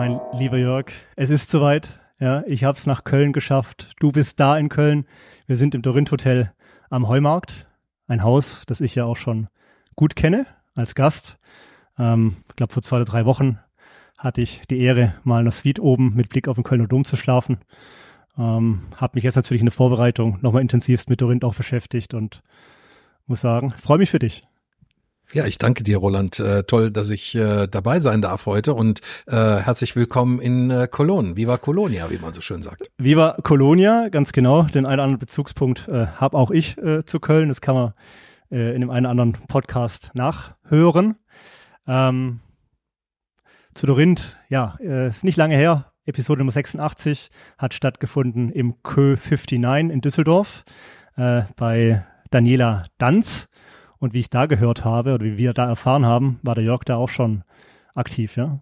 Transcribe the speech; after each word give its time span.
Mein 0.00 0.18
lieber 0.32 0.56
Jörg, 0.56 0.86
es 1.14 1.28
ist 1.28 1.50
soweit. 1.50 2.00
Ja, 2.18 2.42
ich 2.46 2.64
habe 2.64 2.78
es 2.78 2.86
nach 2.86 3.04
Köln 3.04 3.34
geschafft. 3.34 3.90
Du 4.00 4.12
bist 4.12 4.40
da 4.40 4.56
in 4.56 4.70
Köln. 4.70 5.04
Wir 5.46 5.56
sind 5.56 5.74
im 5.74 5.82
Dorint 5.82 6.10
Hotel 6.10 6.54
am 6.88 7.06
Heumarkt. 7.06 7.66
Ein 8.06 8.22
Haus, 8.22 8.62
das 8.66 8.80
ich 8.80 8.94
ja 8.94 9.04
auch 9.04 9.18
schon 9.18 9.48
gut 9.96 10.16
kenne 10.16 10.46
als 10.74 10.94
Gast. 10.94 11.38
Ähm, 11.98 12.36
ich 12.48 12.56
glaube, 12.56 12.72
vor 12.72 12.82
zwei 12.82 12.96
oder 12.96 13.04
drei 13.04 13.26
Wochen 13.26 13.58
hatte 14.18 14.40
ich 14.40 14.62
die 14.70 14.80
Ehre, 14.80 15.16
mal 15.22 15.40
in 15.40 15.44
der 15.44 15.52
Suite 15.52 15.80
oben 15.80 16.14
mit 16.14 16.30
Blick 16.30 16.48
auf 16.48 16.56
den 16.56 16.64
Kölner 16.64 16.86
Dom 16.86 17.04
zu 17.04 17.18
schlafen. 17.18 17.58
Ähm, 18.38 18.84
habe 18.96 19.16
mich 19.16 19.24
jetzt 19.24 19.36
natürlich 19.36 19.60
in 19.60 19.66
der 19.66 19.74
Vorbereitung 19.74 20.38
nochmal 20.40 20.62
intensivst 20.62 21.10
mit 21.10 21.20
Dorint 21.20 21.44
auch 21.44 21.56
beschäftigt 21.56 22.14
und 22.14 22.42
muss 23.26 23.42
sagen, 23.42 23.74
freue 23.76 23.98
mich 23.98 24.10
für 24.10 24.18
dich. 24.18 24.46
Ja, 25.32 25.46
ich 25.46 25.58
danke 25.58 25.84
dir, 25.84 25.98
Roland. 25.98 26.40
Äh, 26.40 26.64
toll, 26.64 26.90
dass 26.90 27.08
ich 27.10 27.36
äh, 27.36 27.68
dabei 27.68 28.00
sein 28.00 28.20
darf 28.20 28.46
heute 28.46 28.74
und 28.74 29.00
äh, 29.28 29.36
herzlich 29.36 29.94
willkommen 29.94 30.40
in 30.40 30.72
äh, 30.72 30.88
Cologne. 30.90 31.36
Viva 31.36 31.56
Colonia, 31.56 32.10
wie 32.10 32.18
man 32.18 32.32
so 32.32 32.40
schön 32.40 32.62
sagt. 32.62 32.90
Viva 32.98 33.36
Colonia, 33.44 34.08
ganz 34.08 34.32
genau. 34.32 34.64
Den 34.64 34.86
einen 34.86 34.94
oder 34.94 35.02
anderen 35.04 35.18
Bezugspunkt 35.20 35.86
äh, 35.86 36.08
habe 36.08 36.36
auch 36.36 36.50
ich 36.50 36.76
äh, 36.78 37.04
zu 37.04 37.20
Köln. 37.20 37.46
Das 37.46 37.60
kann 37.60 37.76
man 37.76 37.92
äh, 38.50 38.74
in 38.74 38.80
dem 38.80 38.90
einen 38.90 39.06
oder 39.06 39.10
anderen 39.10 39.32
Podcast 39.46 40.10
nachhören. 40.14 41.14
Ähm, 41.86 42.40
zu 43.74 43.86
Dorinth, 43.86 44.36
ja, 44.48 44.78
äh, 44.80 45.10
ist 45.10 45.22
nicht 45.22 45.36
lange 45.36 45.54
her. 45.54 45.92
Episode 46.06 46.40
Nummer 46.40 46.50
86 46.50 47.30
hat 47.56 47.72
stattgefunden 47.72 48.50
im 48.50 48.82
Kö 48.82 49.14
59 49.14 49.92
in 49.94 50.00
Düsseldorf 50.00 50.64
äh, 51.16 51.42
bei 51.54 52.04
Daniela 52.32 52.86
Danz. 52.98 53.48
Und 54.00 54.14
wie 54.14 54.20
ich 54.20 54.30
da 54.30 54.46
gehört 54.46 54.84
habe 54.84 55.14
oder 55.14 55.24
wie 55.24 55.36
wir 55.36 55.52
da 55.52 55.68
erfahren 55.68 56.04
haben, 56.04 56.40
war 56.42 56.54
der 56.54 56.64
Jörg 56.64 56.84
da 56.84 56.96
auch 56.96 57.08
schon 57.08 57.44
aktiv, 57.94 58.36
ja? 58.36 58.60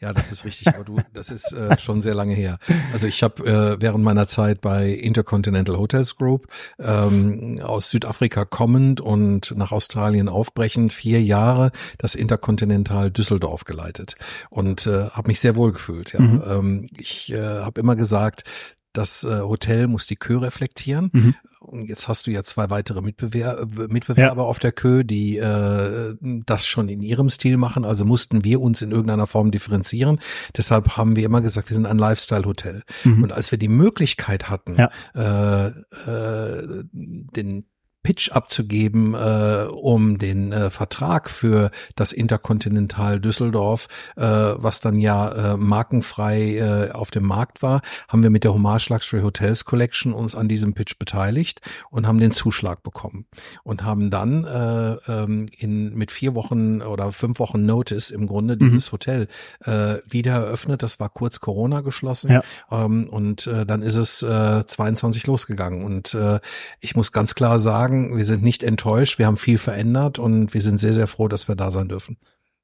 Ja, 0.00 0.12
das 0.12 0.32
ist 0.32 0.44
richtig, 0.44 0.68
aber 0.68 0.84
du, 0.84 0.96
das 1.12 1.30
ist 1.30 1.52
äh, 1.52 1.78
schon 1.78 2.02
sehr 2.02 2.14
lange 2.14 2.34
her. 2.34 2.58
Also 2.92 3.06
ich 3.06 3.22
habe 3.22 3.44
äh, 3.46 3.80
während 3.80 4.04
meiner 4.04 4.26
Zeit 4.26 4.60
bei 4.60 4.88
Intercontinental 4.88 5.78
Hotels 5.78 6.16
Group 6.16 6.46
ähm, 6.78 7.60
aus 7.62 7.90
Südafrika 7.90 8.44
kommend 8.44 9.00
und 9.00 9.54
nach 9.56 9.72
Australien 9.72 10.28
aufbrechend 10.28 10.92
vier 10.92 11.22
Jahre 11.22 11.70
das 11.98 12.14
Intercontinental 12.14 13.10
Düsseldorf 13.10 13.64
geleitet 13.64 14.16
und 14.50 14.86
äh, 14.86 15.08
habe 15.10 15.28
mich 15.28 15.40
sehr 15.40 15.56
wohl 15.56 15.72
gefühlt. 15.72 16.12
Ja. 16.12 16.20
Mhm. 16.20 16.42
Ähm, 16.46 16.86
ich 16.98 17.32
äh, 17.32 17.60
habe 17.60 17.80
immer 17.80 17.96
gesagt, 17.96 18.44
das 18.92 19.24
äh, 19.24 19.40
Hotel 19.40 19.86
muss 19.86 20.06
die 20.06 20.16
Kö 20.16 20.38
reflektieren. 20.38 21.10
Mhm. 21.12 21.34
Und 21.60 21.88
jetzt 21.88 22.08
hast 22.08 22.26
du 22.26 22.30
ja 22.30 22.42
zwei 22.42 22.70
weitere 22.70 23.00
Mitbewer 23.00 23.66
Mitbewerber 23.88 24.42
ja. 24.42 24.48
auf 24.48 24.58
der 24.58 24.72
Kö, 24.72 25.04
die 25.04 25.38
äh, 25.38 26.16
das 26.20 26.66
schon 26.66 26.88
in 26.88 27.02
ihrem 27.02 27.30
Stil 27.30 27.56
machen. 27.56 27.84
Also 27.84 28.04
mussten 28.04 28.44
wir 28.44 28.60
uns 28.60 28.82
in 28.82 28.90
irgendeiner 28.90 29.26
Form 29.26 29.50
differenzieren. 29.50 30.20
Deshalb 30.56 30.96
haben 30.96 31.16
wir 31.16 31.24
immer 31.24 31.40
gesagt, 31.40 31.70
wir 31.70 31.76
sind 31.76 31.86
ein 31.86 31.98
Lifestyle-Hotel. 31.98 32.82
Mhm. 33.04 33.22
Und 33.22 33.32
als 33.32 33.50
wir 33.50 33.58
die 33.58 33.68
Möglichkeit 33.68 34.50
hatten, 34.50 34.76
ja. 34.76 34.90
äh, 35.14 35.68
äh, 35.68 36.84
den 36.92 37.64
Pitch 38.02 38.32
abzugeben, 38.32 39.14
äh, 39.14 39.66
um 39.70 40.18
den 40.18 40.52
äh, 40.52 40.70
Vertrag 40.70 41.30
für 41.30 41.70
das 41.94 42.12
Interkontinental 42.12 43.20
Düsseldorf, 43.20 43.88
äh, 44.16 44.22
was 44.24 44.80
dann 44.80 44.98
ja 44.98 45.52
äh, 45.52 45.56
markenfrei 45.56 46.56
äh, 46.56 46.90
auf 46.90 47.10
dem 47.10 47.24
Markt 47.24 47.62
war, 47.62 47.80
haben 48.08 48.22
wir 48.22 48.30
mit 48.30 48.44
der 48.44 48.54
Hommage 48.54 48.88
Luxury 48.88 49.22
Hotels 49.22 49.64
Collection 49.64 50.12
uns 50.12 50.34
an 50.34 50.48
diesem 50.48 50.74
Pitch 50.74 50.98
beteiligt 50.98 51.60
und 51.90 52.06
haben 52.06 52.18
den 52.18 52.32
Zuschlag 52.32 52.82
bekommen 52.82 53.26
und 53.62 53.84
haben 53.84 54.10
dann 54.10 54.44
äh, 54.44 54.94
ähm, 55.08 55.46
in 55.56 55.94
mit 55.94 56.10
vier 56.10 56.34
Wochen 56.34 56.82
oder 56.82 57.12
fünf 57.12 57.38
Wochen 57.38 57.64
Notice 57.64 58.10
im 58.10 58.26
Grunde 58.26 58.56
dieses 58.56 58.88
mhm. 58.88 58.92
Hotel 58.92 59.28
äh, 59.64 59.96
wieder 60.08 60.32
eröffnet. 60.32 60.82
Das 60.82 60.98
war 60.98 61.08
kurz 61.08 61.40
Corona 61.40 61.82
geschlossen 61.82 62.32
ja. 62.32 62.42
ähm, 62.70 63.08
und 63.08 63.46
äh, 63.46 63.64
dann 63.64 63.82
ist 63.82 63.96
es 63.96 64.22
äh, 64.22 64.66
22 64.66 65.26
losgegangen 65.26 65.84
und 65.84 66.14
äh, 66.14 66.40
ich 66.80 66.96
muss 66.96 67.12
ganz 67.12 67.34
klar 67.34 67.60
sagen 67.60 67.91
sagen, 67.92 68.16
wir 68.16 68.24
sind 68.24 68.42
nicht 68.42 68.62
enttäuscht, 68.62 69.18
wir 69.18 69.26
haben 69.26 69.36
viel 69.36 69.58
verändert 69.58 70.18
und 70.18 70.54
wir 70.54 70.60
sind 70.60 70.78
sehr, 70.78 70.94
sehr 70.94 71.06
froh, 71.06 71.28
dass 71.28 71.48
wir 71.48 71.54
da 71.54 71.70
sein 71.70 71.88
dürfen. 71.88 72.16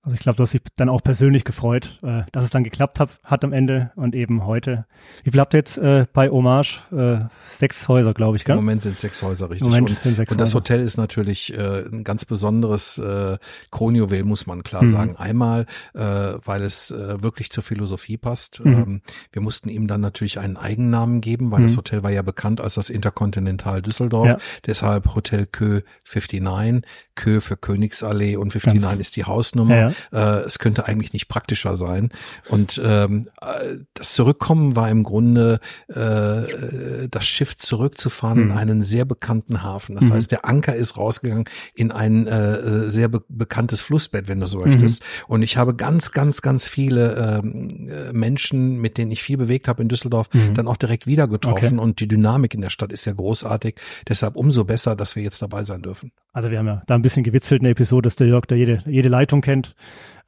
Also 0.09 0.15
ich 0.15 0.21
glaube, 0.21 0.37
du 0.37 0.43
hast 0.43 0.55
dich 0.55 0.63
dann 0.77 0.89
auch 0.89 1.03
persönlich 1.03 1.45
gefreut, 1.45 1.99
äh, 2.03 2.23
dass 2.33 2.43
es 2.43 2.49
dann 2.49 2.65
geklappt 2.65 2.99
hat, 2.99 3.11
hat 3.25 3.45
am 3.45 3.53
Ende 3.53 3.91
und 3.95 4.17
eben 4.17 4.47
heute. 4.47 4.87
Wie 5.23 5.31
viel 5.31 5.39
habt 5.39 5.53
ihr 5.53 5.59
jetzt 5.59 5.77
äh, 5.77 6.07
bei 6.15 6.31
Hommage? 6.31 6.81
Äh, 6.91 7.27
sechs 7.51 7.87
Häuser, 7.89 8.15
glaube 8.15 8.39
ich, 8.39 8.45
gell? 8.47 8.57
Im 8.57 8.65
Moment 8.65 8.81
sind 8.81 8.97
sechs 8.97 9.23
Häuser, 9.23 9.51
richtig. 9.51 9.67
Im 9.67 9.71
Moment 9.71 9.91
und, 9.91 9.99
sind 9.99 10.17
sechs 10.17 10.33
und 10.33 10.41
das 10.41 10.49
Häuser. 10.49 10.61
Hotel 10.61 10.81
ist 10.81 10.97
natürlich 10.97 11.53
äh, 11.53 11.85
ein 11.93 12.05
ganz 12.05 12.25
besonderes 12.25 12.97
äh, 12.97 13.37
Kronjuwel, 13.71 14.25
muss 14.25 14.47
man 14.47 14.63
klar 14.63 14.83
mhm. 14.85 14.89
sagen. 14.89 15.17
Einmal, 15.17 15.67
äh, 15.93 16.01
weil 16.01 16.63
es 16.63 16.91
äh, 16.91 17.23
wirklich 17.23 17.51
zur 17.51 17.63
Philosophie 17.63 18.17
passt. 18.17 18.65
Mhm. 18.65 18.73
Ähm, 18.73 19.03
wir 19.33 19.43
mussten 19.43 19.69
ihm 19.69 19.89
dann 19.89 20.01
natürlich 20.01 20.39
einen 20.39 20.57
Eigennamen 20.57 21.21
geben, 21.21 21.51
weil 21.51 21.61
mhm. 21.61 21.65
das 21.65 21.77
Hotel 21.77 22.03
war 22.03 22.11
ja 22.11 22.23
bekannt 22.23 22.63
als 22.63 22.77
das 22.77 22.89
Interkontinental 22.89 23.83
Düsseldorf. 23.83 24.27
Ja. 24.27 24.39
Deshalb 24.65 25.15
Hotel 25.15 25.45
Kö 25.45 25.83
59, 26.11 26.83
Kö 27.15 27.43
für 27.43 27.59
Königsallee 27.59 28.37
und 28.37 28.55
59 28.55 28.81
ganz. 28.81 29.01
ist 29.01 29.17
die 29.17 29.25
Hausnummer. 29.25 29.75
Ja, 29.75 29.89
ja. 29.89 29.95
Äh, 30.13 30.41
es 30.41 30.59
könnte 30.59 30.87
eigentlich 30.87 31.13
nicht 31.13 31.29
praktischer 31.29 31.77
sein. 31.77 32.11
Und 32.49 32.81
ähm, 32.85 33.29
äh, 33.41 33.77
das 33.95 34.15
Zurückkommen 34.15 34.77
war 34.77 34.91
im 34.91 35.03
Grunde 35.03 35.61
äh, 35.89 37.09
das 37.11 37.25
Schiff 37.25 37.57
zurückzufahren 37.57 38.45
mhm. 38.45 38.51
in 38.51 38.57
einen 38.57 38.83
sehr 38.83 39.05
bekannten 39.05 39.63
Hafen. 39.63 39.97
Das 39.97 40.07
mhm. 40.07 40.15
heißt, 40.15 40.31
der 40.33 40.45
Anker 40.45 40.75
ist 40.75 40.97
rausgegangen 40.97 41.45
in 41.75 41.93
ein 41.93 42.27
äh, 42.27 42.91
sehr 42.91 43.09
be 43.09 43.23
bekanntes 43.29 43.83
Flussbett, 43.83 44.29
wenn 44.29 44.41
du 44.41 44.47
so 44.47 44.61
möchtest. 44.61 45.03
Mhm. 45.03 45.35
Und 45.35 45.43
ich 45.43 45.57
habe 45.57 45.75
ganz, 45.75 46.13
ganz, 46.13 46.43
ganz 46.43 46.69
viele 46.69 47.41
ähm, 47.45 47.89
äh, 47.89 48.13
Menschen, 48.13 48.77
mit 48.77 48.99
denen 48.99 49.11
ich 49.11 49.23
viel 49.23 49.37
bewegt 49.37 49.69
habe 49.69 49.83
in 49.83 49.89
Düsseldorf, 49.89 50.29
mhm. 50.33 50.55
dann 50.55 50.69
auch 50.69 50.77
direkt 50.77 51.07
wieder 51.07 51.29
getroffen. 51.29 51.79
Okay. 51.79 51.79
Und 51.79 52.01
die 52.01 52.09
Dynamik 52.09 52.55
in 52.55 52.61
der 52.61 52.71
Stadt 52.71 52.93
ist 52.93 53.05
ja 53.05 53.13
großartig. 53.13 53.77
Deshalb 54.09 54.37
umso 54.37 54.65
besser, 54.65 54.97
dass 54.97 55.17
wir 55.17 55.23
jetzt 55.23 55.43
dabei 55.43 55.65
sein 55.65 55.83
dürfen. 55.83 56.13
Also 56.33 56.51
wir 56.51 56.59
haben 56.59 56.67
ja 56.67 56.83
da 56.87 56.95
ein 56.95 57.03
bisschen 57.03 57.25
gewitzelt 57.25 57.61
in 57.61 57.65
der 57.65 57.73
Episode, 57.73 58.03
dass 58.03 58.17
der 58.17 58.29
Jörg 58.29 58.47
da 58.47 58.55
jede, 58.55 58.83
jede 58.87 59.09
Leitung 59.09 59.41
kennt 59.41 59.75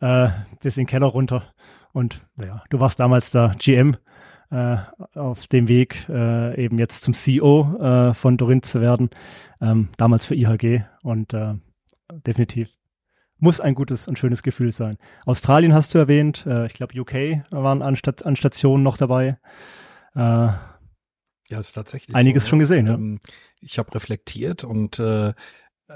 äh, 0.00 0.28
bis 0.60 0.76
in 0.76 0.82
den 0.82 0.88
Keller 0.88 1.06
runter. 1.06 1.52
Und 1.92 2.20
ja, 2.38 2.62
du 2.70 2.80
warst 2.80 3.00
damals 3.00 3.30
da 3.30 3.54
GM 3.58 3.96
äh, 4.50 4.76
auf 5.14 5.46
dem 5.48 5.68
Weg, 5.68 6.08
äh, 6.08 6.62
eben 6.62 6.78
jetzt 6.78 7.04
zum 7.04 7.14
CEO 7.14 7.76
äh, 7.80 8.14
von 8.14 8.36
Dorin 8.36 8.62
zu 8.62 8.80
werden, 8.80 9.10
ähm, 9.60 9.88
damals 9.96 10.24
für 10.24 10.34
IHG 10.34 10.82
und 11.02 11.34
äh, 11.34 11.54
definitiv 12.26 12.68
muss 13.42 13.58
ein 13.58 13.74
gutes 13.74 14.06
und 14.06 14.18
schönes 14.18 14.42
Gefühl 14.42 14.70
sein. 14.70 14.98
Australien 15.24 15.72
hast 15.72 15.94
du 15.94 15.98
erwähnt, 15.98 16.44
äh, 16.46 16.66
ich 16.66 16.74
glaube 16.74 17.00
UK 17.00 17.42
waren 17.50 17.80
an, 17.80 17.96
Stat 17.96 18.26
an 18.26 18.36
Stationen 18.36 18.82
noch 18.82 18.98
dabei. 18.98 19.38
Ja, 20.14 20.60
ist 21.48 21.72
tatsächlich 21.72 22.14
einiges 22.14 22.44
so, 22.44 22.50
schon 22.50 22.58
gesehen. 22.58 22.86
Ähm, 22.86 23.20
ja. 23.22 23.32
Ich 23.60 23.78
habe 23.78 23.94
reflektiert 23.94 24.64
und 24.64 25.00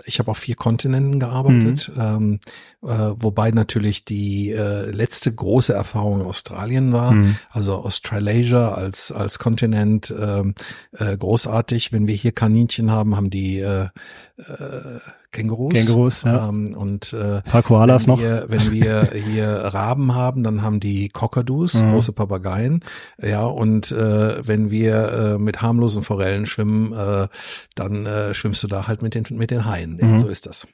ich 0.04 0.18
habe 0.18 0.30
auf 0.30 0.38
vier 0.38 0.56
Kontinenten 0.56 1.20
gearbeitet, 1.20 1.90
mhm. 1.94 2.00
ähm, 2.00 2.40
äh, 2.82 3.14
wobei 3.18 3.50
natürlich 3.50 4.04
die 4.04 4.50
äh, 4.50 4.90
letzte 4.90 5.32
große 5.32 5.72
Erfahrung 5.72 6.22
Australien 6.22 6.92
war. 6.92 7.12
Mhm. 7.12 7.36
Also 7.50 7.74
Australasia 7.74 8.72
als 8.72 9.12
als 9.12 9.38
Kontinent 9.38 10.14
ähm, 10.18 10.54
äh, 10.92 11.16
großartig. 11.16 11.92
Wenn 11.92 12.06
wir 12.06 12.14
hier 12.14 12.32
Kaninchen 12.32 12.90
haben, 12.90 13.16
haben 13.16 13.30
die 13.30 13.58
äh, 13.58 13.88
äh, 14.36 15.00
Kängurus. 15.34 15.74
Kängurus, 15.74 16.22
ja. 16.22 16.48
Ähm, 16.48 16.74
und 16.74 17.12
äh, 17.12 17.36
ein 17.36 17.42
paar 17.42 17.62
Koalas 17.62 18.06
wenn 18.06 18.14
noch. 18.14 18.20
Wir, 18.20 18.46
wenn 18.48 18.70
wir 18.70 19.10
hier 19.12 19.48
Raben 19.48 20.14
haben, 20.14 20.42
dann 20.42 20.62
haben 20.62 20.80
die 20.80 21.08
Kokadus, 21.08 21.82
mhm. 21.82 21.90
große 21.90 22.12
Papageien. 22.12 22.80
Ja, 23.20 23.44
und 23.44 23.92
äh, 23.92 24.46
wenn 24.46 24.70
wir 24.70 25.34
äh, 25.34 25.38
mit 25.38 25.60
harmlosen 25.60 26.02
Forellen 26.02 26.46
schwimmen, 26.46 26.92
äh, 26.92 27.28
dann 27.74 28.06
äh, 28.06 28.32
schwimmst 28.32 28.62
du 28.62 28.68
da 28.68 28.86
halt 28.86 29.02
mit 29.02 29.14
den, 29.14 29.24
mit 29.32 29.50
den 29.50 29.66
Haien. 29.66 29.98
Mhm. 30.00 30.18
So 30.20 30.28
ist 30.28 30.46
das. 30.46 30.66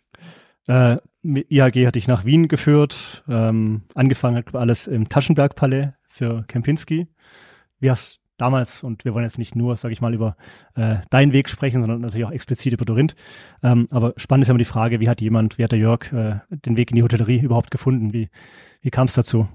Äh, 0.68 0.98
IHG 1.24 1.86
hat 1.86 1.94
dich 1.94 2.06
nach 2.06 2.24
Wien 2.24 2.46
geführt. 2.48 3.24
Ähm, 3.28 3.82
angefangen 3.94 4.36
hat 4.36 4.54
alles 4.54 4.86
im 4.86 5.08
Taschenbergpalais 5.08 5.92
für 6.08 6.44
Kempinski. 6.46 7.08
Wie 7.80 7.90
hast 7.90 8.19
damals, 8.40 8.82
und 8.82 9.04
wir 9.04 9.14
wollen 9.14 9.24
jetzt 9.24 9.38
nicht 9.38 9.56
nur, 9.56 9.76
sage 9.76 9.92
ich 9.92 10.00
mal, 10.00 10.14
über 10.14 10.36
äh, 10.74 10.96
deinen 11.10 11.32
Weg 11.32 11.48
sprechen, 11.48 11.80
sondern 11.80 12.00
natürlich 12.00 12.26
auch 12.26 12.32
explizit 12.32 12.72
über 12.72 12.84
Dorinth. 12.84 13.14
Ähm, 13.62 13.86
aber 13.90 14.14
spannend 14.16 14.44
ist 14.44 14.48
immer 14.48 14.58
die 14.58 14.64
Frage, 14.64 15.00
wie 15.00 15.08
hat 15.08 15.20
jemand, 15.20 15.58
wie 15.58 15.64
hat 15.64 15.72
der 15.72 15.78
Jörg 15.78 16.12
äh, 16.12 16.40
den 16.50 16.76
Weg 16.76 16.90
in 16.90 16.96
die 16.96 17.02
Hotellerie 17.02 17.40
überhaupt 17.40 17.70
gefunden? 17.70 18.12
Wie, 18.12 18.28
wie 18.82 18.90
kam 18.90 19.06
es 19.06 19.14
dazu? 19.14 19.48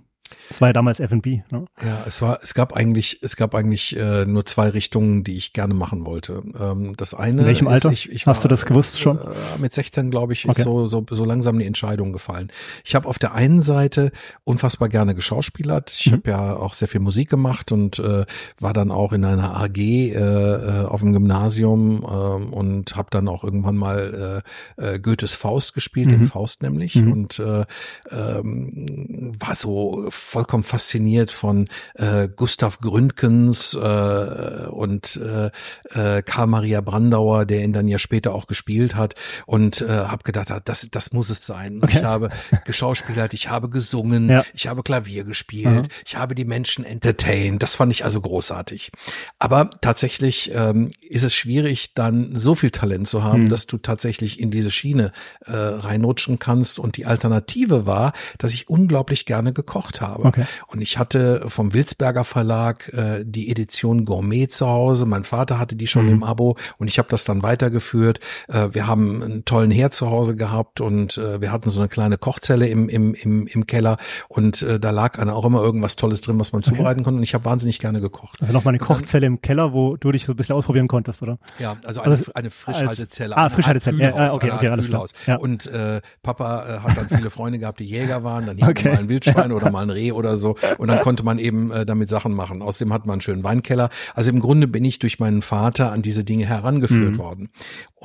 Es 0.49 0.61
war 0.61 0.69
ja 0.69 0.73
damals 0.73 0.99
F&B. 0.99 1.41
Ne? 1.49 1.65
Ja, 1.83 2.03
es 2.07 2.21
war, 2.21 2.39
es 2.41 2.53
gab 2.53 2.73
eigentlich, 2.73 3.19
es 3.21 3.35
gab 3.35 3.55
eigentlich 3.55 3.97
äh, 3.97 4.25
nur 4.25 4.45
zwei 4.45 4.69
Richtungen, 4.69 5.23
die 5.23 5.37
ich 5.37 5.53
gerne 5.53 5.73
machen 5.73 6.05
wollte. 6.05 6.43
Ähm, 6.59 6.95
das 6.97 7.13
eine. 7.13 7.41
In 7.41 7.47
welchem 7.47 7.67
Alter? 7.67 7.91
ich, 7.91 8.11
ich 8.11 8.27
Hast 8.27 8.37
war, 8.37 8.43
du 8.43 8.47
das 8.49 8.65
gewusst 8.65 8.99
schon? 8.99 9.17
Äh, 9.17 9.21
mit 9.59 9.73
16 9.73 10.11
glaube 10.11 10.33
ich 10.33 10.47
okay. 10.47 10.59
ist 10.59 10.63
so, 10.63 10.85
so 10.87 11.05
so 11.09 11.25
langsam 11.25 11.59
die 11.59 11.65
Entscheidung 11.65 12.13
gefallen. 12.13 12.51
Ich 12.83 12.95
habe 12.95 13.07
auf 13.07 13.19
der 13.19 13.33
einen 13.33 13.61
Seite 13.61 14.11
unfassbar 14.43 14.89
gerne 14.89 15.15
geschauspielert. 15.15 15.91
Ich 15.91 16.07
mhm. 16.07 16.17
habe 16.17 16.29
ja 16.29 16.55
auch 16.55 16.73
sehr 16.73 16.87
viel 16.87 17.01
Musik 17.01 17.29
gemacht 17.29 17.71
und 17.71 17.99
äh, 17.99 18.25
war 18.59 18.73
dann 18.73 18.91
auch 18.91 19.13
in 19.13 19.25
einer 19.25 19.55
AG 19.57 19.77
äh, 19.77 20.11
äh, 20.15 20.85
auf 20.85 21.01
dem 21.01 21.13
Gymnasium 21.13 22.03
äh, 22.03 22.05
und 22.05 22.95
habe 22.95 23.09
dann 23.11 23.27
auch 23.27 23.43
irgendwann 23.43 23.77
mal 23.77 24.43
äh, 24.77 24.95
äh, 24.95 24.99
Goethes 24.99 25.35
Faust 25.35 25.73
gespielt, 25.73 26.07
mhm. 26.07 26.11
den 26.11 26.23
Faust 26.25 26.61
nämlich 26.61 26.95
und 26.95 27.39
äh, 27.39 27.65
ähm, 28.11 29.35
war 29.39 29.55
so 29.55 30.05
vollkommen 30.35 30.65
fasziniert 30.65 31.31
von 31.31 31.69
äh, 31.93 32.27
Gustav 32.27 32.79
Gründgens 32.79 33.73
äh, 33.73 34.67
und 34.67 35.15
äh, 35.15 36.17
äh, 36.17 36.23
Karl 36.23 36.47
Maria 36.47 36.81
Brandauer, 36.81 37.45
der 37.45 37.63
ihn 37.63 37.71
dann 37.71 37.87
ja 37.87 37.99
später 37.99 38.35
auch 38.35 38.45
gespielt 38.45 38.95
hat 38.95 39.15
und 39.45 39.79
äh, 39.79 39.87
habe 39.87 40.23
gedacht, 40.23 40.51
ah, 40.51 40.59
das, 40.59 40.89
das 40.91 41.13
muss 41.13 41.29
es 41.29 41.45
sein. 41.45 41.79
Okay. 41.81 41.95
Ich 41.95 42.03
habe 42.03 42.29
geschauspielert, 42.65 43.33
ich 43.33 43.49
habe 43.49 43.69
gesungen, 43.69 44.29
ja. 44.29 44.43
ich 44.53 44.67
habe 44.67 44.83
Klavier 44.83 45.23
gespielt, 45.23 45.87
mhm. 45.87 46.03
ich 46.05 46.17
habe 46.17 46.35
die 46.35 46.43
Menschen 46.43 46.83
entertained. 46.83 47.63
Das 47.63 47.75
fand 47.75 47.93
ich 47.93 48.03
also 48.03 48.19
großartig. 48.19 48.91
Aber 49.39 49.69
tatsächlich 49.79 50.51
ähm, 50.53 50.91
ist 50.99 51.23
es 51.23 51.33
schwierig, 51.33 51.93
dann 51.93 52.35
so 52.35 52.53
viel 52.53 52.71
Talent 52.71 53.07
zu 53.07 53.23
haben, 53.23 53.43
mhm. 53.43 53.49
dass 53.49 53.65
du 53.65 53.77
tatsächlich 53.77 54.39
in 54.39 54.51
diese 54.51 54.69
Schiene 54.69 55.13
äh, 55.45 55.55
reinrutschen 55.55 56.37
kannst. 56.37 56.77
Und 56.77 56.97
die 56.97 57.05
Alternative 57.05 57.85
war, 57.85 58.11
dass 58.37 58.51
ich 58.51 58.69
unglaublich 58.69 59.25
gerne 59.25 59.53
gekocht 59.53 60.01
habe. 60.01 60.24
Okay. 60.27 60.45
Und 60.67 60.81
ich 60.81 60.97
hatte 60.97 61.43
vom 61.47 61.73
Wilsberger 61.73 62.23
Verlag 62.23 62.91
äh, 62.93 63.23
die 63.25 63.49
Edition 63.49 64.05
Gourmet 64.05 64.47
zu 64.47 64.67
Hause. 64.67 65.05
Mein 65.05 65.23
Vater 65.23 65.59
hatte 65.59 65.75
die 65.75 65.87
schon 65.87 66.05
mhm. 66.05 66.13
im 66.13 66.23
Abo 66.23 66.57
und 66.77 66.87
ich 66.87 66.97
habe 66.97 67.09
das 67.09 67.23
dann 67.23 67.43
weitergeführt. 67.43 68.19
Äh, 68.47 68.69
wir 68.71 68.87
haben 68.87 69.23
einen 69.23 69.45
tollen 69.45 69.71
Herd 69.71 69.93
zu 69.93 70.09
Hause 70.09 70.35
gehabt 70.35 70.81
und 70.81 71.17
äh, 71.17 71.41
wir 71.41 71.51
hatten 71.51 71.69
so 71.69 71.79
eine 71.79 71.89
kleine 71.89 72.17
Kochzelle 72.17 72.67
im, 72.67 72.89
im, 72.89 73.13
im, 73.13 73.47
im 73.47 73.67
Keller 73.67 73.97
und 74.27 74.61
äh, 74.61 74.79
da 74.79 74.91
lag 74.91 75.19
auch 75.25 75.45
immer 75.45 75.61
irgendwas 75.61 75.95
Tolles 75.95 76.21
drin, 76.21 76.39
was 76.39 76.51
man 76.51 76.59
okay. 76.59 76.71
zubereiten 76.71 77.03
konnte. 77.03 77.17
Und 77.17 77.23
ich 77.23 77.33
habe 77.33 77.45
wahnsinnig 77.45 77.79
gerne 77.79 78.01
gekocht. 78.01 78.41
Also 78.41 78.53
nochmal 78.53 78.73
eine 78.73 78.79
Kochzelle 78.79 79.25
im 79.25 79.41
Keller, 79.41 79.73
wo 79.73 79.95
du 79.97 80.11
dich 80.11 80.25
so 80.25 80.33
ein 80.33 80.35
bisschen 80.35 80.55
ausprobieren 80.55 80.87
konntest, 80.87 81.21
oder? 81.21 81.37
Ja, 81.59 81.77
also 81.83 82.01
eine, 82.01 82.11
also, 82.11 82.31
eine 82.33 82.49
Frischhaltezelle. 82.49 83.37
Ah, 83.37 83.49
Frischhaltezelle. 83.49 84.03
Ja, 84.03 84.33
okay, 84.33 84.51
okay, 84.51 84.67
alles 84.69 84.89
klar. 84.89 85.05
Ja. 85.27 85.35
Und 85.37 85.67
äh, 85.67 86.01
Papa 86.23 86.65
äh, 86.65 86.79
hat 86.79 86.97
dann 86.97 87.09
viele 87.09 87.29
Freunde 87.29 87.59
gehabt, 87.59 87.79
die 87.79 87.85
Jäger 87.85 88.23
waren, 88.23 88.45
dann 88.45 88.61
okay. 88.61 88.89
mal 88.89 88.97
ein 88.99 89.09
Wildschwein 89.09 89.51
oder 89.51 89.69
mal 89.69 89.83
ein 89.83 89.89
Reh 89.89 90.11
oder 90.15 90.37
so. 90.37 90.55
Und 90.77 90.87
dann 90.87 91.01
konnte 91.01 91.23
man 91.23 91.39
eben 91.39 91.71
äh, 91.71 91.85
damit 91.85 92.09
Sachen 92.09 92.33
machen. 92.33 92.61
Außerdem 92.61 92.93
hat 92.93 93.05
man 93.05 93.15
einen 93.15 93.21
schönen 93.21 93.43
Weinkeller. 93.43 93.89
Also 94.13 94.31
im 94.31 94.39
Grunde 94.39 94.67
bin 94.67 94.83
ich 94.85 94.99
durch 94.99 95.19
meinen 95.19 95.41
Vater 95.41 95.91
an 95.91 96.01
diese 96.01 96.23
Dinge 96.23 96.45
herangeführt 96.45 97.15
mhm. 97.15 97.19
worden. 97.19 97.49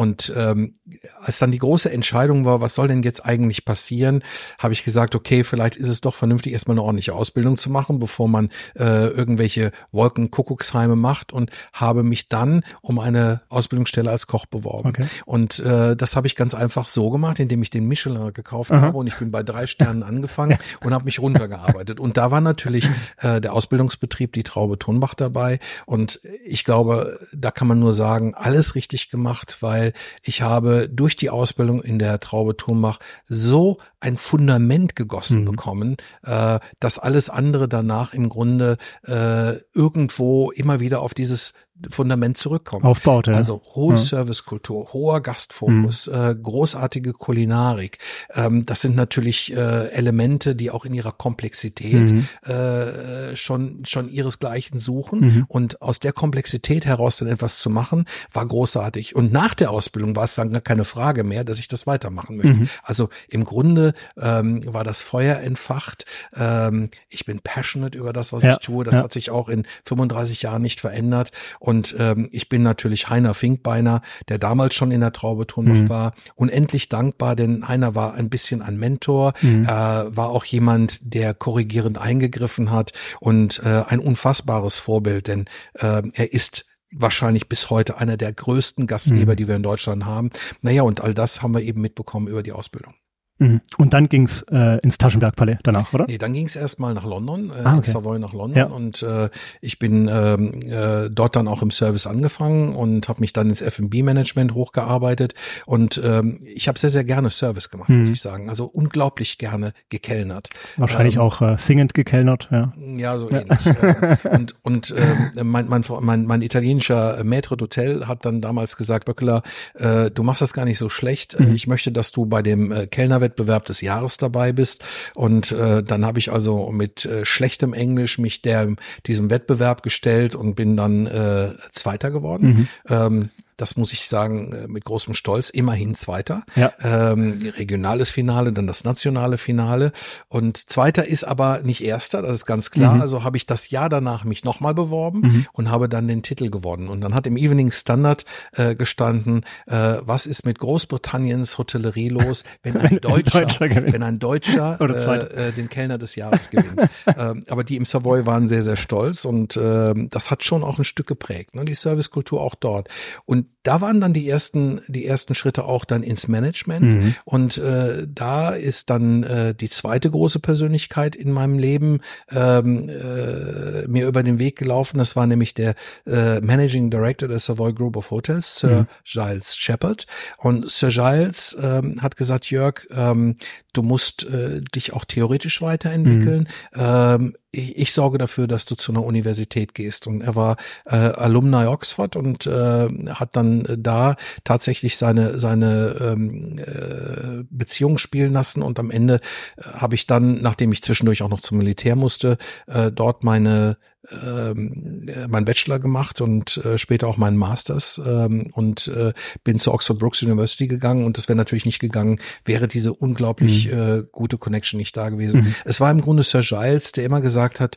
Und 0.01 0.33
ähm, 0.35 0.73
als 1.21 1.41
dann 1.41 1.53
die 1.53 1.59
große 1.59 1.93
Entscheidung 1.93 2.47
war, 2.47 2.63
was 2.63 2.75
soll 2.75 2.89
denn 2.89 3.03
jetzt 3.03 3.23
eigentlich 3.23 3.67
passieren, 3.67 4.25
habe 4.59 4.73
ich 4.73 4.83
gesagt, 4.83 5.15
okay, 5.15 5.45
vielleicht 5.45 5.77
ist 5.77 5.91
es 5.91 6.01
doch 6.01 6.15
vernünftig, 6.15 6.55
erstmal 6.55 6.77
eine 6.77 6.85
ordentliche 6.85 7.13
Ausbildung 7.13 7.59
zu 7.59 7.69
machen, 7.69 7.99
bevor 7.99 8.27
man 8.27 8.49
äh, 8.79 9.09
irgendwelche 9.09 9.73
Wolkenkuckucksheime 9.93 10.97
macht 10.97 11.35
und 11.35 11.51
habe 11.75 12.03
mich 12.03 12.31
dann 12.31 12.65
um 12.81 12.99
eine 12.99 13.43
Ausbildungsstelle 13.51 14.11
als 14.11 14.27
Koch 14.27 14.47
beworben. 14.47 14.89
Okay. 14.89 15.05
Und 15.27 15.59
äh, 15.59 15.95
das 15.95 16.17
habe 16.17 16.27
ich 16.27 16.35
ganz 16.35 16.55
einfach 16.55 16.89
so 16.89 17.11
gemacht, 17.11 17.39
indem 17.39 17.61
ich 17.61 17.69
den 17.69 17.87
Michelin 17.87 18.33
gekauft 18.33 18.73
Aha. 18.73 18.81
habe 18.81 18.97
und 18.97 19.07
ich 19.07 19.17
bin 19.17 19.31
bei 19.31 19.43
drei 19.43 19.67
Sternen 19.67 20.03
angefangen 20.03 20.57
und 20.83 20.95
habe 20.95 21.05
mich 21.05 21.19
runtergearbeitet. 21.19 22.01
Und 22.01 22.17
da 22.17 22.31
war 22.31 22.41
natürlich 22.41 22.89
äh, 23.19 23.39
der 23.43 23.53
Ausbildungsbetrieb, 23.53 24.33
die 24.33 24.45
Traube 24.45 24.79
Tonbach 24.79 25.13
dabei. 25.13 25.59
Und 25.85 26.23
ich 26.43 26.65
glaube, 26.65 27.19
da 27.35 27.51
kann 27.51 27.69
man 27.69 27.79
nur 27.79 27.93
sagen, 27.93 28.35
alles 28.35 28.75
richtig 28.75 29.11
gemacht, 29.11 29.59
weil 29.61 29.90
ich 30.23 30.43
habe 30.43 30.89
durch 30.89 31.17
die 31.17 31.31
Ausbildung 31.31 31.83
in 31.83 31.99
der 31.99 32.21
Traube 32.21 32.57
Turmbach 32.57 32.99
so 33.29 33.79
ein 34.01 34.17
Fundament 34.17 34.97
gegossen 34.97 35.43
mhm. 35.43 35.45
bekommen, 35.47 35.97
äh, 36.25 36.59
dass 36.81 36.99
alles 36.99 37.31
andere 37.31 37.69
danach 37.69 38.15
im 38.15 38.29
Grunde 38.29 38.77
äh, 39.07 39.55
irgendwo 39.75 40.51
immer 40.51 40.81
wieder 40.81 41.01
auf 41.01 41.15
dieses 41.15 41.53
Fundament 41.89 42.37
zurückkommen. 42.37 42.85
Aufbaut, 42.85 43.27
ja. 43.27 43.35
Also 43.35 43.63
hohe 43.75 43.95
ja. 43.95 43.97
Servicekultur, 43.97 44.93
hoher 44.93 45.21
Gastfokus, 45.21 46.09
mhm. 46.09 46.15
äh, 46.15 46.35
großartige 46.35 47.13
Kulinarik. 47.13 47.99
Ähm, 48.35 48.65
das 48.67 48.81
sind 48.81 48.97
natürlich 48.97 49.55
äh, 49.55 49.89
Elemente, 49.89 50.55
die 50.55 50.71
auch 50.71 50.85
in 50.85 50.95
ihrer 50.95 51.13
Komplexität 51.13 52.13
mhm. 52.13 52.29
äh, 52.45 53.37
schon 53.37 53.85
schon 53.85 54.09
ihresgleichen 54.09 54.79
suchen. 54.79 55.21
Mhm. 55.21 55.45
Und 55.49 55.83
aus 55.83 56.01
der 56.01 56.13
Komplexität 56.13 56.87
heraus 56.87 57.17
dann 57.17 57.29
etwas 57.29 57.61
zu 57.61 57.71
machen, 57.71 58.07
war 58.33 58.47
großartig. 58.47 59.17
Und 59.17 59.33
nach 59.33 59.55
der 59.55 59.71
Ausbildung 59.71 60.17
war 60.17 60.25
es 60.25 60.35
dann 60.35 60.53
gar 60.53 60.61
keine 60.61 60.85
Frage 60.85 61.25
mehr, 61.25 61.45
dass 61.45 61.59
ich 61.59 61.69
das 61.69 61.87
weitermachen 61.87 62.37
möchte. 62.37 62.55
Mhm. 62.55 62.69
Also 62.83 63.09
im 63.29 63.45
Grunde 63.45 63.95
ähm, 64.21 64.61
war 64.67 64.85
das 64.85 65.03
Feuer 65.03 65.39
entfacht. 65.39 66.05
Ähm, 66.37 66.89
ich 67.09 67.25
bin 67.25 67.41
passionate 67.41 67.97
über 67.97 68.13
das, 68.13 68.33
was 68.33 68.45
ja. 68.45 68.53
ich 68.53 68.59
tue. 68.59 68.85
Das 68.85 68.95
ja. 68.95 69.03
hat 69.03 69.13
sich 69.13 69.31
auch 69.31 69.49
in 69.49 69.67
35 69.85 70.43
Jahren 70.43 70.63
nicht 70.63 70.81
verändert. 70.81 71.31
Und 71.59 71.70
ähm, 71.99 72.29
ich 72.33 72.49
bin 72.49 72.63
natürlich 72.63 73.09
Heiner 73.09 73.35
Finkbeiner, 73.35 74.03
der 74.29 74.39
damals 74.39 74.75
schon 74.75 74.91
in 74.91 75.01
der 75.01 75.13
Traube 75.13 75.47
mhm. 75.57 75.89
war, 75.89 76.15
unendlich 76.35 76.89
dankbar, 76.89 77.37
denn 77.37 77.67
Heiner 77.67 77.95
war 77.95 78.15
ein 78.15 78.31
bisschen 78.31 78.63
ein 78.63 78.79
Mentor, 78.79 79.35
mhm. 79.41 79.65
äh, 79.65 79.67
war 79.69 80.31
auch 80.31 80.45
jemand, 80.45 81.01
der 81.03 81.35
korrigierend 81.35 81.99
eingegriffen 81.99 82.71
hat 82.71 82.93
und 83.21 83.63
äh, 83.65 83.85
ein 83.87 84.01
unfassbares 84.01 84.77
Vorbild, 84.77 85.29
denn 85.29 85.47
äh, 85.75 86.03
er 86.13 86.33
ist 86.33 86.67
wahrscheinlich 86.93 87.49
bis 87.49 87.71
heute 87.71 87.99
einer 87.99 88.17
der 88.17 88.33
größten 88.33 88.87
Gastgeber, 88.87 89.33
mhm. 89.33 89.37
die 89.37 89.49
wir 89.49 89.57
in 89.57 89.63
Deutschland 89.63 90.05
haben. 90.05 90.31
Naja, 90.61 90.83
und 90.83 91.01
all 91.01 91.15
das 91.15 91.43
haben 91.43 91.55
wir 91.55 91.63
eben 91.63 91.81
mitbekommen 91.81 92.27
über 92.27 92.43
die 92.43 92.53
Ausbildung. 92.53 92.95
Mhm. 93.41 93.61
Und 93.79 93.95
dann 93.95 94.09
ging's 94.09 94.45
äh, 94.51 94.79
ins 94.81 94.99
Taschenbergpalais 94.99 95.59
danach, 95.63 95.93
oder? 95.95 96.05
Nee, 96.07 96.19
dann 96.19 96.35
ging's 96.35 96.57
erstmal 96.57 96.93
nach 96.93 97.05
London, 97.05 97.51
äh, 97.51 97.63
ah, 97.65 97.79
okay. 97.79 97.91
Savoy 97.91 98.19
nach 98.19 98.35
London. 98.35 98.57
Ja. 98.57 98.67
Und 98.67 99.03
äh, 99.03 99.31
ich 99.63 99.79
bin 99.79 100.09
ähm, 100.13 100.61
äh, 100.63 101.09
dort 101.11 101.37
dann 101.37 101.49
auch 101.49 101.63
im 101.63 101.71
Service 101.71 102.07
angefangen 102.07 102.75
und 102.75 103.09
habe 103.09 103.21
mich 103.21 103.33
dann 103.33 103.49
ins 103.49 103.63
F&B-Management 103.63 104.55
hochgearbeitet. 104.55 105.35
Und 105.65 106.01
ähm, 106.05 106.41
ich 106.55 106.69
habe 106.69 106.79
sehr, 106.79 106.91
sehr 106.91 107.05
gerne 107.05 107.31
Service 107.31 107.71
gemacht, 107.71 107.89
mhm. 107.89 108.01
muss 108.01 108.11
ich 108.11 108.21
sagen. 108.21 108.51
Also 108.51 108.67
unglaublich 108.67 109.39
gerne 109.39 109.73
gekellnert. 109.89 110.51
Wahrscheinlich 110.77 111.17
ähm, 111.17 111.23
auch 111.23 111.41
äh, 111.41 111.57
singend 111.57 111.95
gekellnert, 111.95 112.49
ja. 112.51 112.75
Ja, 112.97 113.19
so 113.19 113.31
ja. 113.31 113.41
ähnlich. 113.41 113.67
äh, 113.67 114.17
und 114.31 114.55
und 114.63 114.91
äh, 114.91 115.43
mein, 115.43 115.67
mein, 115.69 115.83
mein, 116.01 116.27
mein 116.27 116.43
italienischer 116.43 117.23
Maître 117.23 117.57
d'Hotel 117.57 118.07
hat 118.07 118.27
dann 118.27 118.43
damals 118.43 118.77
gesagt, 118.77 119.07
Böckler, 119.07 119.43
äh, 119.75 120.11
du 120.11 120.23
machst 120.23 120.43
das 120.43 120.53
gar 120.53 120.67
nicht 120.67 120.79
so 120.79 120.91
schlecht. 120.91 121.41
Mhm. 121.41 121.55
Ich 121.55 121.67
möchte, 121.67 121.91
dass 121.91 122.13
du 122.13 122.27
bei 122.27 122.43
dem 122.43 122.71
äh, 122.71 122.87
Kellner 122.87 123.23
Wettbewerb 123.31 123.67
des 123.67 123.81
Jahres 123.81 124.17
dabei 124.17 124.53
bist. 124.53 124.85
Und 125.15 125.53
äh, 125.53 125.83
dann 125.83 126.05
habe 126.05 126.19
ich 126.19 126.33
also 126.33 126.71
mit 126.71 127.05
äh, 127.05 127.25
schlechtem 127.25 127.73
Englisch 127.73 128.19
mich 128.19 128.43
der 128.43 128.75
diesem 129.07 129.31
Wettbewerb 129.31 129.83
gestellt 129.83 130.35
und 130.35 130.55
bin 130.55 130.77
dann 130.77 131.07
äh, 131.07 131.51
Zweiter 131.73 132.11
geworden. 132.11 132.47
Mhm. 132.47 132.69
Ähm, 132.89 133.29
das 133.61 133.77
muss 133.77 133.93
ich 133.93 134.07
sagen, 134.09 134.53
äh, 134.53 134.69
mit 134.69 134.85
großem 134.85 135.15
Stolz, 135.15 135.51
immerhin 135.51 135.95
Zweiter. 135.95 136.45
Ja. 136.57 136.73
Ähm, 136.83 137.41
regionales 137.57 138.11
Finale, 138.11 138.53
dann 138.53 138.67
das 138.67 138.85
nationale 138.85 139.39
Finale. 139.39 139.93
Und 140.29 140.57
Zweiter 140.57 141.07
ist 141.07 141.25
aber 141.25 141.61
nicht 141.63 141.85
Erster, 141.85 142.23
das 142.23 142.37
ist 142.37 142.47
ganz 142.47 142.71
klar. 142.71 142.95
Mhm. 142.95 143.01
Also 143.03 143.25
habe 143.25 143.37
ich 143.37 143.47
das 143.47 143.71
Jahr 143.71 143.89
danach 143.89 144.25
mich 144.25 144.45
nochmal 144.45 144.75
beworben 144.75 145.21
mhm. 145.21 145.47
und 145.53 145.71
habe 145.71 145.89
dann 145.89 146.09
den 146.09 146.23
Titel 146.23 146.51
gewonnen. 146.51 146.89
Und 146.89 147.01
dann 147.03 147.15
hat 147.15 147.27
im 147.27 147.37
Evening 147.37 147.71
Standard 147.71 148.25
äh, 148.53 148.75
gestanden, 148.75 149.45
äh, 149.67 149.97
was 150.01 150.27
ist 150.27 150.47
mit 150.47 150.59
Großbritanniens 150.59 151.59
Hotellerie 151.59 152.09
los, 152.09 152.45
wenn 152.63 152.77
ein 152.77 153.01
Deutscher, 153.01 153.47
wenn 153.61 154.03
ein 154.03 154.19
Deutscher 154.19 154.81
äh, 154.81 155.49
äh, 155.49 155.53
den 155.53 155.69
Kellner 155.69 155.99
des 155.99 156.17
Jahres 156.17 156.49
gewinnt. 156.51 156.81
ähm, 157.19 157.45
aber 157.49 157.65
die 157.65 157.77
im 157.77 157.85
Savoy 157.85 158.25
waren 158.27 158.47
sehr, 158.47 158.63
sehr 158.63 158.77
stolz 158.77 159.25
und 159.25 159.57
äh, 159.57 159.93
das 160.09 160.31
hat 160.31 160.45
schon 160.45 160.63
auch 160.63 160.79
ein 160.79 160.85
Stück 160.85 161.07
geprägt, 161.07 161.55
ne? 161.55 161.65
die 161.65 161.75
Servicekultur 161.75 162.41
auch 162.41 162.55
dort. 162.55 162.89
Und 163.27 163.47
um, 163.51 163.60
da 163.63 163.81
waren 163.83 164.01
dann 164.01 164.15
die 164.15 164.29
ersten, 164.29 164.81
die 164.89 165.05
ersten 165.05 165.35
Schritte 165.35 165.65
auch 165.65 165.85
dann 165.85 166.03
ins 166.03 166.29
Management. 166.29 166.83
Mhm. 166.83 167.15
Und 167.25 167.59
äh, 167.59 168.07
da 168.09 168.51
ist 168.51 168.89
dann 168.89 169.23
äh, 169.23 169.55
die 169.55 169.69
zweite 169.69 170.11
große 170.11 170.39
Persönlichkeit 170.39 171.15
in 171.15 171.31
meinem 171.31 171.59
Leben 171.59 172.01
ähm, 172.31 172.89
äh, 172.89 173.87
mir 173.87 174.09
über 174.09 174.23
den 174.23 174.39
Weg 174.39 174.57
gelaufen. 174.57 174.97
Das 174.97 175.15
war 175.15 175.27
nämlich 175.27 175.53
der 175.53 175.75
äh, 176.07 176.41
Managing 176.41 176.91
Director 176.91 177.29
der 177.29 177.39
Savoy 177.39 177.75
Group 177.75 177.97
of 177.97 178.11
Hotels, 178.11 178.59
Sir 178.59 178.81
mhm. 178.81 178.87
Giles 179.05 179.57
Shepard. 179.57 180.07
Und 180.39 180.71
Sir 180.71 180.89
Giles 180.89 181.57
ähm, 181.61 182.03
hat 182.03 182.17
gesagt, 182.17 182.51
Jörg, 182.51 182.87
ähm, 182.91 183.37
du 183.75 183.83
musst 183.83 184.25
äh, 184.25 184.63
dich 184.75 184.95
auch 184.95 185.05
theoretisch 185.05 185.61
weiterentwickeln. 185.61 186.49
Mhm. 186.75 186.81
Ähm, 186.81 187.35
ich, 187.53 187.77
ich 187.77 187.93
sorge 187.93 188.19
dafür, 188.19 188.47
dass 188.47 188.65
du 188.65 188.75
zu 188.75 188.93
einer 188.93 189.05
Universität 189.05 189.75
gehst. 189.75 190.07
Und 190.07 190.21
er 190.21 190.37
war 190.37 190.57
äh, 190.87 190.97
Alumni 190.97 191.67
Oxford 191.67 192.17
und 192.17 192.47
äh, 192.47 192.89
hat 193.11 193.37
dann 193.37 193.50
da 193.79 194.17
tatsächlich 194.45 194.97
seine 194.97 195.39
seine 195.39 195.97
ähm, 196.01 196.59
äh, 196.59 197.45
Beziehung 197.51 197.99
spielen 197.99 198.33
lassen. 198.33 198.63
Und 198.63 198.79
am 198.79 198.91
Ende 198.91 199.21
äh, 199.57 199.63
habe 199.65 199.95
ich 199.95 200.07
dann, 200.07 200.41
nachdem 200.43 200.73
ich 200.73 200.83
zwischendurch 200.83 201.23
auch 201.23 201.29
noch 201.29 201.41
zum 201.41 201.59
Militär 201.59 201.97
musste, 201.97 202.39
äh, 202.67 202.91
dort 202.91 203.25
meine 203.25 203.77
ähm, 204.11 205.07
äh, 205.09 205.29
meinen 205.29 205.45
Bachelor 205.45 205.79
gemacht 205.79 206.23
und 206.23 206.57
äh, 206.65 206.79
später 206.79 207.07
auch 207.07 207.19
meinen 207.19 207.37
Masters 207.37 208.01
ähm, 208.05 208.47
und 208.53 208.89
äh, 208.89 209.13
bin 209.45 209.59
zur 209.59 209.75
Oxford 209.75 209.99
Brooks 209.99 210.23
University 210.23 210.69
gegangen 210.69 211.05
und 211.05 211.19
das 211.19 211.29
wäre 211.29 211.37
natürlich 211.37 211.67
nicht 211.67 211.81
gegangen, 211.81 212.19
wäre 212.47 212.67
diese 212.67 212.95
unglaublich 212.95 213.71
mhm. 213.71 213.79
äh, 213.79 214.03
gute 214.11 214.39
Connection 214.39 214.79
nicht 214.79 214.97
da 214.97 215.11
gewesen. 215.11 215.43
Mhm. 215.43 215.55
Es 215.67 215.81
war 215.81 215.91
im 215.91 216.01
Grunde 216.01 216.23
Sir 216.23 216.41
Giles, 216.41 216.93
der 216.93 217.05
immer 217.05 217.21
gesagt 217.21 217.61
hat, 217.61 217.77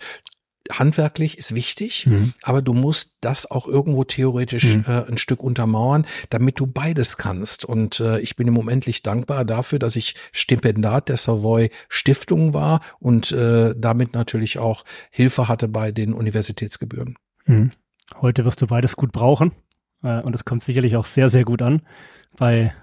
handwerklich 0.71 1.37
ist 1.37 1.55
wichtig, 1.55 2.07
mhm. 2.07 2.33
aber 2.41 2.61
du 2.61 2.73
musst 2.73 3.11
das 3.21 3.49
auch 3.49 3.67
irgendwo 3.67 4.03
theoretisch 4.03 4.77
mhm. 4.77 4.85
äh, 4.87 5.05
ein 5.07 5.17
Stück 5.17 5.43
untermauern, 5.43 6.05
damit 6.29 6.59
du 6.59 6.67
beides 6.67 7.17
kannst. 7.17 7.65
Und 7.65 7.99
äh, 7.99 8.19
ich 8.19 8.35
bin 8.35 8.47
im 8.47 8.53
Moment 8.53 8.83
dankbar 9.05 9.45
dafür, 9.45 9.79
dass 9.79 9.95
ich 9.95 10.15
Stipendat 10.31 11.09
der 11.09 11.17
Savoy 11.17 11.69
Stiftung 11.89 12.53
war 12.53 12.81
und 12.99 13.31
äh, 13.31 13.73
damit 13.77 14.13
natürlich 14.13 14.59
auch 14.59 14.83
Hilfe 15.09 15.47
hatte 15.47 15.67
bei 15.67 15.91
den 15.91 16.13
Universitätsgebühren. 16.13 17.17
Mhm. 17.45 17.71
Heute 18.21 18.45
wirst 18.45 18.61
du 18.61 18.67
beides 18.67 18.95
gut 18.95 19.11
brauchen 19.11 19.51
äh, 20.03 20.21
und 20.21 20.35
es 20.35 20.45
kommt 20.45 20.63
sicherlich 20.63 20.95
auch 20.95 21.05
sehr, 21.05 21.29
sehr 21.29 21.43
gut 21.43 21.61
an 21.61 21.81
bei 22.37 22.73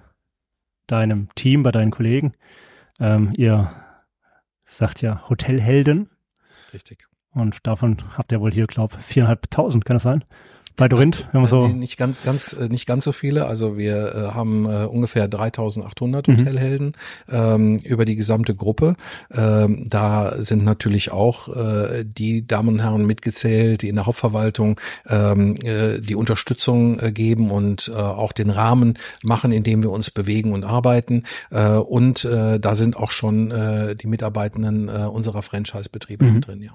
deinem 0.86 1.28
Team, 1.34 1.62
bei 1.62 1.70
deinen 1.70 1.90
Kollegen. 1.90 2.34
Ähm, 2.98 3.32
ihr 3.36 3.72
sagt 4.64 5.02
ja 5.02 5.28
Hotelhelden. 5.28 6.10
Richtig. 6.72 7.09
Und 7.32 7.58
davon 7.62 7.98
habt 8.16 8.32
ihr 8.32 8.40
wohl 8.40 8.52
hier, 8.52 8.66
glaube 8.66 8.96
ich, 8.98 9.04
viereinhalbtausend, 9.04 9.84
kann 9.84 9.96
das 9.96 10.02
sein? 10.02 10.24
Bei 10.80 10.88
Dorint, 10.88 11.28
wenn 11.32 11.42
man 11.42 11.50
so. 11.50 11.68
Nicht 11.68 11.98
ganz, 11.98 12.22
ganz, 12.22 12.54
äh, 12.54 12.68
nicht 12.68 12.86
ganz 12.86 13.04
so 13.04 13.12
viele. 13.12 13.44
Also 13.44 13.76
wir 13.76 14.14
äh, 14.14 14.18
haben 14.34 14.64
äh, 14.64 14.86
ungefähr 14.86 15.28
3800 15.28 16.26
mhm. 16.26 16.32
Hotelhelden 16.32 16.92
ähm, 17.28 17.76
über 17.84 18.06
die 18.06 18.16
gesamte 18.16 18.54
Gruppe. 18.54 18.96
Ähm, 19.30 19.86
da 19.90 20.42
sind 20.42 20.64
natürlich 20.64 21.12
auch 21.12 21.54
äh, 21.54 22.04
die 22.06 22.46
Damen 22.46 22.68
und 22.70 22.80
Herren 22.80 23.04
mitgezählt, 23.04 23.82
die 23.82 23.90
in 23.90 23.96
der 23.96 24.06
Hauptverwaltung 24.06 24.80
ähm, 25.06 25.56
äh, 25.62 26.00
die 26.00 26.14
Unterstützung 26.14 26.98
äh, 26.98 27.12
geben 27.12 27.50
und 27.50 27.92
äh, 27.94 27.98
auch 27.98 28.32
den 28.32 28.48
Rahmen 28.48 28.96
machen, 29.22 29.52
in 29.52 29.64
dem 29.64 29.82
wir 29.82 29.90
uns 29.90 30.10
bewegen 30.10 30.54
und 30.54 30.64
arbeiten. 30.64 31.24
Äh, 31.50 31.72
und 31.72 32.24
äh, 32.24 32.58
da 32.58 32.74
sind 32.74 32.96
auch 32.96 33.10
schon 33.10 33.50
äh, 33.50 33.96
die 33.96 34.06
Mitarbeitenden 34.06 34.88
äh, 34.88 34.92
unserer 34.92 35.42
Franchise-Betriebe 35.42 36.24
mhm. 36.24 36.40
drin, 36.40 36.62
ja. 36.62 36.72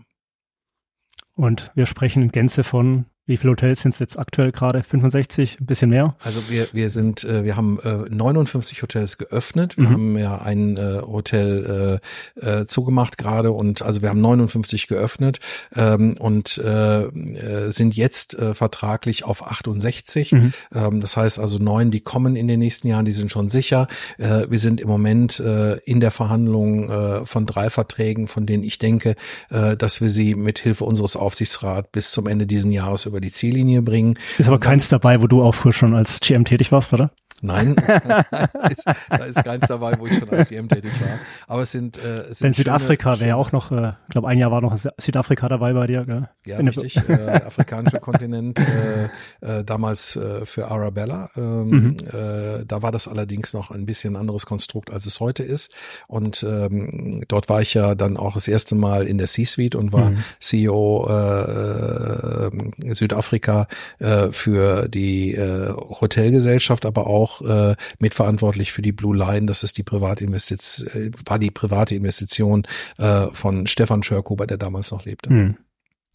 Und 1.36 1.72
wir 1.76 1.86
sprechen 1.86 2.24
in 2.24 2.32
Gänze 2.32 2.64
von 2.64 3.06
wie 3.28 3.38
viele 3.38 3.52
Hotels 3.52 3.82
sind 3.82 3.94
es 3.94 4.00
jetzt 4.00 4.20
aktuell 4.20 4.52
gerade? 4.52 4.84
65, 4.84 5.60
ein 5.60 5.66
bisschen 5.66 5.90
mehr? 5.90 6.16
Also 6.24 6.42
wir, 6.48 6.68
wir 6.74 6.90
sind, 6.90 7.24
äh, 7.24 7.44
wir 7.44 7.56
haben 7.56 7.80
äh, 7.84 8.08
59 8.10 8.84
Hotels 8.84 9.18
geöffnet. 9.18 9.78
Wir 9.78 9.90
mhm. 9.90 9.94
haben 9.94 10.18
ja 10.18 10.38
ein 10.42 10.78
äh, 10.78 11.02
Hotel 11.02 12.00
äh, 12.40 12.60
äh, 12.60 12.66
zugemacht 12.68 13.18
gerade 13.18 13.52
und 13.52 13.82
also 13.82 14.04
wir 14.04 14.10
haben 14.10 14.22
59 14.22 14.88
geöffnet 14.88 15.40
ähm, 15.76 16.16
und 16.20 16.60
äh, 16.60 17.06
äh, 17.06 17.72
sind 17.72 17.96
jetzt 17.96 18.36
äh, 18.36 18.54
vertraglich 18.54 19.24
auf 19.24 19.46
68. 19.46 20.32
Mhm. 20.32 20.54
Ähm, 20.74 21.02
das 21.02 21.18
heißt 21.18 21.40
also 21.40 21.58
neun, 21.58 21.90
die 21.90 22.02
kommen 22.02 22.36
in 22.36 22.48
den 22.48 22.60
nächsten 22.60 22.88
Jahren, 22.88 23.06
die 23.06 23.12
sind 23.12 23.32
schon 23.32 23.50
sicher. 23.50 23.88
Äh, 24.20 24.46
wir 24.50 24.60
sind 24.60 24.80
im 24.82 24.88
Moment 24.88 25.40
äh, 25.40 25.78
in 25.78 26.00
der 26.00 26.12
Verhandlung 26.12 26.92
äh, 26.92 27.26
von 27.26 27.48
drei 27.48 27.72
Verträgen, 27.72 28.28
von 28.28 28.46
denen 28.46 28.64
ich 28.64 28.78
denke, 28.78 29.16
äh, 29.50 29.76
dass 29.76 30.00
wir 30.00 30.10
sie 30.10 30.36
mit 30.36 30.60
Hilfe 30.60 30.84
unseres 30.84 31.16
Aufsichtsrats 31.16 31.90
bis 31.92 32.12
zum 32.12 32.28
Ende 32.28 32.46
diesen 32.46 32.72
Jahres 32.72 33.08
über 33.16 33.22
die 33.22 33.32
Ziellinie 33.32 33.82
bringen. 33.82 34.20
Ist 34.38 34.50
aber 34.50 34.60
keins 34.60 34.90
dabei, 34.90 35.22
wo 35.22 35.28
du 35.28 35.42
auch 35.42 35.56
früher 35.56 35.72
schon 35.72 35.96
als 35.96 36.20
GM 36.20 36.44
tätig 36.44 36.74
warst, 36.74 36.94
oder? 36.94 37.12
Nein, 37.42 37.76
da 39.10 39.26
ist 39.26 39.44
keins 39.44 39.68
dabei, 39.68 40.00
wo 40.00 40.08
ich 40.08 40.18
schon 40.18 40.30
als 40.30 40.48
GM 40.48 40.70
tätig 40.70 40.94
war. 41.02 41.20
Aber 41.48 41.64
es 41.64 41.72
sind, 41.72 41.98
äh, 41.98 42.22
es 42.30 42.40
sind 42.40 42.48
Denn 42.48 42.54
Südafrika 42.54 43.20
wäre 43.20 43.30
ja 43.30 43.36
auch 43.36 43.52
noch, 43.52 43.72
äh, 43.72 43.90
ich 44.08 44.12
glaube, 44.12 44.30
ein 44.30 44.38
Jahr 44.38 44.52
war 44.52 44.62
noch 44.62 44.78
Südafrika 44.98 45.50
dabei 45.50 45.74
bei 45.74 45.86
dir. 45.86 46.06
Gell? 46.06 46.30
Ja, 46.46 46.60
In 46.60 46.68
richtig. 46.68 46.98
äh, 47.10 47.42
afrikanischer 47.46 48.00
Kontinent, 48.00 48.60
äh, 48.60 49.60
äh, 49.60 49.64
damals 49.66 50.16
äh, 50.16 50.46
für 50.46 50.70
Arabella. 50.70 51.30
Ähm, 51.36 51.70
mhm. 51.70 51.96
äh, 52.08 52.66
da 52.66 52.82
war 52.82 52.94
das 52.94 53.08
allerdings 53.08 53.54
noch 53.54 53.70
ein 53.70 53.86
bisschen 53.86 54.16
anderes 54.16 54.46
Konstrukt, 54.46 54.92
als 54.92 55.06
es 55.06 55.20
heute 55.20 55.44
ist. 55.44 55.74
Und 56.08 56.42
ähm, 56.44 57.24
dort 57.28 57.50
war 57.50 57.62
ich 57.62 57.74
ja 57.74 57.96
dann 57.96 58.16
auch 58.16 58.36
das 58.36 58.48
erste 58.48 58.76
Mal 58.76 59.08
in 59.08 59.18
der 59.18 59.28
C-Suite 59.28 59.76
und 59.76 59.92
war 59.92 60.12
mhm. 60.12 60.24
CEO 60.40 61.08
äh, 61.10 62.48
äh, 62.48 62.94
Südafrika 62.94 63.68
äh, 64.00 64.30
für 64.32 64.88
die 64.88 65.34
äh, 65.34 65.74
Hotelgesellschaft, 65.74 66.86
aber 66.86 67.08
auch 67.08 67.25
auch 67.26 67.42
äh, 67.42 67.76
mitverantwortlich 68.00 68.72
für 68.72 68.82
die 68.82 68.92
Blue 68.92 69.16
Line. 69.16 69.48
Das 69.48 69.64
ist 69.64 69.78
die 69.78 69.84
Privatinvestition, 69.84 70.88
äh, 70.88 71.12
war 71.26 71.40
die 71.40 71.52
private 71.52 71.96
Investition 71.96 72.68
äh, 72.98 73.28
von 73.32 73.68
Stefan 73.68 74.04
Schörkuber, 74.04 74.46
der 74.48 74.58
damals 74.58 74.92
noch 74.92 75.06
lebte. 75.06 75.30
Hm. 75.30 75.58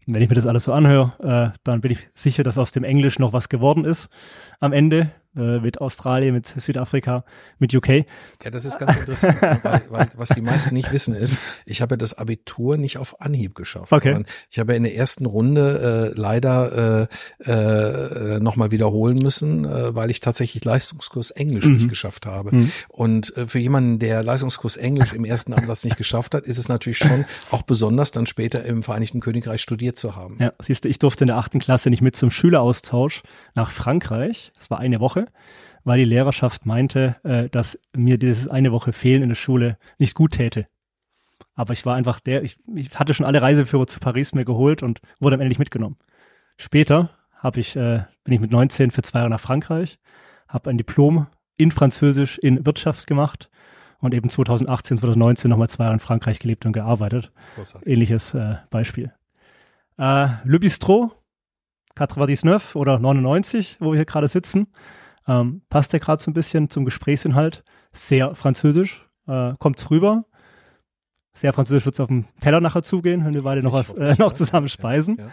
Wenn 0.06 0.22
ich 0.22 0.28
mir 0.28 0.34
das 0.34 0.46
alles 0.46 0.64
so 0.64 0.72
anhöre, 0.72 1.52
äh, 1.54 1.58
dann 1.64 1.80
bin 1.80 1.92
ich 1.92 2.08
sicher, 2.14 2.42
dass 2.42 2.58
aus 2.58 2.72
dem 2.72 2.84
Englisch 2.84 3.18
noch 3.18 3.32
was 3.32 3.48
geworden 3.48 3.84
ist 3.84 4.08
am 4.60 4.72
Ende 4.72 5.10
äh, 5.36 5.60
mit 5.60 5.80
Australien, 5.80 6.34
mit 6.34 6.46
Südafrika, 6.46 7.24
mit 7.60 7.72
UK. 7.72 7.88
Ja, 8.42 8.50
das 8.50 8.64
ist 8.64 8.80
ganz 8.80 8.96
interessant, 8.96 9.36
weil, 9.62 9.82
weil, 9.88 10.08
was 10.16 10.30
die 10.30 10.40
meisten 10.40 10.74
nicht 10.74 10.90
wissen 10.90 11.14
ist, 11.14 11.36
ich 11.66 11.80
habe 11.82 11.96
das 11.96 12.14
Abitur 12.14 12.76
nicht 12.76 12.98
auf 12.98 13.20
Anhieb 13.20 13.54
geschafft, 13.54 13.92
okay. 13.92 14.12
sondern 14.12 14.32
ich 14.50 14.58
habe 14.58 14.74
in 14.74 14.82
der 14.82 14.96
ersten 14.96 15.26
Runde 15.26 16.12
äh, 16.16 16.18
leider 16.18 17.08
äh, 17.46 17.50
äh, 17.50 18.40
nochmal 18.40 18.72
wiederholen 18.72 19.18
müssen, 19.22 19.64
äh, 19.66 19.94
weil 19.94 20.10
ich 20.10 20.18
tatsächlich 20.18 20.64
Leistungskurs 20.64 21.30
Englisch 21.30 21.66
mhm. 21.66 21.74
nicht 21.74 21.88
geschafft 21.88 22.26
habe. 22.26 22.54
Mhm. 22.54 22.72
Und 22.88 23.36
äh, 23.36 23.46
für 23.46 23.60
jemanden, 23.60 24.00
der 24.00 24.24
Leistungskurs 24.24 24.76
Englisch 24.76 25.12
im 25.12 25.24
ersten 25.24 25.52
Ansatz 25.52 25.84
nicht 25.84 25.96
geschafft 25.96 26.34
hat, 26.34 26.44
ist 26.44 26.58
es 26.58 26.68
natürlich 26.68 26.98
schon 26.98 27.24
auch 27.52 27.62
besonders, 27.62 28.10
dann 28.10 28.26
später 28.26 28.64
im 28.64 28.82
Vereinigten 28.82 29.20
Königreich 29.20 29.62
studiert 29.62 29.96
zu 29.96 30.16
haben. 30.16 30.38
Ja, 30.40 30.52
siehst 30.58 30.84
du, 30.84 30.88
ich 30.88 30.98
durfte 30.98 31.22
in 31.22 31.28
der 31.28 31.36
achten 31.36 31.60
Klasse 31.60 31.88
nicht 31.88 32.02
mit 32.02 32.16
zum 32.16 32.32
Schüleraustausch 32.32 33.22
nach 33.54 33.70
Frankreich. 33.70 34.50
Das 34.56 34.70
war 34.70 34.80
eine 34.80 34.98
Woche 34.98 35.19
weil 35.84 35.98
die 35.98 36.04
Lehrerschaft 36.04 36.66
meinte, 36.66 37.16
äh, 37.24 37.48
dass 37.48 37.78
mir 37.94 38.18
dieses 38.18 38.48
eine 38.48 38.72
Woche 38.72 38.92
Fehlen 38.92 39.22
in 39.22 39.28
der 39.28 39.36
Schule 39.36 39.78
nicht 39.98 40.14
gut 40.14 40.32
täte. 40.32 40.66
Aber 41.54 41.72
ich 41.72 41.84
war 41.86 41.96
einfach 41.96 42.20
der, 42.20 42.42
ich, 42.42 42.58
ich 42.74 42.98
hatte 42.98 43.14
schon 43.14 43.26
alle 43.26 43.42
Reiseführer 43.42 43.86
zu 43.86 44.00
Paris 44.00 44.34
mir 44.34 44.44
geholt 44.44 44.82
und 44.82 45.00
wurde 45.18 45.34
am 45.34 45.40
Ende 45.40 45.50
nicht 45.50 45.58
mitgenommen. 45.58 45.96
Später 46.56 47.10
habe 47.34 47.60
ich, 47.60 47.76
äh, 47.76 48.04
bin 48.24 48.34
ich 48.34 48.40
mit 48.40 48.50
19 48.50 48.90
für 48.90 49.02
zwei 49.02 49.20
Jahre 49.20 49.30
nach 49.30 49.40
Frankreich, 49.40 49.98
habe 50.48 50.70
ein 50.70 50.78
Diplom 50.78 51.26
in 51.56 51.70
Französisch 51.70 52.38
in 52.38 52.64
Wirtschaft 52.64 53.06
gemacht 53.06 53.50
und 53.98 54.14
eben 54.14 54.28
2018, 54.28 54.98
2019 54.98 55.50
nochmal 55.50 55.68
zwei 55.68 55.84
Jahre 55.84 55.94
in 55.94 56.00
Frankreich 56.00 56.38
gelebt 56.38 56.66
und 56.66 56.72
gearbeitet. 56.72 57.32
Großartig. 57.56 57.90
Ähnliches 57.90 58.34
äh, 58.34 58.56
Beispiel. 58.70 59.12
Äh, 59.98 60.28
Le 60.44 60.58
Bistrot, 60.58 61.16
99 61.98 62.76
oder 62.76 62.98
99, 62.98 63.76
wo 63.80 63.92
wir 63.92 63.96
hier 63.96 64.06
gerade 64.06 64.28
sitzen, 64.28 64.68
ähm, 65.26 65.62
passt 65.68 65.92
der 65.92 66.00
gerade 66.00 66.22
so 66.22 66.30
ein 66.30 66.34
bisschen 66.34 66.70
zum 66.70 66.84
Gesprächsinhalt. 66.84 67.64
Sehr 67.92 68.34
französisch, 68.34 69.08
äh, 69.26 69.52
kommt's 69.58 69.90
rüber. 69.90 70.24
Sehr 71.32 71.52
französisch 71.52 71.84
wird's 71.84 72.00
auf 72.00 72.08
dem 72.08 72.26
Teller 72.40 72.60
nachher 72.60 72.82
zugehen, 72.82 73.24
wenn 73.24 73.34
wir 73.34 73.42
beide 73.42 73.62
noch 73.62 73.72
was 73.72 73.92
äh, 73.92 74.14
noch 74.18 74.32
zusammen 74.32 74.68
speisen. 74.68 75.16
Ja, 75.18 75.30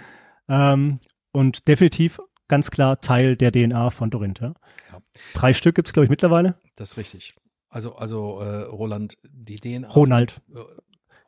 ja. 0.50 0.74
Ähm, 0.74 1.00
und 1.32 1.68
definitiv 1.68 2.20
ganz 2.48 2.72
klar 2.72 3.02
Teil 3.02 3.36
der 3.36 3.52
DNA 3.52 3.90
von 3.90 4.10
Dorint. 4.10 4.40
Ja? 4.40 4.54
ja. 4.92 5.00
Drei 5.34 5.54
Stück 5.54 5.76
gibt's 5.76 5.94
glaube 5.94 6.06
ich, 6.06 6.10
mittlerweile. 6.10 6.56
Das 6.76 6.92
ist 6.92 6.98
richtig. 6.98 7.34
Also, 7.70 7.96
also 7.96 8.40
äh, 8.40 8.64
Roland, 8.64 9.18
die 9.24 9.60
DNA. 9.60 9.90
Ronald. 9.90 10.42
Äh, 10.54 10.60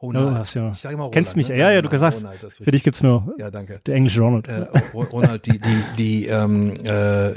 Ronald. 0.02 0.54
Ja, 0.54 0.62
ja. 0.62 0.72
Ich 0.72 0.78
sage 0.78 0.94
immer 0.94 1.04
Ronald. 1.04 1.14
Kennst 1.14 1.36
mich? 1.36 1.50
Ne? 1.50 1.58
Ja, 1.58 1.72
ja, 1.72 1.82
du 1.82 1.90
gesagt. 1.90 2.18
Ronald, 2.18 2.40
für 2.40 2.72
dich 2.72 2.84
gibt's 2.84 3.04
nur 3.04 3.36
ja, 3.38 3.52
danke. 3.52 3.80
der 3.86 3.96
englische 3.96 4.22
Ronald. 4.22 4.48
Äh, 4.48 4.68
Ronald, 4.94 5.46
die, 5.46 5.60
die, 5.60 5.84
die 5.98 6.26
ähm, 6.28 6.74
äh, 6.86 7.34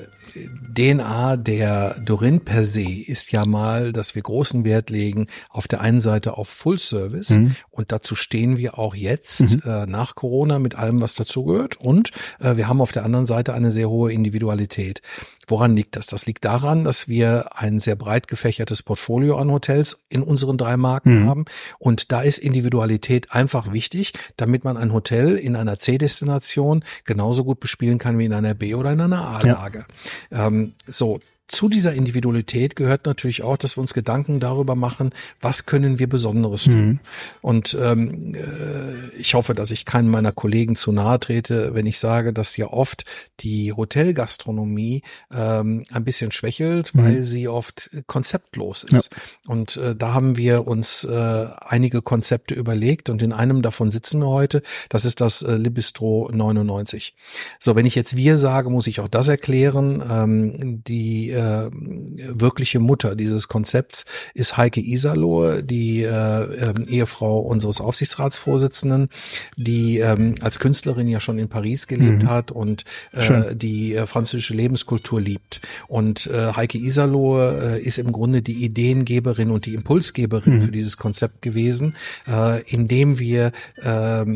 DNA 0.75 1.37
der 1.37 2.01
Dorin 2.01 2.41
per 2.41 2.65
se 2.65 2.89
ist 2.89 3.33
ja 3.33 3.45
mal, 3.45 3.93
dass 3.93 4.15
wir 4.15 4.23
großen 4.23 4.65
Wert 4.65 4.91
legen 4.91 5.27
auf 5.49 5.69
der 5.69 5.81
einen 5.81 6.01
Seite 6.01 6.37
auf 6.37 6.49
Full 6.49 6.79
Service 6.79 7.31
mhm. 7.31 7.57
und 7.71 7.93
dazu 7.93 8.15
stehen 8.15 8.57
wir 8.57 8.79
auch 8.79 8.95
jetzt 8.95 9.41
mhm. 9.41 9.63
äh, 9.65 9.87
nach 9.87 10.15
Corona 10.15 10.59
mit 10.59 10.75
allem, 10.75 11.01
was 11.01 11.15
dazu 11.15 11.45
gehört 11.45 11.77
und 11.77 12.11
äh, 12.41 12.57
wir 12.57 12.69
haben 12.69 12.81
auf 12.81 12.93
der 12.93 13.05
anderen 13.05 13.27
Seite 13.27 13.55
eine 13.55 13.71
sehr 13.71 13.89
hohe 13.89 14.13
Individualität. 14.13 15.03
Woran 15.49 15.75
liegt 15.75 15.97
das? 15.97 16.07
Das 16.07 16.27
liegt 16.27 16.45
daran, 16.45 16.85
dass 16.85 17.09
wir 17.09 17.57
ein 17.57 17.79
sehr 17.79 17.97
breit 17.97 18.29
gefächertes 18.29 18.83
Portfolio 18.83 19.37
an 19.37 19.51
Hotels 19.51 20.03
in 20.09 20.23
unseren 20.23 20.57
drei 20.57 20.77
Marken 20.77 21.23
mhm. 21.23 21.29
haben 21.29 21.45
und 21.79 22.13
da 22.13 22.23
ist 22.23 22.39
Individualität 22.39 23.33
einfach 23.33 23.73
wichtig, 23.73 24.13
damit 24.37 24.65
man 24.65 24.77
ein 24.77 24.93
Hotel 24.93 25.37
in 25.37 25.57
einer 25.57 25.79
C-Destination 25.79 26.85
genauso 27.05 27.45
gut 27.45 27.61
bespielen 27.61 27.99
kann 27.99 28.19
wie 28.19 28.25
in 28.25 28.33
einer 28.33 28.55
B- 28.55 28.75
oder 28.75 28.93
in 28.93 29.01
einer 29.01 29.27
A-Lage. 29.27 29.87
Ja. 30.31 30.47
Ähm, 30.47 30.75
so, 30.87 31.21
zu 31.53 31.69
dieser 31.69 31.93
Individualität 31.93 32.77
gehört 32.77 33.05
natürlich 33.05 33.43
auch, 33.43 33.59
dass 33.59 33.77
wir 33.77 33.83
uns 33.83 33.93
Gedanken 33.93 34.41
darüber 34.41 34.75
machen, 34.75 35.11
was 35.43 35.67
können 35.67 35.99
wir 35.99 36.09
Besonderes 36.09 36.65
tun. 36.65 36.87
Mhm. 36.87 37.01
Und 37.43 37.79
ähm, 37.79 38.35
äh, 38.35 39.19
ich 39.19 39.35
hoffe, 39.35 39.55
dass 39.55 39.71
ich 39.71 39.85
keinen 39.85 40.09
meiner 40.09 40.33
Kollegen 40.33 40.77
zu 40.77 40.93
nahe 40.93 41.21
trete, 41.21 41.75
wenn 41.75 41.85
ich 41.85 41.99
sage, 41.99 42.33
dass 42.33 42.57
ja 42.57 42.69
oft 42.69 43.05
die 43.41 43.75
Hotelgastronomie 43.75 45.03
ähm, 45.31 45.83
ein 45.93 46.05
bisschen 46.05 46.31
schwächelt, 46.31 46.95
mhm. 46.95 47.05
weil 47.05 47.23
sie 47.23 47.49
oft 47.49 47.91
konzeptlos 48.07 48.85
ist. 48.85 49.11
Ja. 49.13 49.53
Und 49.53 49.77
äh, 49.77 49.95
da 49.95 50.15
haben 50.15 50.39
wir 50.39 50.67
uns 50.67 51.05
äh, 51.05 51.47
einige 51.61 52.01
Konzepte 52.01 52.55
überlegt 52.55 53.11
und 53.11 53.21
in 53.21 53.35
einem 53.35 53.61
davon 53.61 53.91
sitzen 53.91 54.21
wir 54.21 54.29
heute. 54.29 54.63
Das 54.89 55.05
ist 55.05 55.21
das 55.21 55.43
äh, 55.43 55.57
Libistro 55.57 56.31
99. 56.33 57.15
So, 57.59 57.77
wenn 57.77 57.85
ich 57.85 57.95
jetzt 57.95 58.17
wir 58.17 58.39
sage, 58.39 58.71
muss 58.71 58.87
ich 58.87 59.01
auch 59.01 59.09
das 59.09 59.29
erklären. 59.29 60.03
Ähm, 60.09 60.83
die 60.87 61.31
äh, 61.31 61.42
äh, 61.43 61.71
wirkliche 61.73 62.79
Mutter 62.79 63.15
dieses 63.17 63.49
Konzepts 63.49 64.05
ist 64.35 64.57
Heike 64.57 64.81
Iserlohe, 64.81 65.63
die 65.63 66.03
äh, 66.03 66.09
äh, 66.09 66.75
Ehefrau 66.89 67.41
unseres 67.41 67.81
Aufsichtsratsvorsitzenden, 67.81 69.09
die 69.57 69.99
ähm, 69.99 70.35
als 70.41 70.59
Künstlerin 70.59 71.09
ja 71.09 71.21
schon 71.21 71.39
in 71.39 71.49
Paris 71.49 71.87
gelebt 71.87 72.25
mhm. 72.25 72.29
hat 72.29 72.51
und 72.51 72.85
äh, 73.13 73.55
die 73.55 73.95
äh, 73.95 74.07
französische 74.07 74.55
Lebenskultur 74.55 75.21
liebt. 75.21 75.61
Und 75.89 76.27
äh, 76.27 76.53
Heike 76.55 76.79
Iserlohe 76.79 77.77
äh, 77.77 77.83
ist 77.83 77.99
im 77.99 78.13
Grunde 78.13 78.43
die 78.43 78.65
Ideengeberin 78.65 79.51
und 79.51 79.67
die 79.67 79.75
Impulsgeberin 79.75 80.55
mhm. 80.55 80.61
für 80.61 80.71
dieses 80.71 80.97
Konzept 80.97 81.43
gewesen, 81.43 81.97
äh, 82.29 82.63
indem 82.63 83.19
wir 83.19 83.53
äh, 83.83 84.23
äh, 84.23 84.27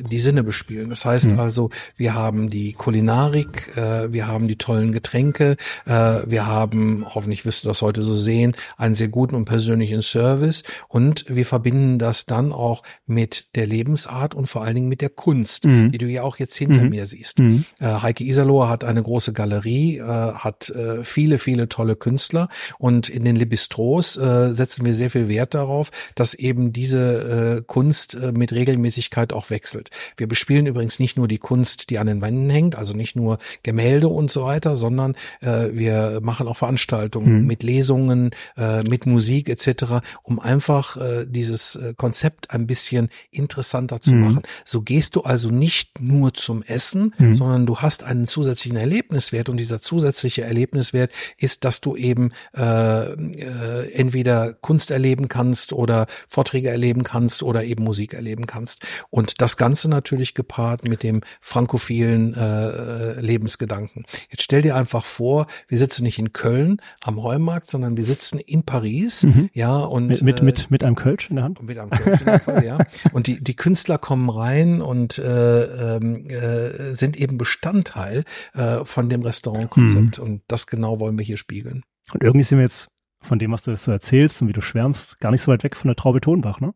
die 0.00 0.18
Sinne 0.18 0.42
bespielen. 0.42 0.90
Das 0.90 1.04
heißt 1.04 1.32
mhm. 1.32 1.40
also, 1.40 1.70
wir 1.96 2.14
haben 2.14 2.50
die 2.50 2.72
Kulinarik, 2.72 3.76
äh, 3.76 4.12
wir 4.12 4.26
haben 4.26 4.48
die 4.48 4.56
tollen 4.56 4.92
Getränke, 4.92 5.56
äh, 5.86 6.17
wir 6.26 6.46
haben, 6.46 7.06
hoffentlich 7.08 7.44
wirst 7.44 7.64
du 7.64 7.68
das 7.68 7.82
heute 7.82 8.02
so 8.02 8.14
sehen, 8.14 8.56
einen 8.76 8.94
sehr 8.94 9.08
guten 9.08 9.34
und 9.34 9.44
persönlichen 9.44 10.02
Service 10.02 10.62
und 10.88 11.24
wir 11.28 11.46
verbinden 11.46 11.98
das 11.98 12.26
dann 12.26 12.52
auch 12.52 12.82
mit 13.06 13.54
der 13.54 13.66
Lebensart 13.66 14.34
und 14.34 14.46
vor 14.46 14.62
allen 14.62 14.74
Dingen 14.74 14.88
mit 14.88 15.00
der 15.00 15.10
Kunst, 15.10 15.64
mhm. 15.64 15.92
die 15.92 15.98
du 15.98 16.06
ja 16.06 16.22
auch 16.22 16.38
jetzt 16.38 16.56
hinter 16.56 16.82
mhm. 16.82 16.90
mir 16.90 17.06
siehst. 17.06 17.38
Mhm. 17.38 17.64
Äh, 17.80 17.86
Heike 18.02 18.24
Iserloh 18.24 18.68
hat 18.68 18.84
eine 18.84 19.02
große 19.02 19.32
Galerie, 19.32 19.98
äh, 19.98 20.02
hat 20.02 20.70
äh, 20.70 21.04
viele, 21.04 21.38
viele 21.38 21.68
tolle 21.68 21.96
Künstler 21.96 22.48
und 22.78 23.08
in 23.08 23.24
den 23.24 23.36
Libistros 23.36 24.14
setzen 24.14 24.84
wir 24.84 24.94
sehr 24.94 25.10
viel 25.10 25.28
Wert 25.28 25.54
darauf, 25.54 25.90
dass 26.14 26.34
eben 26.34 26.72
diese 26.72 27.62
Kunst 27.66 28.18
mit 28.32 28.52
Regelmäßigkeit 28.52 29.32
auch 29.32 29.50
wechselt. 29.50 29.90
Wir 30.16 30.26
bespielen 30.26 30.66
übrigens 30.66 30.98
nicht 30.98 31.16
nur 31.16 31.28
die 31.28 31.38
Kunst, 31.38 31.90
die 31.90 31.98
an 31.98 32.06
den 32.06 32.20
Wänden 32.20 32.50
hängt, 32.50 32.76
also 32.76 32.94
nicht 32.94 33.16
nur 33.16 33.38
Gemälde 33.62 34.08
und 34.08 34.30
so 34.30 34.44
weiter, 34.44 34.76
sondern 34.76 35.16
äh, 35.42 35.76
wir 35.98 36.20
machen 36.20 36.48
auch 36.48 36.56
Veranstaltungen 36.56 37.40
mhm. 37.40 37.46
mit 37.46 37.62
Lesungen, 37.62 38.30
äh, 38.56 38.82
mit 38.84 39.06
Musik 39.06 39.48
etc., 39.48 40.00
um 40.22 40.38
einfach 40.40 40.96
äh, 40.96 41.26
dieses 41.26 41.76
äh, 41.76 41.94
Konzept 41.96 42.50
ein 42.50 42.66
bisschen 42.66 43.08
interessanter 43.30 44.00
zu 44.00 44.14
mhm. 44.14 44.20
machen. 44.20 44.42
So 44.64 44.82
gehst 44.82 45.16
du 45.16 45.22
also 45.22 45.50
nicht 45.50 46.00
nur 46.00 46.34
zum 46.34 46.62
Essen, 46.62 47.14
mhm. 47.18 47.34
sondern 47.34 47.66
du 47.66 47.78
hast 47.78 48.02
einen 48.02 48.26
zusätzlichen 48.26 48.78
Erlebniswert 48.78 49.48
und 49.48 49.58
dieser 49.58 49.80
zusätzliche 49.80 50.42
Erlebniswert 50.42 51.12
ist, 51.38 51.64
dass 51.64 51.80
du 51.80 51.96
eben 51.96 52.30
äh, 52.56 53.12
äh, 53.12 53.92
entweder 53.92 54.54
Kunst 54.54 54.90
erleben 54.90 55.28
kannst 55.28 55.72
oder 55.72 56.06
Vorträge 56.28 56.68
erleben 56.68 57.02
kannst 57.02 57.42
oder 57.42 57.64
eben 57.64 57.84
Musik 57.84 58.14
erleben 58.14 58.46
kannst. 58.46 58.84
Und 59.10 59.40
das 59.40 59.56
Ganze 59.56 59.88
natürlich 59.88 60.34
gepaart 60.34 60.86
mit 60.86 61.02
dem 61.02 61.22
frankophilen 61.40 62.34
äh, 62.34 63.20
Lebensgedanken. 63.20 64.04
Jetzt 64.30 64.42
stell 64.42 64.62
dir 64.62 64.76
einfach 64.76 65.04
vor, 65.04 65.46
wir 65.68 65.78
sitzen 65.78 65.87
nicht 66.00 66.18
in 66.18 66.32
Köln 66.32 66.80
am 67.02 67.22
Heumarkt, 67.22 67.68
sondern 67.68 67.96
wir 67.96 68.04
sitzen 68.04 68.38
in 68.38 68.64
Paris, 68.64 69.24
mhm. 69.24 69.50
ja, 69.52 69.76
und 69.78 70.06
mit, 70.06 70.22
mit, 70.22 70.40
äh, 70.40 70.44
mit, 70.44 70.70
mit 70.70 70.84
einem 70.84 70.96
Kölsch 70.96 71.30
in 71.30 71.36
der 71.36 71.44
Hand. 71.44 71.62
Mit 71.62 71.78
einem 71.78 71.90
Kölsch 71.90 72.20
in 72.20 72.26
der 72.26 72.40
Fall, 72.40 72.64
ja. 72.64 72.78
Und 73.12 73.26
die, 73.26 73.42
die 73.42 73.56
Künstler 73.56 73.98
kommen 73.98 74.28
rein 74.28 74.80
und 74.80 75.18
äh, 75.18 75.96
ähm, 75.96 76.28
äh, 76.28 76.94
sind 76.94 77.16
eben 77.16 77.38
Bestandteil 77.38 78.24
äh, 78.54 78.84
von 78.84 79.08
dem 79.08 79.22
Restaurantkonzept. 79.22 80.18
Mhm. 80.18 80.24
Und 80.24 80.42
das 80.48 80.66
genau 80.66 81.00
wollen 81.00 81.18
wir 81.18 81.24
hier 81.24 81.36
spiegeln. 81.36 81.82
Und 82.12 82.22
irgendwie 82.22 82.44
sind 82.44 82.58
wir 82.58 82.64
jetzt 82.64 82.88
von 83.20 83.38
dem, 83.38 83.52
was 83.52 83.62
du 83.62 83.74
so 83.76 83.90
erzählst 83.90 84.42
und 84.42 84.48
wie 84.48 84.52
du 84.52 84.60
schwärmst, 84.60 85.18
gar 85.20 85.30
nicht 85.30 85.42
so 85.42 85.50
weit 85.50 85.64
weg 85.64 85.76
von 85.76 85.88
der 85.88 85.96
Traube 85.96 86.20
Tonbach, 86.20 86.60
ne? 86.60 86.74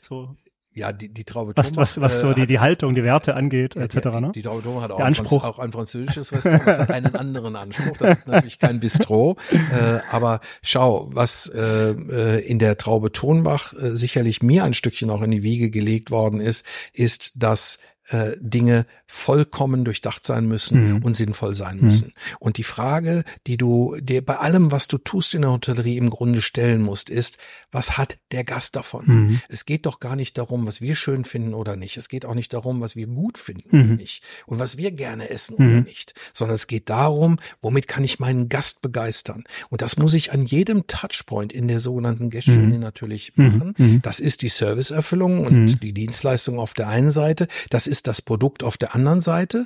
So 0.00 0.36
ja, 0.74 0.92
die, 0.92 1.08
die 1.08 1.24
Traube 1.24 1.52
was, 1.54 1.76
was, 1.76 2.00
was 2.00 2.20
so 2.20 2.32
die, 2.32 2.46
die 2.46 2.58
Haltung, 2.58 2.94
die 2.94 3.02
Werte 3.02 3.34
angeht, 3.34 3.74
ja, 3.74 3.82
etc. 3.82 3.98
Die, 4.00 4.20
ne? 4.20 4.32
die 4.34 4.42
Traube 4.42 4.62
Thomas 4.62 4.84
hat 4.84 4.92
auch 4.92 4.98
Franz, 4.98 5.32
auch 5.32 5.58
ein, 5.58 5.72
französisches 5.72 6.32
Restaurant, 6.32 6.66
das 6.66 6.78
hat 6.78 6.90
einen 6.90 7.14
anderen 7.14 7.56
Anspruch. 7.56 7.96
Das 7.98 8.20
ist 8.20 8.28
natürlich 8.28 8.58
kein 8.58 8.80
Bistro. 8.80 9.36
Äh, 9.72 10.00
aber 10.10 10.40
schau, 10.62 11.08
was 11.12 11.46
äh, 11.46 11.92
äh, 11.92 12.40
in 12.40 12.58
der 12.58 12.76
Traube 12.78 13.12
Tonbach 13.12 13.72
äh, 13.74 13.96
sicherlich 13.96 14.42
mir 14.42 14.64
ein 14.64 14.74
Stückchen 14.74 15.08
auch 15.08 15.22
in 15.22 15.30
die 15.30 15.42
Wiege 15.42 15.70
gelegt 15.70 16.10
worden 16.10 16.40
ist, 16.40 16.66
ist, 16.92 17.42
dass 17.42 17.78
äh, 18.12 18.36
Dinge 18.40 18.86
vollkommen 19.06 19.84
durchdacht 19.84 20.26
sein 20.26 20.46
müssen 20.46 20.96
mhm. 20.96 21.02
und 21.02 21.14
sinnvoll 21.14 21.54
sein 21.54 21.78
mhm. 21.78 21.84
müssen. 21.84 22.12
Und 22.38 22.58
die 22.58 22.62
Frage, 22.62 23.24
die 23.46 23.56
du 23.56 23.96
dir 24.00 24.24
bei 24.24 24.36
allem, 24.36 24.70
was 24.70 24.88
du 24.88 24.98
tust 24.98 25.34
in 25.34 25.42
der 25.42 25.52
Hotellerie 25.52 25.96
im 25.96 26.10
Grunde 26.10 26.42
stellen 26.42 26.82
musst, 26.82 27.10
ist, 27.10 27.38
was 27.70 27.96
hat 27.96 28.18
der 28.30 28.44
Gast 28.44 28.76
davon? 28.76 29.04
Mhm. 29.06 29.40
Es 29.48 29.64
geht 29.64 29.86
doch 29.86 29.98
gar 29.98 30.16
nicht 30.16 30.36
darum, 30.36 30.66
was 30.66 30.80
wir 30.80 30.94
schön 30.94 31.24
finden 31.24 31.54
oder 31.54 31.76
nicht. 31.76 31.96
Es 31.96 32.08
geht 32.08 32.26
auch 32.26 32.34
nicht 32.34 32.52
darum, 32.52 32.80
was 32.80 32.96
wir 32.96 33.06
gut 33.06 33.38
finden 33.38 33.68
oder 33.70 33.84
mhm. 33.84 33.96
nicht 33.96 34.22
und 34.46 34.58
was 34.58 34.76
wir 34.76 34.92
gerne 34.92 35.30
essen 35.30 35.54
oder 35.54 35.64
mhm. 35.64 35.82
nicht, 35.84 36.14
sondern 36.32 36.54
es 36.54 36.66
geht 36.66 36.90
darum, 36.90 37.38
womit 37.62 37.88
kann 37.88 38.04
ich 38.04 38.18
meinen 38.18 38.48
Gast 38.48 38.82
begeistern? 38.82 39.44
Und 39.70 39.80
das 39.80 39.96
muss 39.96 40.12
ich 40.12 40.32
an 40.32 40.44
jedem 40.44 40.86
Touchpoint 40.86 41.52
in 41.52 41.68
der 41.68 41.80
sogenannten 41.80 42.28
Gästjourney 42.28 42.74
mhm. 42.74 42.80
natürlich 42.80 43.32
machen. 43.36 44.00
Das 44.02 44.20
ist 44.20 44.42
die 44.42 44.48
Serviceerfüllung 44.48 45.46
und 45.46 45.82
die 45.82 45.92
Dienstleistung 45.92 46.58
auf 46.58 46.74
der 46.74 46.88
einen 46.88 47.10
Seite. 47.10 47.48
Das 47.70 47.86
ist 47.86 48.01
das 48.02 48.22
Produkt 48.22 48.62
auf 48.62 48.76
der 48.76 48.94
anderen 48.94 49.20
Seite. 49.20 49.64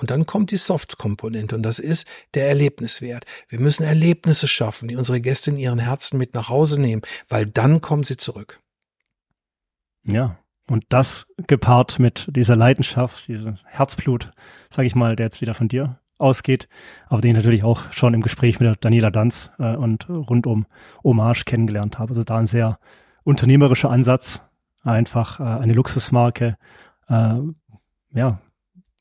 Und 0.00 0.10
dann 0.10 0.26
kommt 0.26 0.50
die 0.50 0.58
Soft-Komponente 0.58 1.56
und 1.56 1.62
das 1.62 1.78
ist 1.78 2.06
der 2.34 2.48
Erlebniswert. 2.48 3.24
Wir 3.48 3.60
müssen 3.60 3.82
Erlebnisse 3.82 4.46
schaffen, 4.46 4.88
die 4.88 4.96
unsere 4.96 5.22
Gäste 5.22 5.50
in 5.50 5.56
ihren 5.56 5.78
Herzen 5.78 6.18
mit 6.18 6.34
nach 6.34 6.50
Hause 6.50 6.78
nehmen, 6.80 7.00
weil 7.28 7.46
dann 7.46 7.80
kommen 7.80 8.04
sie 8.04 8.18
zurück. 8.18 8.60
Ja, 10.04 10.38
und 10.68 10.84
das 10.90 11.26
gepaart 11.46 11.98
mit 11.98 12.26
dieser 12.30 12.56
Leidenschaft, 12.56 13.28
diesem 13.28 13.56
Herzblut, 13.64 14.32
sage 14.68 14.86
ich 14.86 14.94
mal, 14.94 15.16
der 15.16 15.26
jetzt 15.26 15.40
wieder 15.40 15.54
von 15.54 15.68
dir 15.68 15.98
ausgeht, 16.18 16.68
aber 17.08 17.20
den 17.20 17.30
ich 17.30 17.36
natürlich 17.36 17.64
auch 17.64 17.92
schon 17.92 18.14
im 18.14 18.22
Gespräch 18.22 18.58
mit 18.60 18.84
Daniela 18.84 19.10
Danz 19.10 19.50
äh, 19.58 19.76
und 19.76 20.08
rund 20.08 20.46
um 20.46 20.66
Hommage 21.04 21.44
kennengelernt 21.44 21.98
habe. 21.98 22.10
Also 22.10 22.24
da 22.24 22.38
ein 22.38 22.46
sehr 22.46 22.78
unternehmerischer 23.24 23.90
Ansatz, 23.90 24.42
einfach 24.82 25.40
äh, 25.40 25.42
eine 25.42 25.74
Luxusmarke 25.74 26.56
äh, 27.08 27.34
ja, 28.16 28.40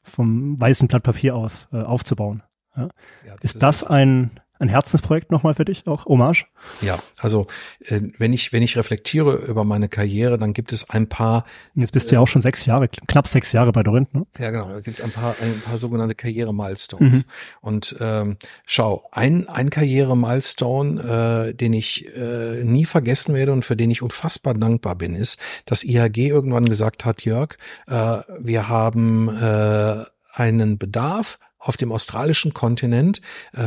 vom 0.04 0.60
weißen 0.60 0.88
Blatt 0.88 1.04
Papier 1.04 1.36
aus 1.36 1.68
äh, 1.72 1.82
aufzubauen. 1.82 2.44
Ja. 2.76 2.90
Ja, 3.26 3.36
das 3.38 3.44
ist, 3.44 3.56
ist 3.56 3.64
das 3.64 3.84
ein 3.84 4.40
ein 4.60 4.70
Herzensprojekt 4.70 5.32
nochmal 5.32 5.54
für 5.54 5.66
dich, 5.66 5.86
auch 5.88 6.06
Hommage? 6.06 6.46
Ja, 6.82 6.98
also 7.18 7.48
äh, 7.82 8.02
wenn 8.18 8.34
ich 8.34 8.54
wenn 8.54 8.64
ich 8.64 8.78
reflektiere 8.78 9.36
über 9.36 9.64
meine 9.64 9.90
Karriere, 9.90 10.38
dann 10.38 10.54
gibt 10.54 10.72
es 10.72 10.90
ein 10.90 11.08
paar. 11.08 11.46
Jetzt 11.76 11.92
bist 11.92 12.10
du 12.10 12.16
ja 12.16 12.22
auch 12.22 12.28
schon 12.28 12.42
sechs 12.42 12.66
Jahre, 12.66 12.88
knapp 12.88 13.28
sechs 13.28 13.52
Jahre 13.52 13.72
bei 13.72 13.84
Dorint, 13.84 14.14
ne? 14.14 14.26
Ja, 14.38 14.52
genau. 14.52 14.70
Es 14.72 14.84
gibt 14.84 15.02
ein 15.02 15.12
paar 15.12 15.36
ein 15.42 15.62
paar 15.62 15.78
sogenannte 15.78 16.16
Karriere-Milestones. 16.16 17.16
Mhm. 17.16 17.24
Und 17.62 17.96
ähm, 18.00 18.38
schau, 18.66 19.08
ein 19.12 19.48
ein 19.50 19.70
Karriere-Milestone, 19.70 21.50
äh, 21.50 21.54
den 21.54 21.74
ich 21.74 22.08
äh, 22.16 22.64
nie 22.64 22.86
vergessen 22.86 23.36
werde 23.36 23.52
und 23.52 23.66
für 23.66 23.76
den 23.76 23.92
ich 23.92 24.02
unfassbar 24.02 24.54
dankbar 24.54 24.96
bin, 24.96 25.16
ist, 25.16 25.40
dass 25.66 25.84
IHG 25.84 26.30
irgendwann 26.30 26.66
gesagt 26.66 27.06
hat, 27.06 27.24
Jörg, 27.24 27.58
äh, 27.88 28.18
wir 28.40 28.70
haben 28.70 29.30
äh, 29.30 30.06
einen 30.34 30.78
Bedarf 30.78 31.40
auf 31.66 31.78
dem 31.78 31.92
australischen 31.92 32.54
Kontinent 32.54 33.22
äh, 33.54 33.62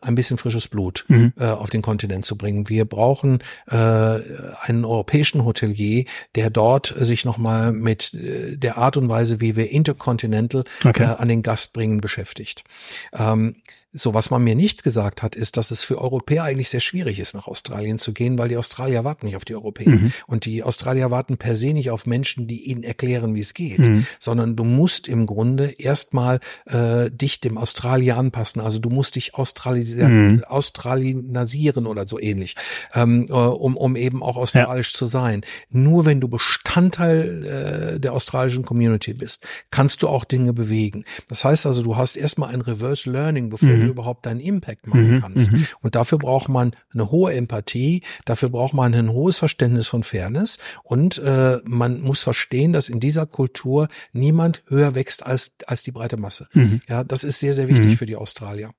ein 0.00 0.14
bisschen 0.14 0.38
frisches 0.38 0.68
Blut 0.68 1.04
mhm. 1.08 1.34
äh, 1.38 1.44
auf 1.44 1.68
den 1.68 1.82
Kontinent 1.82 2.24
zu 2.24 2.36
bringen. 2.36 2.68
Wir 2.68 2.86
brauchen 2.86 3.42
äh, 3.70 3.76
einen 3.76 4.84
europäischen 4.84 5.44
Hotelier, 5.44 6.06
der 6.34 6.48
dort 6.48 6.94
sich 6.98 7.24
nochmal 7.26 7.72
mit 7.72 8.14
äh, 8.14 8.56
der 8.56 8.78
Art 8.78 8.96
und 8.96 9.08
Weise, 9.08 9.40
wie 9.40 9.54
wir 9.54 9.70
Intercontinental 9.70 10.64
okay. 10.84 11.04
äh, 11.04 11.06
an 11.06 11.28
den 11.28 11.42
Gast 11.42 11.74
bringen, 11.74 12.00
beschäftigt. 12.00 12.64
Ähm, 13.12 13.56
so, 13.94 14.14
was 14.14 14.30
man 14.30 14.42
mir 14.42 14.54
nicht 14.54 14.82
gesagt 14.82 15.22
hat, 15.22 15.36
ist, 15.36 15.58
dass 15.58 15.70
es 15.70 15.84
für 15.84 16.00
Europäer 16.00 16.44
eigentlich 16.44 16.70
sehr 16.70 16.80
schwierig 16.80 17.18
ist, 17.18 17.34
nach 17.34 17.46
Australien 17.46 17.98
zu 17.98 18.12
gehen, 18.12 18.38
weil 18.38 18.48
die 18.48 18.56
Australier 18.56 19.04
warten 19.04 19.26
nicht 19.26 19.36
auf 19.36 19.44
die 19.44 19.54
Europäer. 19.54 19.90
Mhm. 19.90 20.12
Und 20.26 20.46
die 20.46 20.62
Australier 20.62 21.10
warten 21.10 21.36
per 21.36 21.56
se 21.56 21.74
nicht 21.74 21.90
auf 21.90 22.06
Menschen, 22.06 22.46
die 22.46 22.62
ihnen 22.62 22.84
erklären, 22.84 23.34
wie 23.34 23.40
es 23.40 23.52
geht, 23.52 23.80
mhm. 23.80 24.06
sondern 24.18 24.56
du 24.56 24.64
musst 24.64 25.08
im 25.08 25.26
Grunde 25.26 25.74
erstmal 25.78 26.40
äh, 26.66 27.10
dich 27.10 27.40
dem 27.40 27.58
Australier 27.58 28.16
anpassen. 28.16 28.62
Also 28.62 28.78
du 28.78 28.88
musst 28.88 29.16
dich 29.16 29.34
Australis 29.34 29.94
mhm. 29.94 30.42
australinasieren 30.44 31.86
oder 31.86 32.06
so 32.06 32.18
ähnlich, 32.18 32.56
ähm, 32.94 33.26
äh, 33.28 33.32
um, 33.32 33.76
um 33.76 33.96
eben 33.96 34.22
auch 34.22 34.38
australisch 34.38 34.92
ja. 34.94 34.98
zu 34.98 35.06
sein. 35.06 35.42
Nur 35.68 36.06
wenn 36.06 36.20
du 36.20 36.28
Bestandteil 36.28 37.94
äh, 37.96 38.00
der 38.00 38.14
australischen 38.14 38.64
Community 38.64 39.12
bist, 39.12 39.46
kannst 39.70 40.02
du 40.02 40.08
auch 40.08 40.24
Dinge 40.24 40.54
bewegen. 40.54 41.04
Das 41.28 41.44
heißt 41.44 41.66
also, 41.66 41.82
du 41.82 41.96
hast 41.96 42.16
erstmal 42.16 42.54
ein 42.54 42.62
Reverse 42.62 43.10
Learning, 43.10 43.50
bevor 43.50 43.81
du 43.82 43.86
mhm. 43.86 43.92
überhaupt 43.92 44.26
deinen 44.26 44.40
Impact 44.40 44.86
machen 44.86 45.14
mhm. 45.14 45.20
kannst. 45.20 45.52
Mhm. 45.52 45.66
Und 45.80 45.94
dafür 45.94 46.18
braucht 46.18 46.48
man 46.48 46.72
eine 46.92 47.10
hohe 47.10 47.32
Empathie, 47.32 48.02
dafür 48.24 48.48
braucht 48.48 48.74
man 48.74 48.94
ein 48.94 49.10
hohes 49.10 49.38
Verständnis 49.38 49.86
von 49.86 50.02
Fairness 50.02 50.58
und 50.82 51.18
äh, 51.18 51.58
man 51.64 52.00
muss 52.00 52.22
verstehen, 52.22 52.72
dass 52.72 52.88
in 52.88 53.00
dieser 53.00 53.26
Kultur 53.26 53.88
niemand 54.12 54.62
höher 54.68 54.94
wächst 54.94 55.24
als, 55.24 55.52
als 55.66 55.82
die 55.82 55.92
breite 55.92 56.16
Masse. 56.16 56.48
Ja, 56.88 57.04
das 57.04 57.24
ist 57.24 57.40
sehr, 57.40 57.52
sehr 57.52 57.68
wichtig 57.68 57.96
für 57.96 58.06
die 58.06 58.16
Australier. 58.16 58.72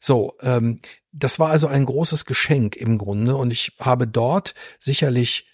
So, 0.00 0.34
ähm, 0.40 0.80
das 1.12 1.38
war 1.38 1.50
also 1.50 1.66
ein 1.66 1.84
großes 1.84 2.24
Geschenk 2.24 2.76
im 2.76 2.98
Grunde 2.98 3.36
und 3.36 3.52
ich 3.52 3.72
habe 3.78 4.06
dort 4.06 4.54
sicherlich 4.78 5.46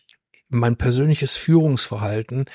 mein 0.48 0.76
persönliches 0.76 1.36
Führungsverhalten 1.36 2.46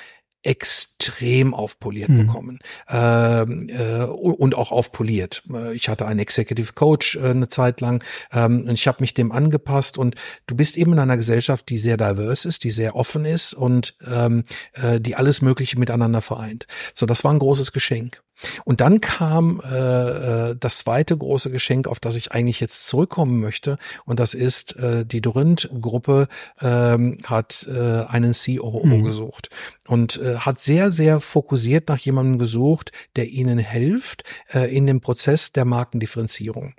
extrem 0.43 1.53
aufpoliert 1.53 2.09
mhm. 2.09 2.17
bekommen 2.17 2.59
ähm, 2.89 3.69
äh, 3.69 4.03
und 4.03 4.55
auch 4.55 4.71
aufpoliert. 4.71 5.43
Ich 5.73 5.89
hatte 5.89 6.05
einen 6.05 6.19
Executive 6.19 6.73
Coach 6.73 7.15
äh, 7.15 7.29
eine 7.29 7.49
Zeit 7.49 7.81
lang 7.81 8.03
ähm, 8.31 8.61
und 8.61 8.73
ich 8.73 8.87
habe 8.87 9.01
mich 9.01 9.13
dem 9.13 9.31
angepasst 9.31 9.97
und 9.97 10.15
du 10.47 10.55
bist 10.55 10.77
eben 10.77 10.93
in 10.93 10.99
einer 10.99 11.17
Gesellschaft, 11.17 11.67
die 11.69 11.77
sehr 11.77 11.97
diverse 11.97 12.47
ist, 12.47 12.63
die 12.63 12.71
sehr 12.71 12.95
offen 12.95 13.25
ist 13.25 13.53
und 13.53 13.95
ähm, 14.09 14.43
äh, 14.73 15.01
die 15.01 15.15
alles 15.15 15.41
Mögliche 15.41 15.77
miteinander 15.77 16.21
vereint. 16.21 16.67
So, 16.93 17.05
das 17.05 17.23
war 17.23 17.33
ein 17.33 17.39
großes 17.39 17.73
Geschenk. 17.73 18.21
Und 18.65 18.81
dann 18.81 19.01
kam 19.01 19.61
äh, 19.61 20.49
äh, 20.49 20.55
das 20.59 20.79
zweite 20.79 21.17
große 21.17 21.51
Geschenk, 21.51 21.87
auf 21.87 21.99
das 21.99 22.15
ich 22.15 22.31
eigentlich 22.31 22.59
jetzt 22.59 22.87
zurückkommen 22.87 23.39
möchte. 23.39 23.77
Und 24.05 24.19
das 24.19 24.33
ist, 24.33 24.75
äh, 24.77 25.05
die 25.05 25.21
Dorint-Gruppe 25.21 26.27
ähm, 26.61 27.17
hat 27.25 27.67
äh, 27.69 28.05
einen 28.05 28.33
COO 28.33 28.85
mhm. 28.85 29.03
gesucht 29.03 29.49
und 29.87 30.17
äh, 30.17 30.37
hat 30.37 30.59
sehr, 30.59 30.91
sehr 30.91 31.19
fokussiert 31.19 31.89
nach 31.89 31.97
jemandem 31.97 32.37
gesucht, 32.37 32.91
der 33.15 33.27
ihnen 33.27 33.57
hilft 33.57 34.23
äh, 34.53 34.73
in 34.75 34.87
dem 34.87 35.01
Prozess 35.01 35.51
der 35.51 35.65
Markendifferenzierung. 35.65 36.75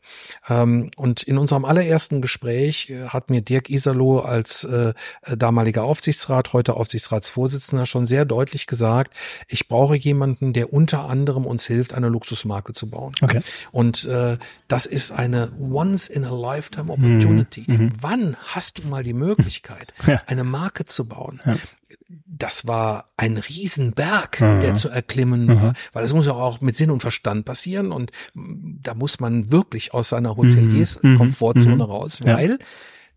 Ähm, 0.48 0.90
und 0.96 1.22
in 1.22 1.36
unserem 1.36 1.64
allerersten 1.64 2.22
Gespräch 2.22 2.90
äh, 2.90 3.08
hat 3.08 3.30
mir 3.30 3.42
Dirk 3.42 3.68
Isalo 3.68 4.20
als 4.20 4.64
äh, 4.64 4.94
damaliger 5.36 5.84
Aufsichtsrat, 5.84 6.52
heute 6.52 6.74
Aufsichtsratsvorsitzender, 6.74 7.84
schon 7.84 8.06
sehr 8.06 8.24
deutlich 8.24 8.66
gesagt, 8.66 9.12
ich 9.48 9.68
brauche 9.68 9.96
jemanden, 9.96 10.52
der 10.52 10.72
unter 10.72 11.08
anderem 11.08 11.46
uns 11.50 11.66
hilft, 11.66 11.94
eine 11.94 12.08
Luxusmarke 12.08 12.72
zu 12.72 12.88
bauen. 12.88 13.14
Okay. 13.20 13.42
Und 13.72 14.04
äh, 14.06 14.38
das 14.68 14.86
ist 14.86 15.12
eine 15.12 15.50
once 15.60 16.08
in 16.08 16.24
a 16.24 16.30
lifetime 16.30 16.92
opportunity. 16.92 17.64
Mhm. 17.66 17.76
mhm. 17.76 17.92
Wann 18.00 18.36
hast 18.36 18.78
du 18.78 18.88
mal 18.88 19.02
die 19.02 19.12
Möglichkeit, 19.12 19.92
ja. 20.06 20.22
eine 20.26 20.44
Marke 20.44 20.84
zu 20.84 21.06
bauen? 21.06 21.40
Ja 21.44 21.56
das 22.26 22.66
war 22.66 23.10
ein 23.16 23.36
Riesenberg, 23.36 24.40
mhm. 24.40 24.60
der 24.60 24.74
zu 24.74 24.88
erklimmen 24.88 25.48
war, 25.48 25.70
mhm. 25.70 25.72
weil 25.92 26.02
das 26.02 26.14
muss 26.14 26.26
ja 26.26 26.32
auch 26.32 26.60
mit 26.60 26.76
Sinn 26.76 26.90
und 26.90 27.00
Verstand 27.00 27.44
passieren 27.44 27.92
und 27.92 28.10
da 28.34 28.94
muss 28.94 29.20
man 29.20 29.52
wirklich 29.52 29.92
aus 29.94 30.08
seiner 30.08 30.36
Hoteliers-Komfortzone 30.36 31.74
mhm. 31.74 31.82
mhm. 31.82 31.82
raus, 31.82 32.20
weil 32.24 32.50
ja. 32.50 32.58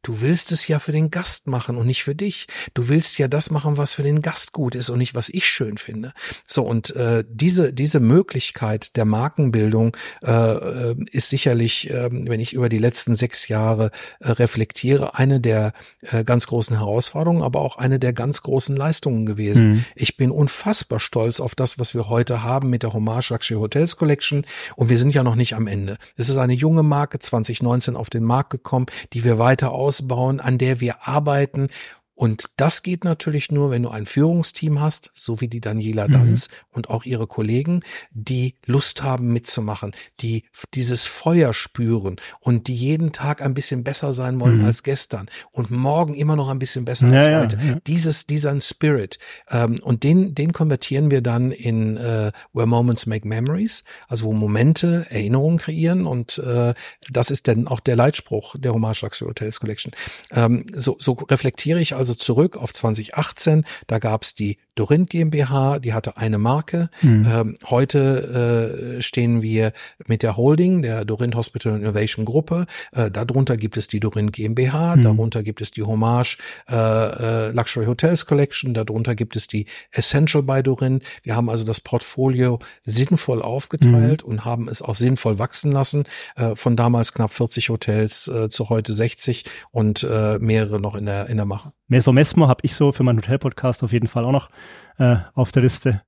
Du 0.03 0.19
willst 0.19 0.51
es 0.51 0.67
ja 0.67 0.79
für 0.79 0.91
den 0.91 1.11
Gast 1.11 1.47
machen 1.47 1.77
und 1.77 1.87
nicht 1.87 2.03
für 2.03 2.13
dich. 2.13 2.47
Du 2.73 2.89
willst 2.89 3.17
ja 3.17 3.29
das 3.29 3.49
machen, 3.51 3.77
was 3.77 3.93
für 3.93 4.03
den 4.03 4.21
Gast 4.21 4.51
gut 4.51 4.75
ist 4.75 4.89
und 4.89 4.97
nicht, 4.97 5.15
was 5.15 5.29
ich 5.29 5.47
schön 5.47 5.77
finde. 5.77 6.11
So, 6.45 6.63
und 6.63 6.93
äh, 6.97 7.23
diese, 7.27 7.71
diese 7.71 8.01
Möglichkeit 8.01 8.97
der 8.97 9.05
Markenbildung 9.05 9.95
äh, 10.21 10.31
äh 10.31 10.95
ist 11.11 11.29
sicherlich, 11.29 11.89
äh, 11.89 12.09
wenn 12.11 12.41
ich 12.41 12.51
über 12.51 12.67
die 12.67 12.79
letzten 12.79 13.15
sechs 13.15 13.47
Jahre 13.47 13.91
äh, 14.19 14.31
reflektiere, 14.31 15.17
eine 15.17 15.39
der 15.39 15.71
äh, 16.01 16.25
ganz 16.25 16.47
großen 16.47 16.77
Herausforderungen, 16.77 17.41
aber 17.41 17.61
auch 17.61 17.77
eine 17.77 17.97
der 17.97 18.11
ganz 18.11 18.41
großen 18.41 18.75
Leistungen 18.75 19.25
gewesen. 19.25 19.69
Mhm. 19.69 19.85
Ich 19.95 20.17
bin 20.17 20.31
unfassbar 20.31 20.99
stolz 20.99 21.39
auf 21.39 21.55
das, 21.55 21.79
was 21.79 21.93
wir 21.93 22.09
heute 22.09 22.43
haben 22.43 22.69
mit 22.69 22.83
der 22.83 22.91
Hommage 22.91 23.29
Luxury 23.29 23.57
Hotels 23.57 23.95
Collection 23.95 24.45
und 24.75 24.89
wir 24.89 24.97
sind 24.97 25.13
ja 25.13 25.23
noch 25.23 25.35
nicht 25.35 25.55
am 25.55 25.67
Ende. 25.67 25.97
Es 26.17 26.27
ist 26.27 26.35
eine 26.35 26.53
junge 26.53 26.83
Marke, 26.83 27.19
2019 27.19 27.95
auf 27.95 28.09
den 28.09 28.25
Markt 28.25 28.49
gekommen, 28.49 28.87
die 29.13 29.23
wir 29.23 29.39
weiter 29.39 29.71
aus 29.71 29.92
ausbauen, 29.93 30.39
an 30.39 30.57
der 30.57 30.81
wir 30.81 31.07
arbeiten 31.07 31.69
und 32.15 32.45
das 32.57 32.83
geht 32.83 33.03
natürlich 33.03 33.51
nur, 33.51 33.71
wenn 33.71 33.83
du 33.83 33.89
ein 33.89 34.05
Führungsteam 34.05 34.79
hast, 34.79 35.09
so 35.13 35.41
wie 35.41 35.47
die 35.47 35.61
Daniela 35.61 36.07
Danz 36.07 36.47
mhm. 36.47 36.53
und 36.71 36.89
auch 36.89 37.05
ihre 37.05 37.25
Kollegen, 37.25 37.81
die 38.11 38.55
Lust 38.67 39.01
haben 39.01 39.33
mitzumachen, 39.33 39.95
die 40.19 40.43
dieses 40.75 41.05
Feuer 41.05 41.53
spüren 41.53 42.17
und 42.39 42.67
die 42.67 42.75
jeden 42.75 43.13
Tag 43.13 43.41
ein 43.41 43.55
bisschen 43.55 43.83
besser 43.83 44.13
sein 44.13 44.39
wollen 44.39 44.59
mhm. 44.59 44.65
als 44.65 44.83
gestern 44.83 45.27
und 45.51 45.71
morgen 45.71 46.13
immer 46.13 46.35
noch 46.35 46.49
ein 46.49 46.59
bisschen 46.59 46.85
besser 46.85 47.07
ja, 47.07 47.17
als 47.17 47.27
ja, 47.27 47.39
heute. 47.41 47.57
Ja. 47.57 47.79
Dieses, 47.87 48.27
dieser 48.27 48.59
Spirit. 48.61 49.17
Ähm, 49.49 49.79
und 49.81 50.03
den, 50.03 50.35
den 50.35 50.53
konvertieren 50.53 51.09
wir 51.09 51.21
dann 51.21 51.51
in 51.51 51.97
äh, 51.97 52.31
Where 52.53 52.67
Moments 52.67 53.07
Make 53.07 53.27
Memories, 53.27 53.83
also 54.07 54.25
wo 54.25 54.33
Momente 54.33 55.07
Erinnerungen 55.09 55.57
kreieren 55.57 56.05
und 56.05 56.37
äh, 56.37 56.75
das 57.09 57.31
ist 57.31 57.47
dann 57.47 57.67
auch 57.67 57.79
der 57.79 57.95
Leitspruch 57.95 58.55
der 58.57 58.73
Hommage 58.73 59.01
Luxury 59.01 59.29
Hotels 59.29 59.59
Collection. 59.59 59.91
Ähm, 60.31 60.65
so, 60.73 60.97
so 60.99 61.13
reflektiere 61.13 61.81
ich 61.81 61.95
also 61.95 62.02
zurück 62.11 62.57
auf 62.57 62.73
2018. 62.73 63.63
Da 63.87 63.99
gab 63.99 64.23
es 64.23 64.35
die 64.35 64.57
Dorint 64.75 65.09
GmbH, 65.09 65.79
die 65.79 65.93
hatte 65.93 66.17
eine 66.17 66.37
Marke. 66.37 66.89
Mhm. 67.01 67.27
Ähm, 67.29 67.55
heute 67.69 68.97
äh, 68.97 69.01
stehen 69.01 69.41
wir 69.41 69.71
mit 70.07 70.23
der 70.23 70.35
Holding, 70.35 70.81
der 70.81 71.05
Dorint 71.05 71.35
Hospital 71.35 71.79
Innovation 71.79 72.25
Gruppe. 72.25 72.65
Äh, 72.91 73.11
darunter 73.11 73.55
gibt 73.55 73.77
es 73.77 73.87
die 73.87 73.99
Dorint 73.99 74.33
GmbH, 74.33 74.95
mhm. 74.95 75.01
darunter 75.03 75.43
gibt 75.43 75.61
es 75.61 75.71
die 75.71 75.83
Hommage 75.83 76.37
äh, 76.69 76.75
äh, 76.75 77.51
Luxury 77.51 77.85
Hotels 77.85 78.25
Collection, 78.25 78.73
darunter 78.73 79.13
gibt 79.13 79.35
es 79.35 79.47
die 79.47 79.67
Essential 79.91 80.41
by 80.41 80.63
Dorint. 80.63 81.03
Wir 81.21 81.35
haben 81.35 81.49
also 81.49 81.65
das 81.65 81.79
Portfolio 81.79 82.57
sinnvoll 82.83 83.41
aufgeteilt 83.43 84.23
mhm. 84.23 84.29
und 84.29 84.45
haben 84.45 84.67
es 84.67 84.81
auch 84.81 84.95
sinnvoll 84.95 85.37
wachsen 85.37 85.71
lassen. 85.71 86.05
Äh, 86.35 86.55
von 86.55 86.75
damals 86.75 87.13
knapp 87.13 87.31
40 87.31 87.69
Hotels 87.69 88.27
äh, 88.27 88.49
zu 88.49 88.69
heute 88.69 88.93
60 88.93 89.45
und 89.71 90.03
äh, 90.03 90.39
mehrere 90.39 90.79
noch 90.79 90.95
in 90.95 91.05
der 91.05 91.29
in 91.29 91.37
der 91.37 91.45
Mache. 91.45 91.73
Meso 91.93 92.11
Mesmo 92.11 92.47
habe 92.47 92.61
ich 92.63 92.73
so 92.73 92.91
für 92.91 93.03
meinen 93.03 93.19
Hotel-Podcast 93.19 93.83
auf 93.83 93.91
jeden 93.91 94.07
Fall 94.07 94.25
auch 94.25 94.31
noch 94.31 94.49
äh, 94.97 95.17
auf 95.35 95.51
der 95.51 95.61
Liste 95.61 96.01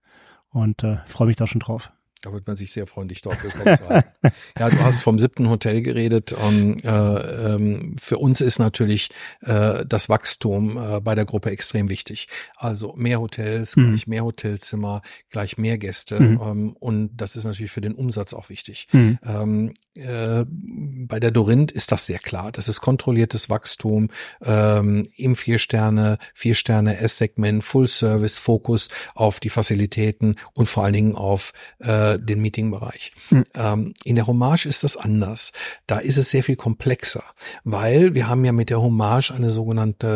und 0.50 0.84
äh, 0.84 0.98
freue 1.06 1.28
mich 1.28 1.36
da 1.36 1.45
schon 1.45 1.60
drauf. 1.60 1.91
Da 2.24 2.34
wird 2.34 2.48
man 2.48 2.56
sich 2.56 2.71
sehr 2.71 2.88
freuen, 2.88 3.08
dich 3.08 3.21
dort 3.21 3.43
willkommen 3.43 3.78
zu 3.78 3.88
haben. 3.88 4.04
ja, 4.60 4.71
du 4.71 4.80
hast 4.80 5.04
vom 5.04 5.19
siebten 5.19 5.48
Hotel 5.48 5.84
geredet. 5.84 6.34
Und, 6.34 6.84
äh, 6.84 6.89
ähm, 6.89 7.98
für 8.00 8.17
uns 8.17 8.41
ist 8.41 8.58
natürlich 8.58 9.10
äh, 9.41 9.86
das 9.86 10.10
Wachstum 10.10 10.76
äh, 10.76 11.02
bei 11.02 11.13
der 11.13 11.26
Gruppe 11.26 11.52
extrem 11.52 11.88
wichtig. 11.88 12.30
Also 12.56 12.95
mehr 12.98 13.19
Hotels, 13.19 13.76
mhm. 13.76 13.89
gleich 13.89 14.08
mehr 14.08 14.24
Hotelzimmer, 14.24 15.04
gleich 15.30 15.60
mehr 15.60 15.78
Gäste. 15.78 16.19
Mhm. 16.19 16.41
Ähm, 16.41 16.78
und 16.80 17.15
das 17.15 17.36
ist 17.36 17.43
natürlich 17.43 17.71
für 17.71 17.82
den 17.82 17.93
Umsatz 17.93 18.34
auch 18.34 18.50
wichtig. 18.50 18.88
Mhm. 18.91 19.19
Ähm, 19.24 19.69
äh, 19.69 19.74
bei 19.95 21.19
der 21.19 21.31
Dorint 21.31 21.71
ist 21.71 21.91
das 21.91 22.05
sehr 22.05 22.19
klar. 22.19 22.51
Das 22.51 22.67
ist 22.67 22.81
kontrolliertes 22.81 23.49
Wachstum 23.49 24.10
ähm, 24.43 25.03
im 25.15 25.36
Vier-Sterne, 25.36 26.17
Vier-Sterne 26.34 26.97
S-Segment, 26.97 27.63
Full-Service, 27.63 28.38
Fokus 28.39 28.89
auf 29.13 29.39
die 29.39 29.49
Facilitäten 29.49 30.36
und 30.53 30.67
vor 30.67 30.84
allen 30.84 30.93
Dingen 30.93 31.15
auf 31.15 31.53
äh, 31.79 32.19
den 32.19 32.41
Meeting-Bereich. 32.41 33.13
Mhm. 33.29 33.43
Ähm, 33.53 33.93
in 34.03 34.15
der 34.15 34.27
Hommage 34.27 34.65
ist 34.65 34.84
das 34.84 34.97
anders. 34.97 35.53
Da 35.88 35.99
ist 35.99 36.17
es 36.17 36.29
sehr 36.29 36.43
viel 36.43 36.58
komplexer, 36.58 37.23
weil 37.63 38.13
wir 38.15 38.27
haben 38.27 38.43
ja 38.43 38.51
mit 38.51 38.69
der 38.69 38.81
Hommage 38.81 39.31
eine 39.31 39.51
sogenannte 39.51 40.08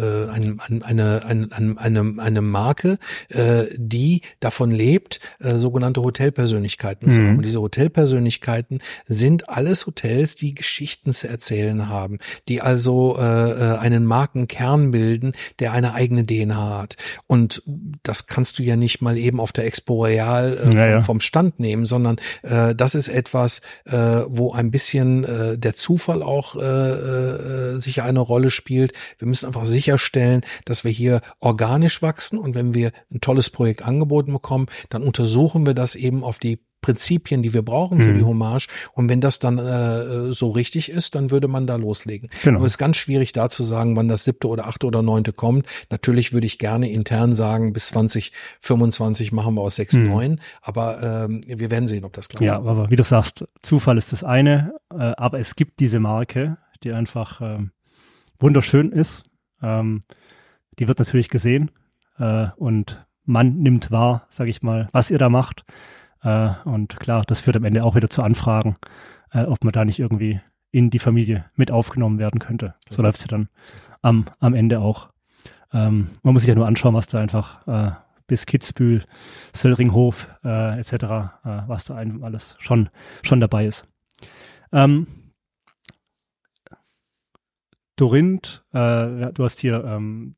äh, 0.00 0.04
äh, 0.04 0.28
eine, 0.30 0.56
eine, 0.84 1.24
eine, 1.24 1.78
eine, 1.78 2.14
eine 2.18 2.42
Marke, 2.42 2.98
äh, 3.28 3.64
die 3.76 4.22
davon 4.40 4.70
lebt, 4.70 5.20
äh, 5.40 5.56
sogenannte 5.56 6.02
Hotelpersönlichkeiten 6.02 7.10
zu 7.10 7.20
mhm. 7.20 7.28
haben. 7.28 7.36
Und 7.38 7.44
diese 7.44 7.60
Hotelpersönlichkeiten 7.60 8.33
Persönlichkeiten 8.34 8.80
sind 9.06 9.48
alles 9.48 9.86
Hotels, 9.86 10.36
die 10.36 10.54
Geschichten 10.54 11.12
zu 11.12 11.28
erzählen 11.28 11.88
haben, 11.88 12.18
die 12.48 12.60
also 12.60 13.16
äh, 13.18 13.22
äh 13.22 13.78
einen 13.78 14.04
Markenkern 14.04 14.90
bilden, 14.90 15.32
der 15.58 15.72
eine 15.72 15.94
eigene 15.94 16.24
DNA 16.26 16.82
hat. 16.82 16.96
Und 17.26 17.62
das 18.02 18.26
kannst 18.26 18.58
du 18.58 18.62
ja 18.62 18.76
nicht 18.76 19.02
mal 19.02 19.18
eben 19.18 19.40
auf 19.40 19.52
der 19.52 19.66
Expo 19.66 20.04
Real 20.04 20.56
äh, 20.56 20.74
ja, 20.74 20.92
vom, 21.00 21.02
vom, 21.02 21.20
Stand 21.20 21.60
nehmen, 21.60 21.86
sondern 21.86 22.16
äh, 22.42 22.74
das 22.74 22.94
ist 22.94 23.08
etwas, 23.08 23.60
äh, 23.84 23.96
wo 24.26 24.52
ein 24.52 24.70
bisschen 24.70 25.24
äh, 25.24 25.58
der 25.58 25.74
Zufall 25.74 26.22
auch 26.22 26.56
äh, 26.56 26.60
äh, 26.60 27.78
sicher 27.78 28.04
eine 28.04 28.20
Rolle 28.20 28.50
spielt. 28.50 28.92
Wir 29.18 29.28
müssen 29.28 29.46
einfach 29.46 29.66
sicherstellen, 29.66 30.42
dass 30.64 30.84
wir 30.84 30.90
hier 30.90 31.20
organisch 31.40 32.02
wachsen 32.02 32.38
und 32.38 32.54
wenn 32.54 32.74
wir 32.74 32.92
ein 33.12 33.20
tolles 33.20 33.50
Projekt 33.50 33.82
angeboten 33.82 34.32
bekommen, 34.32 34.66
dann 34.88 35.02
untersuchen 35.02 35.66
wir 35.66 35.74
das 35.74 35.94
eben 35.94 36.24
auf 36.24 36.38
die 36.38 36.58
Prinzipien, 36.84 37.42
die 37.42 37.54
wir 37.54 37.62
brauchen 37.62 38.02
für 38.02 38.12
mhm. 38.12 38.18
die 38.18 38.24
Hommage. 38.24 38.68
Und 38.92 39.08
wenn 39.08 39.22
das 39.22 39.38
dann 39.38 39.56
äh, 39.56 40.32
so 40.32 40.50
richtig 40.50 40.90
ist, 40.90 41.14
dann 41.14 41.30
würde 41.30 41.48
man 41.48 41.66
da 41.66 41.76
loslegen. 41.76 42.28
Genau. 42.42 42.58
Nur 42.58 42.66
ist 42.66 42.76
ganz 42.76 42.98
schwierig 42.98 43.32
da 43.32 43.48
zu 43.48 43.62
sagen, 43.62 43.96
wann 43.96 44.06
das 44.06 44.24
siebte 44.24 44.48
oder 44.48 44.66
achte 44.66 44.86
oder 44.86 45.00
neunte 45.00 45.32
kommt. 45.32 45.64
Natürlich 45.88 46.34
würde 46.34 46.46
ich 46.46 46.58
gerne 46.58 46.90
intern 46.90 47.34
sagen, 47.34 47.72
bis 47.72 47.88
2025 47.88 49.32
machen 49.32 49.54
wir 49.54 49.62
aus 49.62 49.76
sechs 49.76 49.94
mhm. 49.94 50.08
neun. 50.08 50.40
Aber 50.60 51.02
ähm, 51.02 51.40
wir 51.46 51.70
werden 51.70 51.88
sehen, 51.88 52.04
ob 52.04 52.12
das 52.12 52.28
klappt. 52.28 52.44
Ja, 52.44 52.56
aber 52.56 52.90
wie 52.90 52.96
du 52.96 53.02
sagst, 53.02 53.46
Zufall 53.62 53.96
ist 53.96 54.12
das 54.12 54.22
eine. 54.22 54.74
Äh, 54.92 55.12
aber 55.16 55.38
es 55.38 55.56
gibt 55.56 55.80
diese 55.80 56.00
Marke, 56.00 56.58
die 56.82 56.92
einfach 56.92 57.40
ähm, 57.40 57.70
wunderschön 58.38 58.90
ist. 58.90 59.22
Ähm, 59.62 60.02
die 60.78 60.86
wird 60.86 60.98
natürlich 60.98 61.30
gesehen 61.30 61.70
äh, 62.18 62.48
und 62.56 63.06
man 63.24 63.56
nimmt 63.56 63.90
wahr, 63.90 64.26
sage 64.28 64.50
ich 64.50 64.60
mal, 64.60 64.88
was 64.92 65.10
ihr 65.10 65.16
da 65.16 65.30
macht. 65.30 65.64
Äh, 66.24 66.50
und 66.64 66.98
klar, 66.98 67.22
das 67.26 67.40
führt 67.40 67.56
am 67.56 67.64
Ende 67.64 67.84
auch 67.84 67.94
wieder 67.94 68.10
zu 68.10 68.22
Anfragen, 68.22 68.76
äh, 69.30 69.42
ob 69.44 69.62
man 69.62 69.72
da 69.72 69.84
nicht 69.84 70.00
irgendwie 70.00 70.40
in 70.72 70.90
die 70.90 70.98
Familie 70.98 71.44
mit 71.54 71.70
aufgenommen 71.70 72.18
werden 72.18 72.40
könnte. 72.40 72.74
So 72.90 73.02
läuft 73.02 73.18
es 73.18 73.24
ja 73.24 73.28
dann 73.28 73.48
am, 74.02 74.24
am 74.40 74.54
Ende 74.54 74.80
auch. 74.80 75.10
Ähm, 75.72 76.08
man 76.22 76.32
muss 76.32 76.42
sich 76.42 76.48
ja 76.48 76.54
nur 76.54 76.66
anschauen, 76.66 76.94
was 76.94 77.06
da 77.06 77.20
einfach 77.20 77.66
äh, 77.68 77.92
bis 78.26 78.46
Kitzbühel, 78.46 79.04
Söllringhof 79.52 80.28
äh, 80.44 80.80
etc., 80.80 80.92
äh, 80.92 80.98
was 81.66 81.84
da 81.84 81.94
einem 81.94 82.24
alles 82.24 82.56
schon, 82.58 82.88
schon 83.22 83.40
dabei 83.40 83.66
ist. 83.66 83.86
Ähm, 84.72 85.06
Dorinth, 87.96 88.64
äh, 88.72 89.32
du 89.32 89.44
hast 89.44 89.60
hier 89.60 89.84
ähm, 89.84 90.34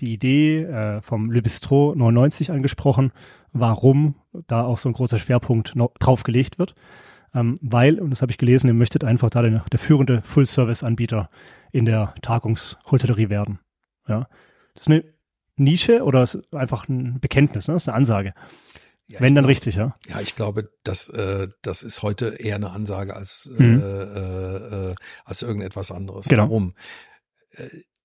die 0.00 0.12
Idee 0.12 0.62
äh, 0.62 1.00
vom 1.00 1.30
Le 1.30 1.42
Bistro 1.42 1.94
99 1.94 2.50
angesprochen, 2.50 3.12
warum 3.60 4.14
da 4.46 4.62
auch 4.64 4.78
so 4.78 4.88
ein 4.88 4.92
großer 4.92 5.18
Schwerpunkt 5.18 5.74
drauf 5.98 6.22
gelegt 6.22 6.58
wird. 6.58 6.74
Ähm, 7.34 7.56
weil, 7.60 8.00
und 8.00 8.10
das 8.10 8.22
habe 8.22 8.32
ich 8.32 8.38
gelesen, 8.38 8.68
ihr 8.68 8.74
möchtet 8.74 9.04
einfach 9.04 9.30
da 9.30 9.42
der, 9.42 9.64
der 9.70 9.78
führende 9.78 10.22
Full-Service-Anbieter 10.22 11.28
in 11.72 11.84
der 11.84 12.14
Tagungshotellerie 12.22 13.28
werden. 13.28 13.58
Ja. 14.08 14.28
Das 14.74 14.82
ist 14.82 14.88
eine 14.88 15.04
Nische 15.56 16.02
oder 16.02 16.22
ist 16.22 16.38
einfach 16.54 16.88
ein 16.88 17.20
Bekenntnis, 17.20 17.68
ne? 17.68 17.74
Das 17.74 17.84
ist 17.84 17.88
eine 17.88 17.96
Ansage. 17.96 18.34
Ja, 19.08 19.20
Wenn 19.20 19.34
dann 19.34 19.44
glaube, 19.44 19.50
richtig, 19.50 19.76
ja. 19.76 19.94
Ja, 20.08 20.20
ich 20.20 20.34
glaube, 20.34 20.70
das, 20.82 21.08
äh, 21.08 21.48
das 21.62 21.82
ist 21.82 22.02
heute 22.02 22.36
eher 22.40 22.56
eine 22.56 22.70
Ansage 22.70 23.14
als, 23.14 23.50
mhm. 23.56 23.80
äh, 23.80 24.90
äh, 24.90 24.94
als 25.24 25.42
irgendetwas 25.42 25.92
anderes. 25.92 26.28
Genau. 26.28 26.44
Warum? 26.44 26.74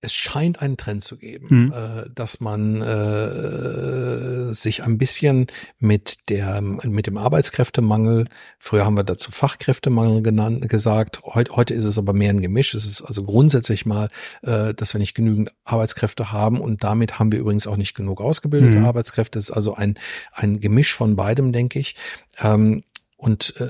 Es 0.03 0.13
scheint 0.13 0.61
einen 0.61 0.77
Trend 0.77 1.03
zu 1.03 1.15
geben, 1.15 1.47
mhm. 1.49 1.73
äh, 1.73 2.09
dass 2.13 2.39
man 2.39 2.81
äh, 2.81 4.53
sich 4.53 4.83
ein 4.83 4.97
bisschen 4.97 5.47
mit 5.79 6.29
der 6.29 6.61
mit 6.61 7.07
dem 7.07 7.17
Arbeitskräftemangel, 7.17 8.27
früher 8.57 8.83
haben 8.85 8.97
wir 8.97 9.03
dazu 9.03 9.31
Fachkräftemangel 9.31 10.23
genannt, 10.23 10.67
gesagt, 10.69 11.21
heute, 11.23 11.55
heute 11.55 11.73
ist 11.75 11.85
es 11.85 11.99
aber 11.99 12.13
mehr 12.13 12.31
ein 12.31 12.41
Gemisch. 12.41 12.73
Es 12.73 12.85
ist 12.85 13.03
also 13.03 13.23
grundsätzlich 13.23 13.85
mal, 13.85 14.09
äh, 14.41 14.73
dass 14.73 14.93
wir 14.93 14.99
nicht 14.99 15.13
genügend 15.13 15.51
Arbeitskräfte 15.63 16.31
haben 16.31 16.59
und 16.59 16.83
damit 16.83 17.19
haben 17.19 17.31
wir 17.31 17.39
übrigens 17.39 17.67
auch 17.67 17.77
nicht 17.77 17.95
genug 17.95 18.21
ausgebildete 18.21 18.79
mhm. 18.79 18.85
Arbeitskräfte. 18.85 19.37
Es 19.37 19.49
ist 19.49 19.55
also 19.55 19.75
ein 19.75 19.99
ein 20.33 20.59
Gemisch 20.59 20.95
von 20.95 21.15
beidem, 21.15 21.51
denke 21.51 21.79
ich. 21.79 21.95
Ähm, 22.41 22.83
und 23.21 23.53
äh, 23.59 23.63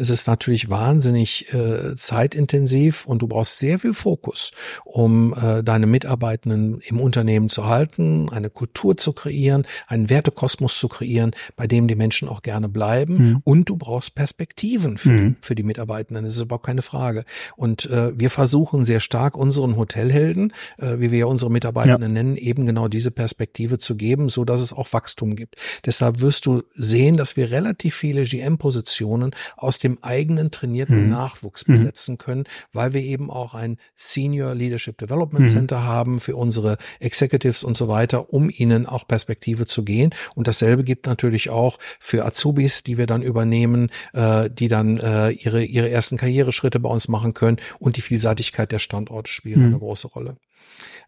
es 0.00 0.10
ist 0.10 0.26
natürlich 0.26 0.68
wahnsinnig 0.68 1.54
äh, 1.54 1.94
zeitintensiv 1.94 3.06
und 3.06 3.22
du 3.22 3.28
brauchst 3.28 3.60
sehr 3.60 3.78
viel 3.78 3.92
Fokus, 3.92 4.50
um 4.84 5.32
äh, 5.32 5.62
deine 5.62 5.86
Mitarbeitenden 5.86 6.80
im 6.80 6.98
Unternehmen 6.98 7.48
zu 7.48 7.66
halten, 7.66 8.28
eine 8.30 8.50
Kultur 8.50 8.96
zu 8.96 9.12
kreieren, 9.12 9.64
einen 9.86 10.10
Wertekosmos 10.10 10.76
zu 10.80 10.88
kreieren, 10.88 11.36
bei 11.54 11.68
dem 11.68 11.86
die 11.86 11.94
Menschen 11.94 12.28
auch 12.28 12.42
gerne 12.42 12.68
bleiben. 12.68 13.16
Mhm. 13.16 13.42
Und 13.44 13.68
du 13.68 13.76
brauchst 13.76 14.16
Perspektiven 14.16 14.98
für, 14.98 15.10
mhm. 15.10 15.28
die, 15.28 15.36
für 15.40 15.54
die 15.54 15.62
Mitarbeitenden. 15.62 16.24
Das 16.24 16.34
ist 16.34 16.40
überhaupt 16.40 16.66
keine 16.66 16.82
Frage. 16.82 17.24
Und 17.54 17.88
äh, 17.88 18.10
wir 18.18 18.28
versuchen 18.28 18.84
sehr 18.84 18.98
stark 18.98 19.36
unseren 19.36 19.76
Hotelhelden, 19.76 20.52
äh, 20.78 20.98
wie 20.98 21.12
wir 21.12 21.20
ja 21.20 21.26
unsere 21.26 21.52
Mitarbeitenden 21.52 22.16
ja. 22.16 22.22
nennen, 22.22 22.36
eben 22.36 22.66
genau 22.66 22.88
diese 22.88 23.12
Perspektive 23.12 23.78
zu 23.78 23.94
geben, 23.94 24.30
so 24.30 24.44
dass 24.44 24.60
es 24.60 24.72
auch 24.72 24.92
Wachstum 24.92 25.36
gibt. 25.36 25.54
Deshalb 25.84 26.20
wirst 26.20 26.44
du 26.46 26.64
sehen, 26.74 27.16
dass 27.16 27.36
wir 27.36 27.52
relativ 27.52 27.94
viele 27.94 28.24
GM-Positionen 28.24 28.95
Positionen 28.96 29.34
aus 29.56 29.78
dem 29.78 30.02
eigenen 30.02 30.50
trainierten 30.50 31.04
mhm. 31.04 31.10
Nachwuchs 31.10 31.66
mhm. 31.66 31.72
besetzen 31.72 32.18
können, 32.18 32.44
weil 32.72 32.94
wir 32.94 33.02
eben 33.02 33.30
auch 33.30 33.54
ein 33.54 33.78
Senior 33.94 34.54
Leadership 34.54 34.98
Development 34.98 35.46
mhm. 35.46 35.50
Center 35.50 35.84
haben 35.84 36.20
für 36.20 36.36
unsere 36.36 36.78
Executives 37.00 37.64
und 37.64 37.76
so 37.76 37.88
weiter, 37.88 38.32
um 38.32 38.50
ihnen 38.50 38.86
auch 38.86 39.06
Perspektive 39.06 39.66
zu 39.66 39.84
gehen. 39.84 40.14
Und 40.34 40.48
dasselbe 40.48 40.84
gibt 40.84 41.06
natürlich 41.06 41.50
auch 41.50 41.78
für 42.00 42.24
Azubis, 42.24 42.82
die 42.82 42.96
wir 42.96 43.06
dann 43.06 43.22
übernehmen, 43.22 43.90
äh, 44.14 44.48
die 44.50 44.68
dann 44.68 44.98
äh, 44.98 45.30
ihre, 45.30 45.62
ihre 45.64 45.90
ersten 45.90 46.16
Karriereschritte 46.16 46.80
bei 46.80 46.88
uns 46.88 47.08
machen 47.08 47.34
können. 47.34 47.58
Und 47.78 47.96
die 47.96 48.02
Vielseitigkeit 48.02 48.72
der 48.72 48.78
Standorte 48.78 49.30
spielt 49.30 49.58
mhm. 49.58 49.66
eine 49.66 49.78
große 49.78 50.08
Rolle. 50.08 50.36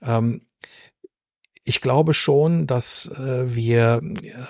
Ähm, 0.02 0.42
ich 1.68 1.82
glaube 1.82 2.14
schon, 2.14 2.66
dass 2.66 3.10
äh, 3.18 3.54
wir 3.54 4.00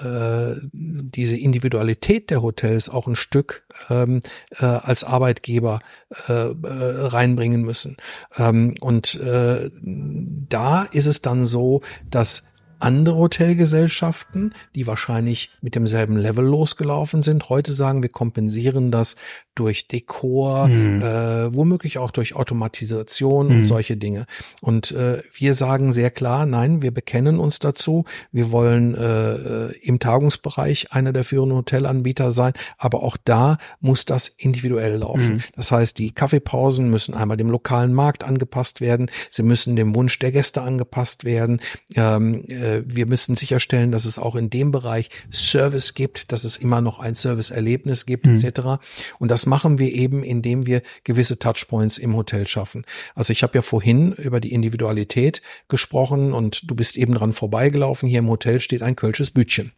äh, 0.04 0.60
diese 0.62 1.36
Individualität 1.36 2.30
der 2.30 2.42
Hotels 2.42 2.88
auch 2.88 3.08
ein 3.08 3.16
Stück 3.16 3.66
ähm, 3.90 4.20
äh, 4.60 4.64
als 4.64 5.02
Arbeitgeber 5.02 5.80
äh, 6.28 6.32
äh, 6.32 6.54
reinbringen 6.62 7.62
müssen. 7.62 7.96
Ähm, 8.36 8.74
und 8.80 9.16
äh, 9.16 9.68
da 9.82 10.84
ist 10.84 11.06
es 11.06 11.20
dann 11.20 11.44
so, 11.44 11.82
dass 12.08 12.44
andere 12.80 13.16
Hotelgesellschaften, 13.16 14.54
die 14.74 14.86
wahrscheinlich 14.86 15.50
mit 15.60 15.74
demselben 15.74 16.16
Level 16.16 16.44
losgelaufen 16.44 17.22
sind, 17.22 17.48
heute 17.48 17.72
sagen, 17.72 18.02
wir 18.02 18.10
kompensieren 18.10 18.90
das 18.90 19.16
durch 19.54 19.88
Dekor, 19.88 20.68
mhm. 20.68 21.02
äh, 21.02 21.54
womöglich 21.54 21.98
auch 21.98 22.10
durch 22.10 22.36
Automatisation 22.36 23.48
mhm. 23.48 23.56
und 23.56 23.64
solche 23.64 23.96
Dinge. 23.96 24.26
Und 24.60 24.92
äh, 24.92 25.22
wir 25.32 25.54
sagen 25.54 25.92
sehr 25.92 26.10
klar, 26.10 26.46
nein, 26.46 26.82
wir 26.82 26.92
bekennen 26.92 27.40
uns 27.40 27.58
dazu. 27.58 28.04
Wir 28.30 28.52
wollen 28.52 28.94
äh, 28.94 29.34
äh, 29.34 29.72
im 29.82 29.98
Tagungsbereich 29.98 30.92
einer 30.92 31.12
der 31.12 31.24
führenden 31.24 31.58
Hotelanbieter 31.58 32.30
sein, 32.30 32.52
aber 32.76 33.02
auch 33.02 33.16
da 33.24 33.58
muss 33.80 34.04
das 34.04 34.28
individuell 34.28 34.98
laufen. 34.98 35.36
Mhm. 35.36 35.42
Das 35.56 35.72
heißt, 35.72 35.98
die 35.98 36.12
Kaffeepausen 36.12 36.88
müssen 36.88 37.14
einmal 37.14 37.36
dem 37.36 37.50
lokalen 37.50 37.92
Markt 37.92 38.22
angepasst 38.22 38.80
werden, 38.80 39.10
sie 39.30 39.42
müssen 39.42 39.74
dem 39.74 39.94
Wunsch 39.94 40.18
der 40.18 40.30
Gäste 40.30 40.62
angepasst 40.62 41.24
werden. 41.24 41.60
Ähm, 41.96 42.44
äh, 42.46 42.67
wir 42.86 43.06
müssen 43.06 43.34
sicherstellen, 43.34 43.92
dass 43.92 44.06
es 44.06 44.18
auch 44.18 44.36
in 44.36 44.48
dem 44.48 44.72
Bereich 44.72 45.10
Service 45.30 45.92
gibt, 45.94 46.32
dass 46.32 46.44
es 46.44 46.56
immer 46.56 46.80
noch 46.80 46.98
ein 46.98 47.14
Serviceerlebnis 47.14 48.06
gibt, 48.06 48.26
mhm. 48.26 48.36
etc. 48.36 48.82
Und 49.18 49.30
das 49.30 49.44
machen 49.44 49.78
wir 49.78 49.92
eben, 49.92 50.22
indem 50.22 50.66
wir 50.66 50.80
gewisse 51.04 51.38
Touchpoints 51.38 51.98
im 51.98 52.16
Hotel 52.16 52.46
schaffen. 52.48 52.84
Also 53.14 53.32
ich 53.32 53.42
habe 53.42 53.52
ja 53.54 53.62
vorhin 53.62 54.12
über 54.12 54.40
die 54.40 54.52
Individualität 54.52 55.42
gesprochen 55.68 56.32
und 56.32 56.70
du 56.70 56.74
bist 56.74 56.96
eben 56.96 57.14
dran 57.14 57.32
vorbeigelaufen. 57.32 58.08
Hier 58.08 58.20
im 58.20 58.28
Hotel 58.28 58.60
steht 58.60 58.82
ein 58.82 58.96
kölsches 58.96 59.30
Bütchen. 59.30 59.72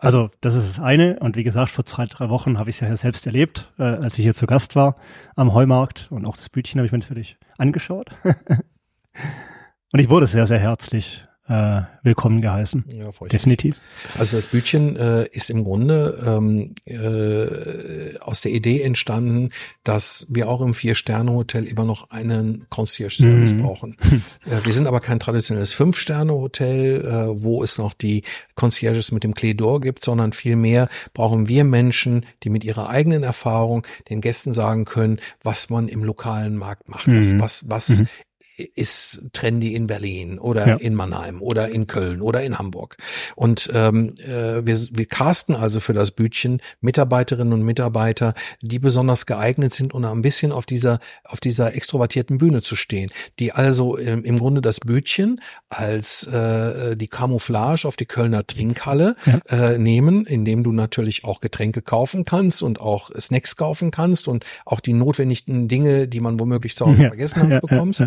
Also, 0.00 0.16
also 0.16 0.30
das 0.40 0.54
ist 0.54 0.68
das 0.68 0.82
eine. 0.82 1.18
Und 1.20 1.36
wie 1.36 1.44
gesagt, 1.44 1.70
vor 1.70 1.84
zwei, 1.84 2.06
drei 2.06 2.30
Wochen 2.30 2.58
habe 2.58 2.70
ich 2.70 2.76
es 2.76 2.80
ja 2.80 2.96
selbst 2.96 3.26
erlebt, 3.26 3.70
äh, 3.78 3.82
als 3.82 4.16
ich 4.16 4.24
hier 4.24 4.34
zu 4.34 4.46
Gast 4.46 4.74
war 4.74 4.96
am 5.34 5.52
Heumarkt. 5.52 6.08
Und 6.10 6.24
auch 6.24 6.36
das 6.36 6.48
Bütchen 6.48 6.78
habe 6.78 6.86
ich 6.86 6.92
mir 6.92 6.98
natürlich 6.98 7.36
angeschaut. 7.58 8.10
und 9.92 10.00
ich 10.00 10.08
wurde 10.08 10.26
sehr, 10.26 10.46
sehr 10.46 10.58
herzlich 10.58 11.26
äh, 11.48 11.82
willkommen 12.02 12.40
geheißen. 12.40 12.84
Ja, 12.92 13.10
Definitiv. 13.28 13.76
Also 14.18 14.36
das 14.36 14.48
Bütchen 14.48 14.96
äh, 14.96 15.26
ist 15.28 15.48
im 15.50 15.64
Grunde 15.64 16.22
ähm, 16.26 16.74
äh, 16.86 18.18
aus 18.18 18.40
der 18.40 18.52
Idee 18.52 18.82
entstanden, 18.82 19.50
dass 19.84 20.26
wir 20.28 20.48
auch 20.48 20.60
im 20.60 20.74
Vier-Sterne-Hotel 20.74 21.64
immer 21.64 21.84
noch 21.84 22.10
einen 22.10 22.66
Concierge-Service 22.70 23.52
mhm. 23.52 23.62
brauchen. 23.62 23.96
äh, 24.44 24.64
wir 24.64 24.72
sind 24.72 24.86
aber 24.86 25.00
kein 25.00 25.20
traditionelles 25.20 25.72
Fünf-Sterne-Hotel, 25.72 27.04
äh, 27.04 27.42
wo 27.42 27.62
es 27.62 27.78
noch 27.78 27.92
die 27.92 28.22
Concierges 28.56 29.12
mit 29.12 29.22
dem 29.22 29.34
Clé 29.34 29.56
d'Or 29.56 29.80
gibt, 29.80 30.04
sondern 30.04 30.32
vielmehr 30.32 30.88
brauchen 31.14 31.48
wir 31.48 31.64
Menschen, 31.64 32.26
die 32.42 32.50
mit 32.50 32.64
ihrer 32.64 32.88
eigenen 32.88 33.22
Erfahrung 33.22 33.86
den 34.10 34.20
Gästen 34.20 34.52
sagen 34.52 34.84
können, 34.84 35.20
was 35.42 35.70
man 35.70 35.86
im 35.88 36.02
lokalen 36.02 36.56
Markt 36.56 36.88
macht, 36.88 37.06
mhm. 37.06 37.18
was, 37.38 37.68
was, 37.68 37.68
was 37.68 38.00
mhm 38.00 38.08
ist 38.56 39.22
trendy 39.32 39.74
in 39.74 39.86
Berlin 39.86 40.38
oder 40.38 40.66
ja. 40.66 40.76
in 40.76 40.94
Mannheim 40.94 41.42
oder 41.42 41.68
in 41.68 41.86
Köln 41.86 42.22
oder 42.22 42.42
in 42.42 42.58
Hamburg. 42.58 42.96
Und 43.34 43.70
ähm, 43.74 44.14
äh, 44.18 44.66
wir, 44.66 44.76
wir 44.92 45.06
casten 45.06 45.54
also 45.54 45.80
für 45.80 45.92
das 45.92 46.10
Bütchen 46.10 46.62
Mitarbeiterinnen 46.80 47.52
und 47.52 47.62
Mitarbeiter, 47.62 48.34
die 48.62 48.78
besonders 48.78 49.26
geeignet 49.26 49.72
sind, 49.72 49.92
um 49.92 50.04
ein 50.04 50.22
bisschen 50.22 50.52
auf 50.52 50.66
dieser 50.66 51.00
auf 51.24 51.40
dieser 51.40 51.74
extrovertierten 51.74 52.38
Bühne 52.38 52.62
zu 52.62 52.76
stehen, 52.76 53.10
die 53.38 53.52
also 53.52 53.96
im, 53.96 54.24
im 54.24 54.38
Grunde 54.38 54.60
das 54.60 54.80
Bütchen 54.80 55.40
als 55.68 56.24
äh, 56.26 56.96
die 56.96 57.08
Camouflage 57.08 57.86
auf 57.86 57.96
die 57.96 58.06
Kölner 58.06 58.46
Trinkhalle 58.46 59.16
ja. 59.26 59.72
äh, 59.72 59.78
nehmen, 59.78 60.24
indem 60.26 60.62
du 60.62 60.72
natürlich 60.72 61.24
auch 61.24 61.40
Getränke 61.40 61.82
kaufen 61.82 62.24
kannst 62.24 62.62
und 62.62 62.80
auch 62.80 63.10
Snacks 63.18 63.56
kaufen 63.56 63.90
kannst 63.90 64.28
und 64.28 64.44
auch 64.64 64.80
die 64.80 64.92
notwendigen 64.92 65.68
Dinge, 65.68 66.08
die 66.08 66.20
man 66.20 66.40
womöglich 66.40 66.76
zu 66.76 66.86
Hause 66.86 67.02
ja. 67.02 67.08
vergessen 67.08 67.42
hat, 67.42 67.60
bekommst 67.60 68.04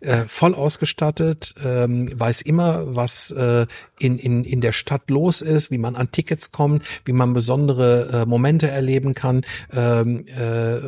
äh, 0.00 0.24
voll 0.26 0.54
ausgestattet, 0.54 1.54
ähm, 1.64 2.08
weiß 2.12 2.42
immer, 2.42 2.94
was 2.94 3.30
äh, 3.32 3.66
in, 4.00 4.18
in, 4.18 4.44
in 4.44 4.60
der 4.60 4.72
Stadt 4.72 5.10
los 5.10 5.42
ist, 5.42 5.70
wie 5.70 5.78
man 5.78 5.94
an 5.94 6.10
Tickets 6.10 6.52
kommt, 6.52 6.84
wie 7.04 7.12
man 7.12 7.34
besondere 7.34 8.22
äh, 8.22 8.26
Momente 8.26 8.68
erleben 8.68 9.14
kann, 9.14 9.42
ähm, 9.72 10.24
äh, 10.26 10.78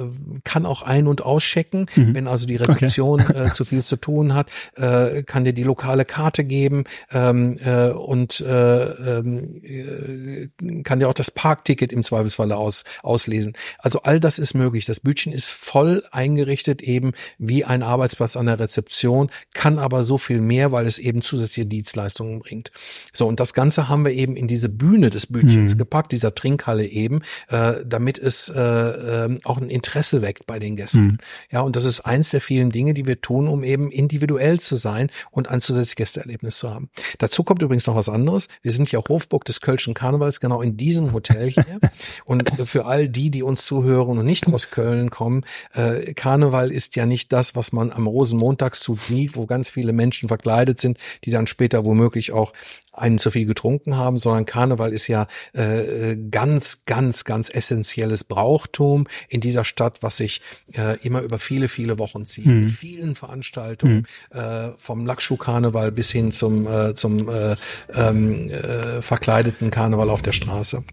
kann 0.44 0.66
auch 0.66 0.82
ein- 0.82 1.06
und 1.06 1.22
auschecken, 1.22 1.86
mhm. 1.94 2.14
wenn 2.14 2.26
also 2.26 2.46
die 2.46 2.56
Rezeption 2.56 3.20
okay. 3.20 3.46
äh, 3.46 3.52
zu 3.52 3.64
viel 3.64 3.82
zu 3.82 3.96
tun 3.96 4.34
hat, 4.34 4.50
äh, 4.76 5.22
kann 5.22 5.44
dir 5.44 5.52
die 5.52 5.62
lokale 5.62 6.04
Karte 6.04 6.44
geben 6.44 6.84
ähm, 7.12 7.58
äh, 7.64 7.88
und 7.88 8.40
äh, 8.40 9.18
äh, 9.18 10.48
kann 10.84 10.98
dir 10.98 11.08
auch 11.08 11.14
das 11.14 11.30
Parkticket 11.30 11.92
im 11.92 12.02
Zweifelsfalle 12.04 12.56
aus, 12.56 12.84
auslesen. 13.02 13.54
Also 13.78 14.02
all 14.02 14.20
das 14.20 14.38
ist 14.38 14.54
möglich. 14.54 14.86
Das 14.86 15.00
Bütchen 15.00 15.32
ist 15.32 15.50
voll 15.50 16.02
eingerichtet 16.10 16.82
eben 16.82 17.12
wie 17.38 17.64
ein 17.64 17.82
Arbeitsplatz 17.82 18.36
an 18.36 18.46
der 18.46 18.58
Rezeption, 18.58 19.30
kann 19.52 19.78
aber 19.78 20.02
so 20.02 20.18
viel 20.18 20.40
mehr, 20.40 20.72
weil 20.72 20.86
es 20.86 20.98
eben 20.98 21.22
zusätzliche 21.22 21.66
Dienstleistungen 21.66 22.40
bringt. 22.40 22.72
So, 23.12 23.26
und 23.26 23.40
das 23.40 23.54
Ganze 23.54 23.88
haben 23.88 24.04
wir 24.04 24.12
eben 24.12 24.36
in 24.36 24.48
diese 24.48 24.68
Bühne 24.68 25.10
des 25.10 25.26
Bütchens 25.26 25.74
Mhm. 25.74 25.78
gepackt, 25.78 26.12
dieser 26.12 26.34
Trinkhalle 26.34 26.86
eben, 26.86 27.22
äh, 27.48 27.74
damit 27.84 28.18
es 28.18 28.48
äh, 28.48 28.60
äh, 28.60 29.38
auch 29.44 29.58
ein 29.58 29.68
Interesse 29.68 30.22
weckt 30.22 30.46
bei 30.46 30.58
den 30.58 30.76
Gästen. 30.76 31.02
Mhm. 31.02 31.18
Ja, 31.50 31.60
und 31.62 31.76
das 31.76 31.84
ist 31.84 32.00
eins 32.00 32.30
der 32.30 32.40
vielen 32.40 32.70
Dinge, 32.70 32.94
die 32.94 33.06
wir 33.06 33.20
tun, 33.20 33.48
um 33.48 33.64
eben 33.64 33.90
individuell 33.90 34.60
zu 34.60 34.76
sein 34.76 35.10
und 35.30 35.48
ein 35.48 35.60
zusätzliches 35.60 35.96
Gästeerlebnis 35.96 36.58
zu 36.58 36.70
haben. 36.70 36.90
Dazu 37.18 37.44
kommt 37.44 37.62
übrigens 37.62 37.86
noch 37.86 37.96
was 37.96 38.08
anderes. 38.08 38.48
Wir 38.62 38.72
sind 38.72 38.90
ja 38.92 39.00
Hofburg 39.08 39.44
des 39.44 39.60
Kölschen 39.60 39.94
Karnevals, 39.94 40.40
genau 40.40 40.62
in 40.62 40.76
diesem 40.76 41.12
Hotel 41.12 41.50
hier. 41.50 41.80
und 42.24 42.50
für 42.64 42.86
all 42.86 43.08
die, 43.08 43.30
die 43.30 43.42
uns 43.42 43.64
zuhören 43.64 44.18
und 44.18 44.26
nicht 44.26 44.46
aus 44.46 44.70
Köln 44.70 45.10
kommen, 45.10 45.44
äh, 45.74 46.14
Karneval 46.14 46.70
ist 46.72 46.96
ja 46.96 47.06
nicht 47.06 47.32
das, 47.32 47.54
was 47.54 47.72
man 47.72 47.90
am 47.90 48.06
Rosenmontagszug 48.06 48.98
sieht, 48.98 49.36
wo 49.36 49.46
ganz 49.46 49.68
viele 49.68 49.92
Menschen 49.92 50.28
verkleidet 50.28 50.80
sind, 50.80 50.98
die 51.24 51.30
dann 51.30 51.46
später 51.46 51.84
womöglich 51.84 52.32
auch 52.32 52.52
einen 52.92 53.18
zu 53.18 53.30
viel 53.30 53.46
getrunken 53.46 53.96
haben, 53.96 54.18
sondern 54.18 54.44
Karneval 54.44 54.92
ist 54.92 55.06
ja 55.08 55.26
äh, 55.54 56.16
ganz, 56.30 56.84
ganz, 56.84 57.24
ganz 57.24 57.50
essentielles 57.50 58.24
Brauchtum 58.24 59.06
in 59.28 59.40
dieser 59.40 59.64
Stadt, 59.64 60.02
was 60.02 60.18
sich 60.18 60.40
äh, 60.74 60.98
immer 61.02 61.22
über 61.22 61.38
viele, 61.38 61.68
viele 61.68 61.98
Wochen 61.98 62.24
zieht. 62.24 62.46
Mhm. 62.46 62.60
Mit 62.60 62.70
vielen 62.70 63.14
Veranstaltungen, 63.14 64.06
äh, 64.30 64.68
vom 64.76 65.06
Lackschuh-Karneval 65.06 65.90
bis 65.92 66.10
hin 66.10 66.32
zum, 66.32 66.66
äh, 66.66 66.94
zum 66.94 67.28
äh, 67.28 67.56
ähm, 67.94 68.50
äh, 68.50 69.00
verkleideten 69.02 69.70
Karneval 69.70 70.10
auf 70.10 70.22
der 70.22 70.32
Straße. 70.32 70.84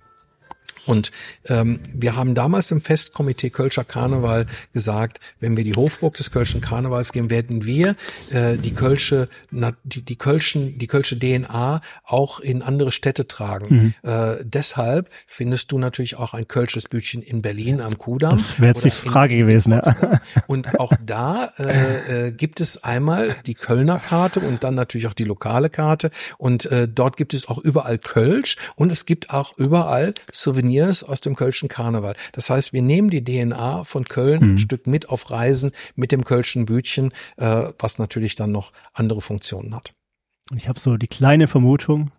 Und 0.89 1.11
ähm, 1.45 1.81
wir 1.93 2.15
haben 2.15 2.33
damals 2.33 2.71
im 2.71 2.81
Festkomitee 2.81 3.51
Kölscher 3.51 3.83
Karneval 3.83 4.47
gesagt, 4.73 5.19
wenn 5.39 5.55
wir 5.55 5.63
die 5.63 5.75
Hofburg 5.75 6.15
des 6.15 6.31
Kölschen 6.31 6.61
Karnevals 6.61 7.11
gehen, 7.11 7.29
werden 7.29 7.63
wir 7.63 7.95
äh, 8.31 8.57
die 8.57 8.73
Kölsche, 8.73 9.29
na, 9.51 9.73
die, 9.83 10.01
die 10.01 10.15
Kölschen, 10.15 10.79
die 10.79 10.87
Kölsche 10.87 11.19
DNA 11.19 11.81
auch 12.05 12.39
in 12.39 12.63
andere 12.63 12.91
Städte 12.91 13.27
tragen. 13.27 13.93
Äh, 14.01 14.37
deshalb 14.43 15.11
findest 15.27 15.71
du 15.71 15.77
natürlich 15.77 16.15
auch 16.15 16.33
ein 16.33 16.47
Kölsches 16.47 16.87
Bütchen 16.87 17.21
in 17.21 17.43
Berlin 17.43 17.81
am 17.81 17.99
Kudamm. 17.99 18.37
Das 18.37 18.59
wäre 18.59 18.73
jetzt 18.73 18.83
die 18.83 18.89
Frage 18.89 19.37
gewesen. 19.37 19.73
Ja. 19.73 20.21
und 20.47 20.79
auch 20.79 20.93
da 21.05 21.51
äh, 21.59 22.29
äh, 22.29 22.31
gibt 22.31 22.61
es 22.61 22.83
einmal 22.83 23.35
die 23.45 23.53
Kölner 23.53 23.99
Karte 23.99 24.39
und 24.39 24.63
dann 24.63 24.73
natürlich 24.73 25.05
auch 25.05 25.13
die 25.13 25.25
lokale 25.25 25.69
Karte. 25.69 26.09
Und 26.39 26.65
äh, 26.65 26.87
dort 26.87 27.15
gibt 27.15 27.35
es 27.35 27.47
auch 27.47 27.59
überall 27.59 27.99
Kölsch 27.99 28.55
und 28.75 28.91
es 28.91 29.05
gibt 29.05 29.29
auch 29.29 29.55
überall 29.55 30.15
Souvenirs 30.31 30.78
aus 30.87 31.21
dem 31.21 31.35
Kölschen 31.35 31.69
Karneval. 31.69 32.15
Das 32.33 32.49
heißt, 32.49 32.73
wir 32.73 32.81
nehmen 32.81 33.09
die 33.09 33.23
DNA 33.23 33.83
von 33.83 34.05
Köln 34.05 34.41
ein 34.43 34.57
Stück 34.57 34.87
mit 34.87 35.09
auf 35.09 35.31
Reisen 35.31 35.71
mit 35.95 36.11
dem 36.11 36.23
Kölschen 36.23 36.65
Bütchen, 36.65 37.11
äh, 37.37 37.71
was 37.79 37.99
natürlich 37.99 38.35
dann 38.35 38.51
noch 38.51 38.71
andere 38.93 39.21
Funktionen 39.21 39.75
hat. 39.75 39.93
Und 40.51 40.57
ich 40.57 40.67
habe 40.67 40.79
so 40.79 40.97
die 40.97 41.07
kleine 41.07 41.47
Vermutung 41.47 42.11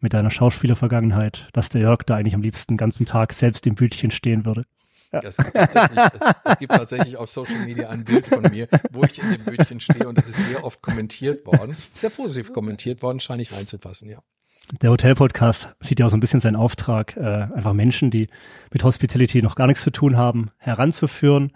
mit 0.00 0.14
deiner 0.14 0.30
Schauspielervergangenheit, 0.30 1.48
dass 1.52 1.68
der 1.68 1.82
Jörg 1.82 2.02
da 2.04 2.16
eigentlich 2.16 2.34
am 2.34 2.42
liebsten 2.42 2.74
den 2.74 2.78
ganzen 2.78 3.06
Tag 3.06 3.32
selbst 3.32 3.66
im 3.66 3.74
Bütchen 3.74 4.10
stehen 4.10 4.44
würde. 4.44 4.64
Es 5.12 5.36
gibt, 5.36 5.54
tatsächlich, 5.54 5.98
es 6.44 6.58
gibt 6.58 6.72
tatsächlich 6.72 7.16
auf 7.18 7.28
Social 7.28 7.58
Media 7.66 7.90
ein 7.90 8.04
Bild 8.04 8.26
von 8.26 8.42
mir, 8.42 8.66
wo 8.90 9.04
ich 9.04 9.22
in 9.22 9.30
dem 9.30 9.44
Bütchen 9.44 9.78
stehe 9.78 10.08
und 10.08 10.16
das 10.16 10.28
ist 10.28 10.48
sehr 10.48 10.64
oft 10.64 10.80
kommentiert 10.80 11.44
worden. 11.44 11.76
Sehr 11.92 12.08
positiv 12.08 12.52
kommentiert 12.52 13.02
worden, 13.02 13.20
scheine 13.20 13.42
ich 13.42 13.52
reinzupassen, 13.52 14.08
ja. 14.08 14.22
Der 14.70 14.90
Hotel-Podcast 14.90 15.68
sieht 15.80 16.00
ja 16.00 16.06
auch 16.06 16.10
so 16.10 16.16
ein 16.16 16.20
bisschen 16.20 16.40
seinen 16.40 16.56
Auftrag, 16.56 17.16
äh, 17.16 17.48
einfach 17.54 17.72
Menschen, 17.72 18.10
die 18.10 18.28
mit 18.72 18.84
Hospitality 18.84 19.42
noch 19.42 19.54
gar 19.54 19.66
nichts 19.66 19.82
zu 19.82 19.90
tun 19.90 20.16
haben, 20.16 20.50
heranzuführen, 20.58 21.52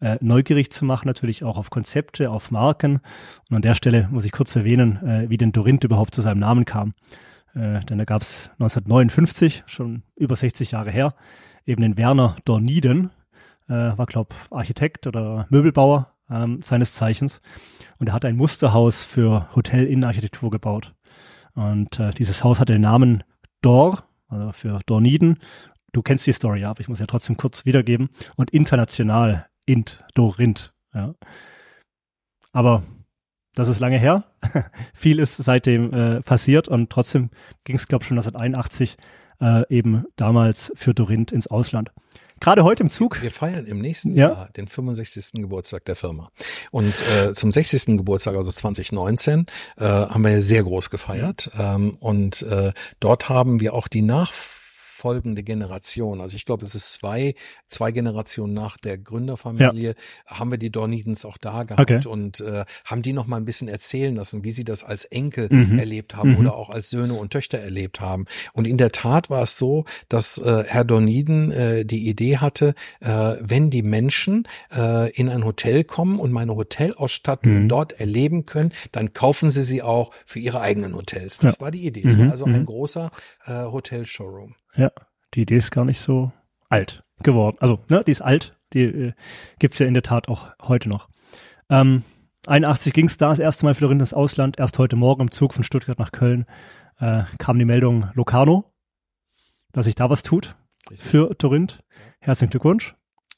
äh, 0.00 0.18
neugierig 0.20 0.70
zu 0.70 0.84
machen, 0.84 1.06
natürlich 1.08 1.42
auch 1.42 1.58
auf 1.58 1.70
Konzepte, 1.70 2.30
auf 2.30 2.50
Marken. 2.50 3.00
Und 3.48 3.56
an 3.56 3.62
der 3.62 3.74
Stelle 3.74 4.08
muss 4.10 4.24
ich 4.24 4.32
kurz 4.32 4.54
erwähnen, 4.54 4.96
äh, 5.04 5.30
wie 5.30 5.38
denn 5.38 5.52
Dorint 5.52 5.84
überhaupt 5.84 6.14
zu 6.14 6.20
seinem 6.20 6.38
Namen 6.38 6.64
kam. 6.64 6.94
Äh, 7.54 7.80
denn 7.80 7.98
da 7.98 8.04
gab 8.04 8.22
es 8.22 8.50
1959, 8.58 9.64
schon 9.66 10.02
über 10.14 10.36
60 10.36 10.70
Jahre 10.70 10.90
her, 10.90 11.14
eben 11.66 11.82
den 11.82 11.96
Werner 11.96 12.36
Dorniden, 12.44 13.10
äh, 13.68 13.72
war, 13.72 14.06
glaube 14.06 14.34
Architekt 14.50 15.06
oder 15.06 15.46
Möbelbauer 15.50 16.12
ähm, 16.30 16.62
seines 16.62 16.94
Zeichens. 16.94 17.40
Und 17.98 18.08
er 18.08 18.12
hat 18.12 18.24
ein 18.24 18.36
Musterhaus 18.36 19.04
für 19.04 19.48
Hotel-Innenarchitektur 19.54 20.50
gebaut. 20.50 20.94
Und 21.60 22.00
äh, 22.00 22.12
dieses 22.12 22.42
Haus 22.42 22.58
hatte 22.58 22.72
den 22.72 22.80
Namen 22.80 23.22
Dor, 23.60 24.04
also 24.28 24.50
für 24.52 24.80
Dorniden. 24.86 25.38
Du 25.92 26.00
kennst 26.00 26.26
die 26.26 26.32
Story, 26.32 26.60
ja, 26.60 26.70
aber 26.70 26.80
ich 26.80 26.88
muss 26.88 27.00
ja 27.00 27.06
trotzdem 27.06 27.36
kurz 27.36 27.66
wiedergeben. 27.66 28.08
Und 28.36 28.50
international, 28.50 29.46
Int, 29.66 30.02
Dorint. 30.14 30.72
Ja. 30.94 31.14
Aber 32.52 32.82
das 33.54 33.68
ist 33.68 33.78
lange 33.78 33.98
her. 33.98 34.24
Viel 34.94 35.18
ist 35.18 35.36
seitdem 35.36 35.92
äh, 35.92 36.22
passiert 36.22 36.66
und 36.66 36.88
trotzdem 36.88 37.28
ging 37.64 37.76
es, 37.76 37.88
glaube 37.88 38.04
ich, 38.04 38.08
schon 38.08 38.16
1981 38.16 38.96
äh, 39.42 39.68
eben 39.68 40.06
damals 40.16 40.72
für 40.76 40.94
Dorint 40.94 41.30
ins 41.30 41.46
Ausland. 41.46 41.90
Gerade 42.40 42.64
heute 42.64 42.82
im 42.82 42.88
Zug. 42.88 43.20
Wir 43.20 43.30
feiern 43.30 43.66
im 43.66 43.80
nächsten 43.80 44.14
Ja. 44.16 44.30
Jahr 44.30 44.48
den 44.56 44.66
65. 44.66 45.42
Geburtstag 45.42 45.84
der 45.84 45.94
Firma. 45.94 46.30
Und 46.70 46.94
äh, 47.14 47.34
zum 47.34 47.52
60. 47.52 47.98
Geburtstag, 47.98 48.34
also 48.34 48.50
2019, 48.50 49.46
äh, 49.76 49.84
haben 49.84 50.24
wir 50.24 50.40
sehr 50.40 50.62
groß 50.64 50.88
gefeiert. 50.88 51.50
Ähm, 51.58 51.96
und 52.00 52.42
äh, 52.42 52.72
dort 52.98 53.28
haben 53.28 53.60
wir 53.60 53.74
auch 53.74 53.88
die 53.88 54.02
nachfolgende 55.00 55.42
Generation, 55.42 56.20
also 56.20 56.36
ich 56.36 56.44
glaube, 56.44 56.64
es 56.66 56.74
ist 56.74 56.92
zwei, 56.92 57.34
zwei 57.66 57.90
Generationen 57.90 58.52
nach 58.54 58.76
der 58.76 58.98
Gründerfamilie, 58.98 59.94
haben 60.26 60.50
wir 60.50 60.58
die 60.58 60.70
Dornidens 60.70 61.24
auch 61.24 61.38
da 61.38 61.64
gehabt 61.64 61.80
Okay. 61.80 62.06
und 62.06 62.40
äh, 62.40 62.64
haben 62.84 63.02
die 63.02 63.12
noch 63.14 63.26
mal 63.26 63.36
ein 63.38 63.44
bisschen 63.46 63.68
erzählen 63.68 64.14
lassen, 64.14 64.44
wie 64.44 64.50
sie 64.50 64.64
das 64.64 64.84
als 64.84 65.04
Enkel 65.06 65.48
Mhm. 65.50 65.78
erlebt 65.78 66.16
haben 66.16 66.32
Mhm. 66.32 66.38
oder 66.38 66.54
auch 66.54 66.68
als 66.70 66.90
Söhne 66.90 67.14
und 67.14 67.30
Töchter 67.32 67.58
erlebt 67.58 68.00
haben. 68.00 68.26
Und 68.52 68.66
in 68.66 68.76
der 68.76 68.92
Tat 68.92 69.30
war 69.30 69.42
es 69.42 69.56
so, 69.56 69.84
dass 70.08 70.38
äh, 70.38 70.64
Herr 70.66 70.84
Dorniden 70.84 71.50
äh, 71.50 71.84
die 71.84 72.06
Idee 72.08 72.36
hatte, 72.38 72.74
äh, 73.00 73.34
wenn 73.40 73.70
die 73.70 73.82
Menschen 73.82 74.46
äh, 74.74 75.10
in 75.12 75.28
ein 75.28 75.44
Hotel 75.44 75.84
kommen 75.84 76.18
und 76.18 76.30
meine 76.32 76.54
Hotelausstattung 76.54 77.64
Mhm. 77.64 77.68
dort 77.68 77.92
erleben 78.00 78.44
können, 78.44 78.72
dann 78.92 79.12
kaufen 79.12 79.50
sie 79.50 79.62
sie 79.62 79.82
auch 79.82 80.10
für 80.26 80.38
ihre 80.40 80.60
eigenen 80.60 80.94
Hotels. 80.94 81.38
Das 81.38 81.54
Ja. 81.56 81.60
war 81.62 81.70
die 81.70 81.86
Idee. 81.86 82.02
Es 82.06 82.16
Mhm, 82.16 82.22
war 82.24 82.30
also 82.30 82.44
ein 82.44 82.52
mhm. 82.52 82.66
großer 82.66 83.10
äh, 83.46 83.52
Hotel-Showroom. 83.64 84.54
Ja, 84.74 84.90
die 85.34 85.42
Idee 85.42 85.56
ist 85.56 85.70
gar 85.70 85.84
nicht 85.84 86.00
so 86.00 86.32
alt 86.68 87.04
geworden. 87.22 87.56
Also, 87.60 87.80
ne, 87.88 88.02
die 88.04 88.12
ist 88.12 88.22
alt, 88.22 88.56
die 88.72 88.82
äh, 88.82 89.12
gibt's 89.58 89.78
ja 89.78 89.86
in 89.86 89.94
der 89.94 90.02
Tat 90.02 90.28
auch 90.28 90.52
heute 90.62 90.88
noch. 90.88 91.08
Ähm, 91.68 92.02
81 92.46 92.92
ging 92.92 93.06
es 93.06 93.16
da 93.16 93.28
das 93.28 93.38
erste 93.38 93.64
Mal 93.64 93.74
für 93.74 93.82
Dorint 93.82 94.00
ins 94.00 94.14
Ausland. 94.14 94.58
Erst 94.58 94.78
heute 94.78 94.96
Morgen 94.96 95.22
im 95.22 95.30
Zug 95.30 95.52
von 95.52 95.64
Stuttgart 95.64 95.98
nach 95.98 96.12
Köln 96.12 96.46
äh, 96.98 97.24
kam 97.38 97.58
die 97.58 97.64
Meldung 97.64 98.10
Locarno, 98.14 98.64
dass 99.72 99.84
sich 99.84 99.94
da 99.94 100.10
was 100.10 100.22
tut 100.22 100.56
für 100.94 101.34
Dorint. 101.34 101.82
Herzlichen 102.20 102.50
Glückwunsch. 102.50 102.94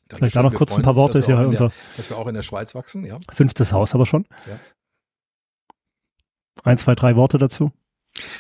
Vielleicht 0.09 0.37
da 0.37 0.43
noch 0.43 0.55
kurz 0.55 0.77
ein 0.77 0.83
paar 0.83 0.93
uns, 0.93 1.01
Worte, 1.01 1.19
dass 1.19 1.25
ist 1.25 1.29
wir 1.29 1.37
ja 1.37 1.41
auch 1.41 1.45
in 1.45 1.51
unser 1.51 1.69
der, 1.69 1.77
dass 1.97 2.11
wir 2.11 2.19
auch 2.19 2.27
in 2.27 2.35
der 2.35 2.43
Schweiz 2.43 2.75
wachsen, 2.75 3.05
ja. 3.05 3.19
fünftes 3.31 3.73
Haus 3.73 3.95
aber 3.95 4.05
schon. 4.05 4.27
Ja. 4.47 4.59
Ein, 6.65 6.77
zwei, 6.77 6.95
drei 6.95 7.17
Worte 7.17 7.39
dazu. 7.39 7.73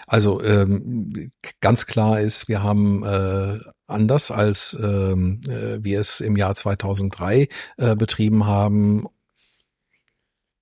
Also 0.06 0.42
ähm, 0.42 1.32
ganz 1.60 1.86
klar 1.86 2.20
ist, 2.20 2.48
wir 2.48 2.62
haben 2.62 3.04
äh, 3.04 3.58
anders 3.86 4.30
als 4.30 4.76
ähm, 4.80 5.40
äh, 5.48 5.82
wir 5.82 6.00
es 6.00 6.20
im 6.20 6.36
Jahr 6.36 6.54
2003 6.54 7.48
äh, 7.78 7.96
betrieben 7.96 8.46
haben, 8.46 9.06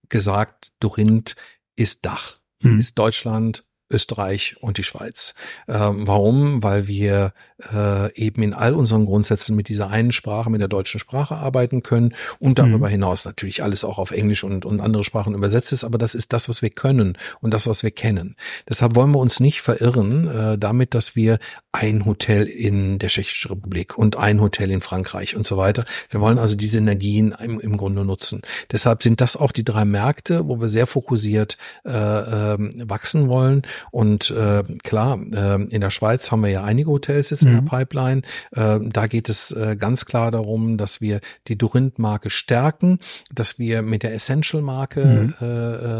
gesagt, 0.08 0.72
Dorint 0.80 1.36
ist 1.76 2.04
Dach, 2.04 2.38
Mhm. 2.62 2.78
ist 2.78 2.98
Deutschland, 2.98 3.64
Österreich 3.90 4.56
und 4.60 4.78
die 4.78 4.84
Schweiz. 4.84 5.34
Ähm, 5.68 6.06
warum? 6.06 6.62
Weil 6.62 6.86
wir 6.86 7.32
äh, 7.72 8.12
eben 8.14 8.42
in 8.42 8.54
all 8.54 8.74
unseren 8.74 9.06
Grundsätzen 9.06 9.56
mit 9.56 9.68
dieser 9.68 9.90
einen 9.90 10.12
Sprache, 10.12 10.50
mit 10.50 10.60
der 10.60 10.68
deutschen 10.68 11.00
Sprache 11.00 11.36
arbeiten 11.36 11.82
können 11.82 12.14
und 12.38 12.58
darüber 12.58 12.86
Mhm. 12.86 12.92
hinaus 12.92 13.24
natürlich 13.24 13.62
alles 13.62 13.84
auch 13.84 13.98
auf 13.98 14.10
Englisch 14.12 14.44
und, 14.44 14.64
und 14.64 14.80
andere 14.80 15.04
Sprachen 15.04 15.34
übersetzt 15.34 15.72
ist, 15.72 15.84
aber 15.84 15.98
das 15.98 16.14
ist 16.14 16.32
das, 16.32 16.48
was 16.48 16.62
wir 16.62 16.70
können 16.70 17.18
und 17.40 17.52
das, 17.52 17.66
was 17.66 17.82
wir 17.82 17.90
kennen. 17.90 18.36
Deshalb 18.68 18.96
wollen 18.96 19.10
wir 19.12 19.18
uns 19.18 19.40
nicht 19.40 19.60
verirren 19.60 20.28
äh, 20.28 20.58
damit, 20.58 20.94
dass 20.94 21.16
wir 21.16 21.38
ein 21.72 22.04
Hotel 22.04 22.46
in 22.46 22.98
der 22.98 23.08
Tschechischen 23.08 23.50
Republik 23.52 23.96
und 23.96 24.16
ein 24.16 24.40
Hotel 24.40 24.70
in 24.70 24.80
Frankreich 24.80 25.36
und 25.36 25.46
so 25.46 25.56
weiter. 25.56 25.84
Wir 26.08 26.20
wollen 26.20 26.38
also 26.38 26.56
diese 26.56 26.78
Energien 26.78 27.34
im, 27.42 27.60
im 27.60 27.76
Grunde 27.76 28.04
nutzen. 28.04 28.42
Deshalb 28.72 29.02
sind 29.02 29.20
das 29.20 29.36
auch 29.36 29.52
die 29.52 29.64
drei 29.64 29.84
Märkte, 29.84 30.46
wo 30.48 30.60
wir 30.60 30.68
sehr 30.68 30.86
fokussiert 30.86 31.56
äh, 31.84 31.90
ähm, 31.92 32.72
wachsen 32.88 33.28
wollen. 33.28 33.62
Und 33.90 34.30
äh, 34.30 34.62
klar, 34.82 35.18
äh, 35.32 35.62
in 35.62 35.80
der 35.80 35.90
Schweiz 35.90 36.30
haben 36.30 36.42
wir 36.42 36.50
ja 36.50 36.64
einige 36.64 36.90
Hotels 36.90 37.30
jetzt 37.30 37.42
in 37.42 37.52
der 37.52 37.62
Mhm. 37.62 37.66
Pipeline. 37.66 38.22
Äh, 38.52 38.78
da 38.82 39.06
geht 39.06 39.28
es 39.28 39.50
äh, 39.52 39.76
ganz 39.78 40.06
klar 40.06 40.30
darum, 40.30 40.76
dass 40.76 41.00
wir 41.00 41.20
die 41.48 41.56
Dorint-Marke 41.56 42.30
stärken, 42.30 42.98
dass 43.34 43.58
wir 43.58 43.82
mit 43.82 44.02
der 44.02 44.14
Essential-Marke 44.14 45.04
Mhm. 45.04 45.34
äh, 45.40 45.44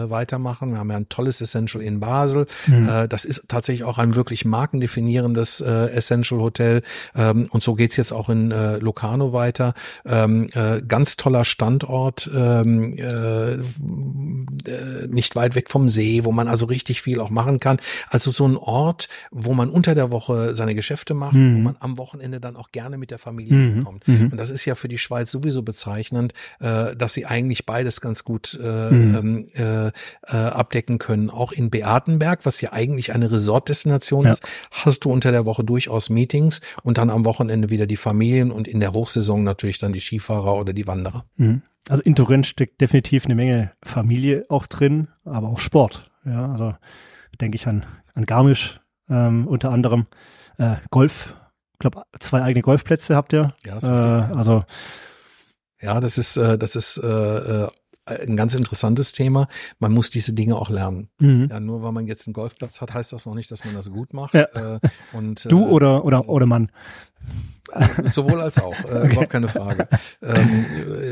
äh, 0.05 0.11
weitermachen. 0.11 0.73
Wir 0.73 0.79
haben 0.79 0.91
ja 0.91 0.97
ein 0.97 1.09
tolles 1.09 1.41
Essential 1.41 1.83
in 1.83 2.01
Basel. 2.01 2.47
Mhm. 2.67 2.89
Äh, 2.89 3.09
das 3.09 3.25
ist 3.25 3.45
tatsächlich 3.49 3.85
auch 3.85 3.99
ein 3.99 4.15
wirklich 4.15 4.45
markendefinierendes 4.45 5.61
äh, 5.61 5.87
Essential 5.93 6.41
Hotel. 6.41 6.83
Ähm, 7.15 7.47
und 7.51 7.63
so 7.63 7.75
geht's 7.75 7.97
jetzt 7.97 8.13
auch 8.13 8.29
in 8.29 8.51
äh, 8.51 8.79
Locarno 8.79 9.33
weiter. 9.33 9.75
Ähm, 10.07 10.49
äh, 10.55 10.83
ganz 10.83 11.17
toller 11.17 11.45
Standort, 11.45 12.31
ähm, 12.35 12.95
äh, 12.97 13.59
äh, 14.69 15.07
nicht 15.09 15.37
weit 15.37 15.55
weg 15.55 15.69
vom 15.69 15.89
See, 15.89 16.25
wo 16.25 16.33
man 16.33 16.49
also 16.49 16.67
richtig 16.67 17.03
viel 17.03 17.21
auch 17.21 17.31
machen 17.31 17.61
kann. 17.61 17.79
Also 18.09 18.31
so 18.31 18.47
ein 18.47 18.57
Ort, 18.57 19.09
wo 19.31 19.55
man 19.55 19.71
unter 19.71 19.95
der 19.95 20.11
Woche 20.11 20.55
seine 20.55 20.75
Geschäfte 20.75 21.15
macht, 21.15 21.35
mhm. 21.35 21.57
wo 21.57 21.61
man 21.61 21.77
am 21.81 21.99
Wochenende 21.99 22.41
dann 22.41 22.57
auch 22.57 22.73
gerne 22.73 22.99
mit 22.99 23.11
der 23.11 23.19
Familie 23.19 23.55
mhm. 23.55 23.85
kommt. 23.85 24.09
Mhm. 24.09 24.29
Und 24.33 24.37
das 24.37 24.51
ist 24.51 24.65
ja 24.65 24.75
für 24.75 24.89
die 24.89 24.99
Schweiz 24.99 25.31
sowieso 25.31 25.63
bezeichnend, 25.63 26.33
äh, 26.61 26.97
dass 26.97 27.15
sie 27.15 27.27
eigentlich 27.27 27.67
beides 27.67 28.01
ganz 28.01 28.25
gut 28.25 28.59
äh, 28.63 28.91
mhm. 28.91 29.15
ähm, 29.15 29.47
äh, 29.55 29.87
äh, 29.89 30.37
abdecken 30.37 30.99
können. 30.99 31.31
Auch 31.31 31.53
in 31.53 31.71
Beatenberg, 31.71 32.47
was 32.47 32.61
ja 32.61 32.73
eigentlich 32.73 33.15
eine 33.15 33.31
Resort-Destination 33.31 34.25
ja. 34.25 34.33
ist, 34.33 34.43
hast 34.71 35.05
du 35.05 35.11
unter 35.11 35.33
der 35.33 35.47
Woche 35.47 35.65
durchaus 35.65 36.11
Meetings 36.11 36.61
und 36.83 36.99
dann 36.99 37.11
am 37.11 37.25
Wochenende 37.25 37.71
wieder 37.71 37.87
die 37.87 37.97
Familien 37.97 38.51
und 38.51 38.69
in 38.69 38.81
der 38.81 38.93
Hochsaison 38.93 39.43
natürlich 39.45 39.79
dann 39.79 39.93
die 39.93 40.01
Skifahrer 40.01 40.57
oder 40.57 40.73
die 40.73 40.87
Wanderer. 40.87 41.25
Mhm. 41.37 41.63
Also 41.89 42.03
in 42.03 42.15
Turin 42.15 42.45
steckt 42.45 42.81
definitiv 42.81 43.25
eine 43.25 43.35
Menge 43.35 43.73
Familie 43.83 44.45
auch 44.49 44.67
drin, 44.67 45.09
aber 45.25 45.49
auch 45.49 45.59
Sport. 45.59 46.11
Ja, 46.25 46.51
also 46.51 46.75
denke 47.41 47.57
ich 47.57 47.67
an, 47.67 47.87
an 48.15 48.27
Garmisch 48.27 48.81
ähm, 49.09 49.47
unter 49.47 49.71
anderem. 49.71 50.07
Äh, 50.59 50.77
Golf, 50.91 51.37
ich 51.73 51.79
glaube, 51.79 52.03
zwei 52.19 52.43
eigene 52.43 52.63
Golfplätze 52.63 53.17
habt 53.17 53.33
ihr. 53.33 53.55
Ja, 53.65 53.81
das 53.81 53.89
äh, 53.89 54.35
also 54.35 54.65
ja, 55.81 55.99
das 56.01 56.19
ist, 56.19 56.37
äh, 56.37 56.59
das 56.59 56.77
ist 56.77 56.99
äh, 56.99 57.65
äh 57.65 57.69
ein 58.07 58.37
ganz 58.37 58.55
interessantes 58.55 59.13
Thema. 59.13 59.47
Man 59.79 59.93
muss 59.93 60.11
diese 60.11 60.33
Dinge 60.33 60.57
auch 60.57 60.69
lernen. 60.69 61.11
Mhm. 61.19 61.49
Ja, 61.49 61.61
nur 61.61 61.83
weil 61.85 61.93
man 61.93 62.07
jetzt 62.07 62.27
einen 62.27 62.35
Golfplatz 62.35 62.81
hat, 62.81 62.93
heißt 62.93 63.13
das 63.13 63.27
noch 63.27 63.35
nicht, 63.35 63.51
dass 63.53 63.65
man 63.65 63.75
das 63.75 63.91
gut 63.91 64.15
macht. 64.15 64.35
Ja. 64.35 64.45
Äh, 64.75 64.81
und, 65.13 65.51
du 65.51 65.61
äh, 65.61 65.69
oder, 65.69 66.05
oder, 66.05 66.29
oder 66.29 66.47
Mann. 66.47 66.73
Sowohl 68.05 68.41
als 68.41 68.59
auch, 68.59 68.75
äh, 68.85 68.99
okay. 68.99 69.07
überhaupt 69.13 69.31
keine 69.31 69.49
Frage. 69.49 69.89
Ähm, 70.23 70.67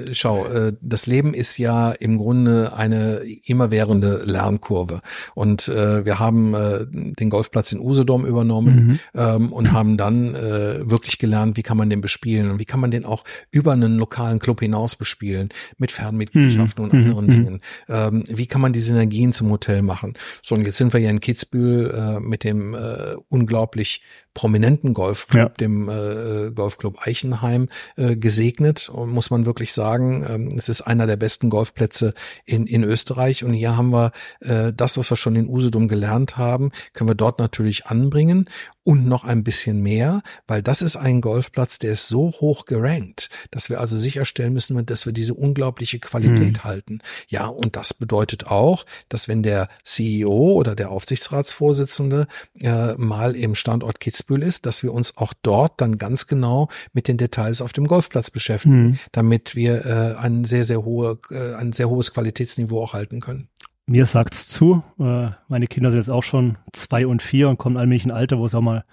äh, 0.09 0.14
schau, 0.14 0.46
äh, 0.46 0.72
das 0.80 1.06
Leben 1.06 1.34
ist 1.34 1.59
ja 1.59 1.92
im 1.92 2.18
Grunde 2.18 2.72
eine 2.74 3.20
immerwährende 3.44 4.22
Lernkurve. 4.24 5.00
Und 5.34 5.68
äh, 5.68 6.04
wir 6.04 6.18
haben 6.18 6.54
äh, 6.54 6.86
den 6.88 7.30
Golfplatz 7.30 7.72
in 7.72 7.80
Usedom 7.80 8.26
übernommen 8.26 8.86
mhm. 9.14 9.20
ähm, 9.20 9.52
und 9.52 9.72
haben 9.72 9.96
dann 9.96 10.34
äh, 10.34 10.90
wirklich 10.90 11.18
gelernt, 11.18 11.56
wie 11.56 11.62
kann 11.62 11.76
man 11.76 11.90
den 11.90 12.00
bespielen 12.00 12.50
und 12.50 12.59
wie 12.61 12.64
kann 12.64 12.80
man 12.80 12.90
den 12.90 13.04
auch 13.04 13.24
über 13.50 13.72
einen 13.72 13.96
lokalen 13.96 14.38
Club 14.38 14.61
hinaus 14.61 14.96
bespielen, 14.96 15.48
mit 15.78 15.92
Fernmitgliedschaften 15.92 16.84
mhm. 16.84 16.90
und 16.90 16.98
anderen 16.98 17.26
mhm. 17.26 17.30
Dingen. 17.30 17.61
Ähm, 17.88 18.24
wie 18.28 18.46
kann 18.46 18.61
man 18.61 18.72
die 18.72 18.80
Synergien 18.80 19.32
zum 19.32 19.50
Hotel 19.50 19.82
machen? 19.82 20.14
So, 20.42 20.54
und 20.54 20.64
jetzt 20.64 20.78
sind 20.78 20.92
wir 20.92 21.00
ja 21.00 21.11
in 21.11 21.20
Kitzbühel 21.20 21.90
äh, 21.90 22.20
mit 22.20 22.44
dem 22.44 22.74
äh, 22.74 23.16
unglaublich 23.28 24.02
prominenten 24.39 24.95
Golfclub, 24.95 25.36
ja. 25.41 25.49
dem 25.49 25.89
äh, 25.89 26.53
Golfclub 26.53 27.05
Eichenheim, 27.05 27.68
äh, 27.97 28.14
gesegnet. 28.14 28.89
Und 28.89 29.11
muss 29.11 29.30
man 29.30 29.47
wirklich 29.47 29.72
sagen, 29.72 30.24
ähm, 30.28 30.49
es 30.57 30.68
ist 30.68 30.82
einer 30.82 31.09
der 31.09 31.16
besten 31.16 31.51
Golfplätze 31.51 32.14
in, 32.45 32.68
in 32.68 32.84
Österreich. 32.84 33.43
Und 33.43 33.53
hier 33.53 33.76
haben 33.76 33.91
wir 33.91 34.12
äh, 34.39 34.72
das, 34.72 34.97
was 34.97 35.11
wir 35.11 35.16
schon 35.16 35.34
in 35.34 35.49
Usedom 35.49 35.89
gelernt 35.89 36.36
haben, 36.36 36.70
können 36.93 37.11
wir 37.11 37.16
dort 37.16 37.41
natürlich 37.41 37.86
anbringen 37.86 38.49
und 38.89 39.07
noch 39.07 39.24
ein 39.24 39.45
bisschen 39.45 39.82
mehr, 39.82 40.22
weil 40.47 40.62
das 40.62 40.80
ist 40.80 40.97
ein 40.97 41.20
Golfplatz, 41.20 41.78
der 41.78 41.93
ist 41.93 42.09
so 42.09 42.30
hoch 42.41 42.64
gerankt, 42.64 43.28
dass 43.51 43.68
wir 43.68 43.80
also 43.80 43.99
sicherstellen 43.99 44.55
müssen, 44.55 44.86
dass 44.86 45.05
wir 45.05 45.12
diese 45.12 45.34
unglaubliche 45.34 45.99
Qualität 45.99 46.57
hm. 46.57 46.64
halten. 46.64 46.99
Ja, 47.28 47.49
und 47.49 47.76
das 47.76 47.93
bedeutet 47.93 48.47
auch, 48.47 48.86
dass 49.11 49.28
wenn 49.28 49.43
der 49.43 49.68
CEO 49.84 50.55
oder 50.55 50.74
der 50.74 50.91
Aufsichtsratsvorsitzende 50.91 52.28
äh, 52.61 52.95
mal 52.95 53.36
im 53.36 53.55
Standort 53.55 54.01
Kitzbühel 54.01 54.43
ist, 54.43 54.64
dass 54.64 54.82
wir 54.82 54.95
uns 54.95 55.18
auch 55.18 55.34
dort 55.43 55.82
dann 55.82 55.99
ganz 55.99 56.26
genau 56.26 56.70
mit 56.95 57.09
den 57.09 57.18
Details 57.18 57.61
auf 57.61 57.74
dem 57.74 57.86
Golfplatz 57.86 58.30
beschäftigen, 58.30 58.89
hm. 58.89 58.99
damit 59.12 59.55
wir 59.55 59.84
äh, 59.84 60.14
ein 60.16 60.45
sehr, 60.45 60.64
sehr 60.64 60.82
hohe, 60.82 61.18
äh, 61.30 61.57
ein 61.57 61.74
sehr 61.74 61.91
hohes 61.91 62.14
Qualitätsniveau 62.14 62.84
auch 62.84 62.95
halten 62.95 63.20
können 63.20 63.51
mir 63.89 64.07
sagt's 64.07 64.47
zu. 64.47 64.82
Äh, 64.99 65.30
meine 65.49 65.66
Kinder 65.66 65.91
sind 65.91 66.01
jetzt 66.01 66.11
auch 66.11 66.22
schon 66.22 66.59
zwei 66.72 67.07
und 67.07 67.22
vier 67.22 67.49
und 67.49 67.59
kommen 67.59 67.76
allmählich 67.76 68.05
in 68.05 68.11
ein 68.11 68.16
Alter, 68.16 68.39
wo 68.39 68.45
es 68.45 68.55
auch 68.55 68.61
mal 68.61 68.84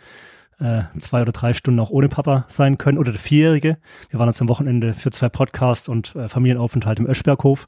äh, 0.59 0.83
zwei 0.97 1.21
oder 1.21 1.31
drei 1.31 1.53
Stunden 1.53 1.79
auch 1.79 1.89
ohne 1.89 2.07
Papa 2.07 2.45
sein 2.47 2.77
können. 2.77 2.97
Oder 2.97 3.11
der 3.11 3.19
Vierjährige. 3.19 3.77
Wir 4.09 4.19
waren 4.19 4.29
jetzt 4.29 4.41
am 4.41 4.49
Wochenende 4.49 4.93
für 4.93 5.11
zwei 5.11 5.29
Podcasts 5.29 5.89
und 5.89 6.15
äh, 6.15 6.29
Familienaufenthalt 6.29 6.99
im 6.99 7.07
Öschberghof. 7.07 7.67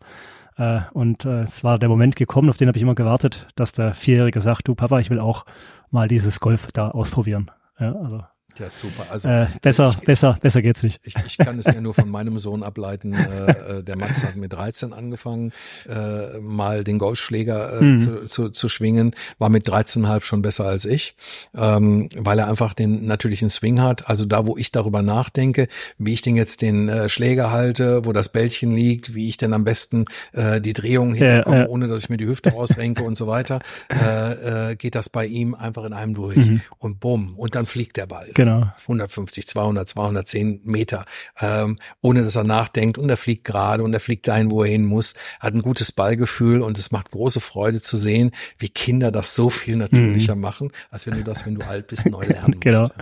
Äh, 0.58 0.82
und 0.94 1.26
äh, 1.26 1.44
es 1.44 1.64
war 1.64 1.78
der 1.80 1.90
Moment 1.90 2.16
gekommen, 2.16 2.50
auf 2.50 2.58
den 2.58 2.68
habe 2.68 2.78
ich 2.78 2.82
immer 2.82 2.96
gewartet, 2.96 3.48
dass 3.56 3.74
der 3.74 3.94
Vierjährige 3.94 4.42
sagt, 4.42 4.68
du 4.68 4.76
Papa, 4.76 5.00
ich 5.00 5.10
will 5.10 5.20
auch 5.20 5.46
mal 5.92 6.08
dieses 6.08 6.40
Golf 6.40 6.70
da 6.72 6.90
ausprobieren. 6.90 7.52
Ja, 7.80 7.94
also 7.94 8.24
ja, 8.60 8.70
super. 8.70 9.06
Also 9.10 9.30
äh, 9.30 9.48
besser, 9.62 9.96
ich, 10.00 10.06
besser, 10.06 10.38
besser 10.42 10.62
geht's 10.62 10.84
nicht. 10.84 11.00
Ich, 11.04 11.16
ich 11.26 11.38
kann 11.38 11.60
es 11.60 11.66
ja 11.66 11.80
nur 11.80 11.94
von 11.94 12.10
meinem 12.10 12.40
Sohn 12.40 12.64
ableiten. 12.64 13.14
Äh, 13.14 13.78
äh 13.80 13.84
der 13.84 13.98
Max 13.98 14.24
hat 14.24 14.36
mit 14.36 14.54
13 14.54 14.94
angefangen, 14.94 15.52
äh, 15.88 16.40
mal 16.40 16.84
den 16.84 16.98
Golfschläger 16.98 17.80
äh, 17.80 17.84
mhm. 17.84 17.98
zu, 18.00 18.26
zu, 18.28 18.50
zu 18.50 18.70
schwingen, 18.70 19.16
war 19.38 19.50
mit 19.50 19.68
13,5 19.68 20.24
schon 20.24 20.42
besser 20.42 20.66
als 20.66 20.86
ich, 20.86 21.16
ähm, 21.56 22.10
weil 22.18 22.40
er 22.40 22.48
einfach 22.48 22.74
den 22.74 23.06
natürlichen 23.06 23.50
Swing 23.50 23.82
hat. 23.82 24.10
Also 24.10 24.26
da, 24.26 24.48
wo 24.48 24.58
ich 24.58 24.72
darüber 24.72 25.02
nachdenke, 25.02 25.68
wie 25.98 26.14
ich 26.14 26.22
den 26.22 26.36
jetzt 26.36 26.62
den 26.62 26.90
äh, 26.90 27.10
Schläger 27.10 27.52
halte, 27.52 28.06
wo 28.06 28.14
das 28.14 28.30
Bällchen 28.30 28.76
liegt, 28.76 29.16
wie 29.16 29.30
ich 29.30 29.38
denn 29.38 29.54
am 29.54 29.64
besten 29.64 30.06
äh, 30.34 30.60
die 30.62 30.74
Drehung 30.74 31.14
hinbekomme, 31.14 31.68
ohne 31.68 31.88
dass 31.88 32.00
ich 32.00 32.10
mir 32.10 32.18
die 32.18 32.28
Hüfte 32.28 32.54
ausrenke 32.54 33.04
und 33.04 33.16
so 33.16 33.28
weiter, 33.28 33.60
äh, 33.90 34.72
äh, 34.72 34.76
geht 34.76 34.96
das 34.96 35.10
bei 35.10 35.26
ihm 35.26 35.54
einfach 35.54 35.84
in 35.86 35.94
einem 35.94 36.14
durch 36.14 36.38
mhm. 36.38 36.62
und 36.80 37.00
bumm 37.00 37.36
und 37.38 37.56
dann 37.56 37.66
fliegt 37.66 37.98
der 37.98 38.08
Ball. 38.08 38.30
Genau. 38.34 38.47
Genau. 38.54 38.72
150, 38.82 39.48
200, 39.48 39.90
210 39.90 40.62
Meter, 40.64 41.06
ähm, 41.40 41.76
ohne 42.02 42.24
dass 42.24 42.36
er 42.36 42.44
nachdenkt 42.44 42.98
und 42.98 43.10
er 43.10 43.18
fliegt 43.18 43.44
gerade 43.44 43.84
und 43.84 43.94
er 43.94 44.00
fliegt 44.00 44.28
dahin, 44.28 44.52
wo 44.52 44.64
er 44.64 44.70
hin 44.70 44.86
muss, 44.86 45.14
hat 45.40 45.54
ein 45.54 45.62
gutes 45.62 45.92
Ballgefühl 45.92 46.62
und 46.62 46.78
es 46.78 46.92
macht 46.92 47.12
große 47.12 47.40
Freude 47.40 47.82
zu 47.82 47.98
sehen, 47.98 48.32
wie 48.58 48.70
Kinder 48.70 49.12
das 49.12 49.36
so 49.36 49.50
viel 49.50 49.76
natürlicher 49.76 50.36
mhm. 50.36 50.42
machen, 50.42 50.72
als 50.90 51.08
wenn 51.08 51.16
du 51.16 51.24
das, 51.24 51.46
wenn 51.46 51.56
du 51.56 51.66
alt 51.66 51.88
bist, 51.88 52.06
neu 52.06 52.26
lernen 52.28 52.60
genau. 52.60 52.82
musst. 52.82 52.94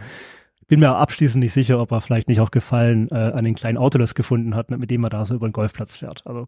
Bin 0.67 0.79
mir 0.79 0.95
abschließend 0.95 1.43
nicht 1.43 1.53
sicher, 1.53 1.79
ob 1.79 1.91
er 1.91 2.01
vielleicht 2.01 2.27
nicht 2.27 2.39
auch 2.39 2.49
Gefallen 2.49 3.07
äh, 3.11 3.15
an 3.15 3.45
den 3.45 3.53
kleinen 3.53 3.77
Auto 3.77 3.99
das 3.99 4.15
gefunden 4.15 4.55
hat, 4.55 4.71
mit 4.71 4.89
dem 4.89 5.03
er 5.03 5.09
da 5.09 5.23
so 5.25 5.35
über 5.35 5.47
den 5.47 5.53
Golfplatz 5.53 5.97
fährt. 5.97 6.23
Also 6.25 6.47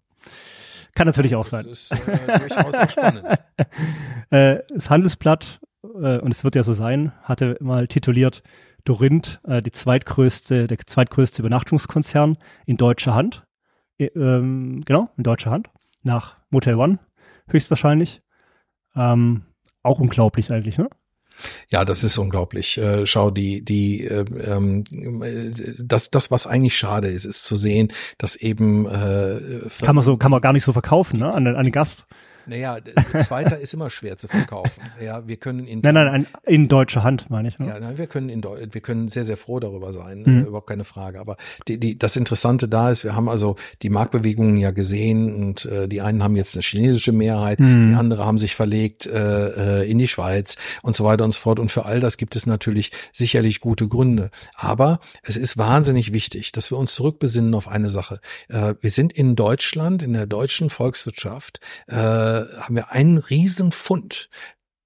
kann 0.95 1.05
natürlich 1.05 1.35
auch 1.35 1.47
das 1.47 1.51
sein. 1.51 1.65
Das 1.69 1.91
ist 1.91 2.07
äh, 2.07 2.39
durchaus 2.39 2.73
auch 2.73 2.89
spannend. 2.89 3.23
äh, 4.31 4.57
das 4.73 4.89
Handelsblatt, 4.89 5.59
äh, 5.83 6.17
und 6.17 6.31
es 6.31 6.43
wird 6.43 6.55
ja 6.55 6.63
so 6.63 6.73
sein, 6.73 7.11
hatte 7.21 7.57
mal 7.59 7.87
tituliert, 7.87 8.41
Dorint 8.87 9.41
äh, 9.45 9.61
die 9.61 9.71
zweitgrößte, 9.71 10.67
der 10.67 10.77
zweitgrößte 10.79 11.41
Übernachtungskonzern 11.41 12.37
in 12.65 12.77
deutscher 12.77 13.13
Hand. 13.13 13.45
Äh, 13.97 14.05
ähm, 14.15 14.81
genau, 14.85 15.09
in 15.17 15.23
deutscher 15.23 15.51
Hand. 15.51 15.69
Nach 16.03 16.37
Motel 16.49 16.75
One 16.75 16.99
höchstwahrscheinlich. 17.47 18.21
Ähm, 18.95 19.43
auch 19.83 19.99
unglaublich 19.99 20.51
eigentlich, 20.51 20.77
ne? 20.77 20.89
Ja, 21.69 21.85
das 21.85 22.03
ist 22.03 22.17
unglaublich. 22.17 22.77
Äh, 22.77 23.05
schau, 23.05 23.29
die, 23.29 23.63
die, 23.63 24.05
äh, 24.05 24.25
ähm, 24.45 24.83
das, 25.77 26.09
das, 26.09 26.31
was 26.31 26.47
eigentlich 26.47 26.77
schade 26.77 27.09
ist, 27.09 27.25
ist 27.25 27.43
zu 27.43 27.55
sehen, 27.55 27.93
dass 28.17 28.35
eben 28.35 28.87
äh, 28.87 29.61
kann 29.81 29.95
man 29.95 30.03
so, 30.03 30.17
kann 30.17 30.31
man 30.31 30.41
gar 30.41 30.53
nicht 30.53 30.63
so 30.63 30.73
verkaufen, 30.73 31.19
ne, 31.19 31.33
an 31.33 31.47
an 31.47 31.63
den 31.63 31.71
Gast. 31.71 32.07
Naja, 32.47 32.77
zweiter 33.23 33.59
ist 33.59 33.73
immer 33.73 33.89
schwer 33.89 34.17
zu 34.17 34.27
verkaufen. 34.27 34.81
Ja, 35.03 35.27
wir 35.27 35.37
können 35.37 35.67
in 35.67 35.81
nein, 35.81 35.93
nein, 35.93 36.27
in 36.43 36.67
deutscher 36.67 37.03
Hand 37.03 37.29
meine 37.29 37.49
ich. 37.49 37.59
Ne? 37.59 37.67
Ja, 37.67 37.79
nein, 37.79 37.97
wir 37.97 38.07
können 38.07 38.29
in 38.29 38.41
Deu 38.41 38.57
wir 38.71 38.81
können 38.81 39.07
sehr 39.07 39.23
sehr 39.23 39.37
froh 39.37 39.59
darüber 39.59 39.93
sein, 39.93 40.23
mhm. 40.25 40.43
äh, 40.43 40.47
überhaupt 40.47 40.67
keine 40.67 40.83
Frage. 40.83 41.19
Aber 41.19 41.37
die, 41.67 41.79
die, 41.79 41.97
das 41.97 42.15
Interessante 42.15 42.67
da 42.67 42.89
ist, 42.89 43.03
wir 43.03 43.15
haben 43.15 43.29
also 43.29 43.55
die 43.81 43.89
Marktbewegungen 43.89 44.57
ja 44.57 44.71
gesehen 44.71 45.35
und 45.35 45.65
äh, 45.65 45.87
die 45.87 46.01
einen 46.01 46.23
haben 46.23 46.35
jetzt 46.35 46.55
eine 46.55 46.63
chinesische 46.63 47.11
Mehrheit, 47.11 47.59
mhm. 47.59 47.89
die 47.89 47.95
andere 47.95 48.25
haben 48.25 48.37
sich 48.37 48.55
verlegt 48.55 49.05
äh, 49.05 49.81
äh, 49.81 49.89
in 49.89 49.97
die 49.97 50.07
Schweiz 50.07 50.55
und 50.81 50.95
so 50.95 51.03
weiter 51.03 51.23
und 51.23 51.33
so 51.33 51.41
fort. 51.41 51.59
Und 51.59 51.71
für 51.71 51.85
all 51.85 51.99
das 51.99 52.17
gibt 52.17 52.35
es 52.35 52.45
natürlich 52.45 52.91
sicherlich 53.13 53.59
gute 53.59 53.87
Gründe. 53.87 54.29
Aber 54.55 54.99
es 55.23 55.37
ist 55.37 55.57
wahnsinnig 55.57 56.13
wichtig, 56.13 56.51
dass 56.51 56.71
wir 56.71 56.77
uns 56.77 56.95
zurückbesinnen 56.95 57.53
auf 57.53 57.67
eine 57.67 57.89
Sache. 57.89 58.19
Äh, 58.49 58.75
wir 58.81 58.89
sind 58.89 59.13
in 59.13 59.35
Deutschland, 59.35 60.03
in 60.03 60.13
der 60.13 60.27
deutschen 60.27 60.69
Volkswirtschaft. 60.69 61.59
Äh, 61.87 62.36
haben 62.59 62.75
wir 62.75 62.91
einen 62.91 63.17
riesen 63.17 63.71
Fund 63.71 64.29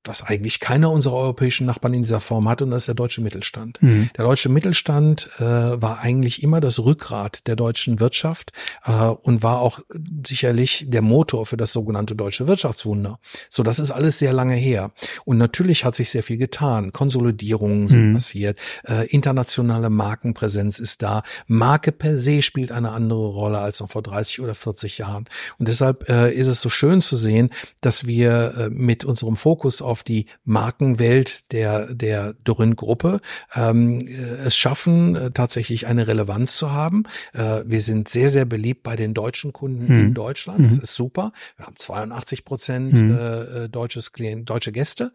was 0.04 0.24
eigentlich 0.24 0.60
keiner 0.60 0.91
unserer 0.91 1.16
europäischen 1.16 1.66
Nachbarn 1.66 1.93
in 1.93 2.02
dieser 2.02 2.20
Form 2.20 2.49
hat, 2.49 2.62
und 2.62 2.72
das 2.72 2.84
ist 2.84 2.88
der 2.88 2.95
deutsche 2.95 3.22
Mittelstand. 3.22 3.82
Mhm. 3.82 4.10
Der 4.18 4.26
deutsche 4.26 4.49
Mittelstand 4.49 5.30
äh, 5.38 5.43
war 5.43 5.99
eigentlich 5.99 6.41
immer 6.41 6.60
das 6.60 6.80
Rückgrat 6.80 7.47
der 7.47 7.56
deutschen 7.56 7.99
Wirtschaft 7.99 8.52
äh, 8.86 8.91
und 8.91 9.43
war 9.43 9.60
auch 9.60 9.80
sicherlich 10.26 10.86
der 10.88 11.02
Motor 11.02 11.45
für 11.45 11.58
das 11.58 11.72
sogenannte 11.72 12.16
deutsche 12.16 12.47
Wirtschaftswunder. 12.47 13.20
So, 13.49 13.64
das 13.64 13.80
ist 13.80 13.91
alles 13.91 14.18
sehr 14.18 14.34
lange 14.34 14.56
her. 14.56 14.91
Und 15.26 15.38
natürlich 15.38 15.86
hat 15.86 15.95
sich 15.95 16.10
sehr 16.10 16.24
viel 16.24 16.38
getan. 16.38 16.93
Konsolidierungen 16.93 17.88
sind 17.88 18.10
mhm. 18.10 18.14
passiert, 18.14 18.58
äh, 18.88 19.08
internationale 19.08 19.89
Markenpräsenz 19.89 20.80
ist 20.80 21.02
da. 21.04 21.24
Marke 21.47 21.91
per 21.91 22.18
se 22.18 22.41
spielt 22.41 22.72
eine 22.72 22.91
andere 22.91 23.28
Rolle 23.28 23.60
als 23.60 23.80
noch 23.80 23.91
vor 23.91 24.02
30 24.02 24.41
oder 24.41 24.56
40 24.56 24.97
Jahren. 24.97 25.26
Und 25.60 25.68
deshalb 25.68 26.10
äh, 26.10 26.34
ist 26.34 26.47
es 26.47 26.62
so 26.62 26.70
schön 26.70 27.02
zu 27.02 27.16
sehen, 27.16 27.49
dass 27.82 28.08
wir 28.08 28.54
äh, 28.58 28.70
mit 28.70 29.06
unserem 29.06 29.36
Fokus 29.36 29.82
auf 29.82 29.91
die 30.04 30.26
Markenwelt 30.44 31.52
der, 31.52 31.94
der 31.94 32.34
Dorin-Gruppe 32.44 33.22
ähm, 33.56 34.08
äh, 34.08 34.12
es 34.46 34.56
schaffen, 34.56 35.16
äh, 35.16 35.32
tatsächlich 35.32 35.88
eine 35.88 36.08
Relevanz 36.08 36.56
zu 36.56 36.72
haben. 36.72 37.04
Äh, 37.34 37.64
wir 37.66 37.82
sind 37.82 38.08
sehr, 38.08 38.30
sehr 38.30 38.46
beliebt 38.46 38.84
bei 38.84 38.96
den 38.96 39.14
deutschen 39.14 39.54
Kunden 39.54 39.88
hm. 39.88 40.00
in 40.00 40.14
Deutschland. 40.14 40.66
Das 40.66 40.76
hm. 40.76 40.84
ist 40.84 40.96
super. 40.96 41.34
Wir 41.58 41.66
haben 41.66 41.76
82 41.76 42.46
Prozent 42.46 42.98
hm. 42.98 43.18
äh, 43.18 43.70
deutsches 43.70 44.14
Klient, 44.14 44.50
deutsche 44.50 44.72
Gäste. 44.72 45.12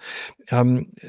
Ähm, 0.51 0.93
äh, 1.01 1.07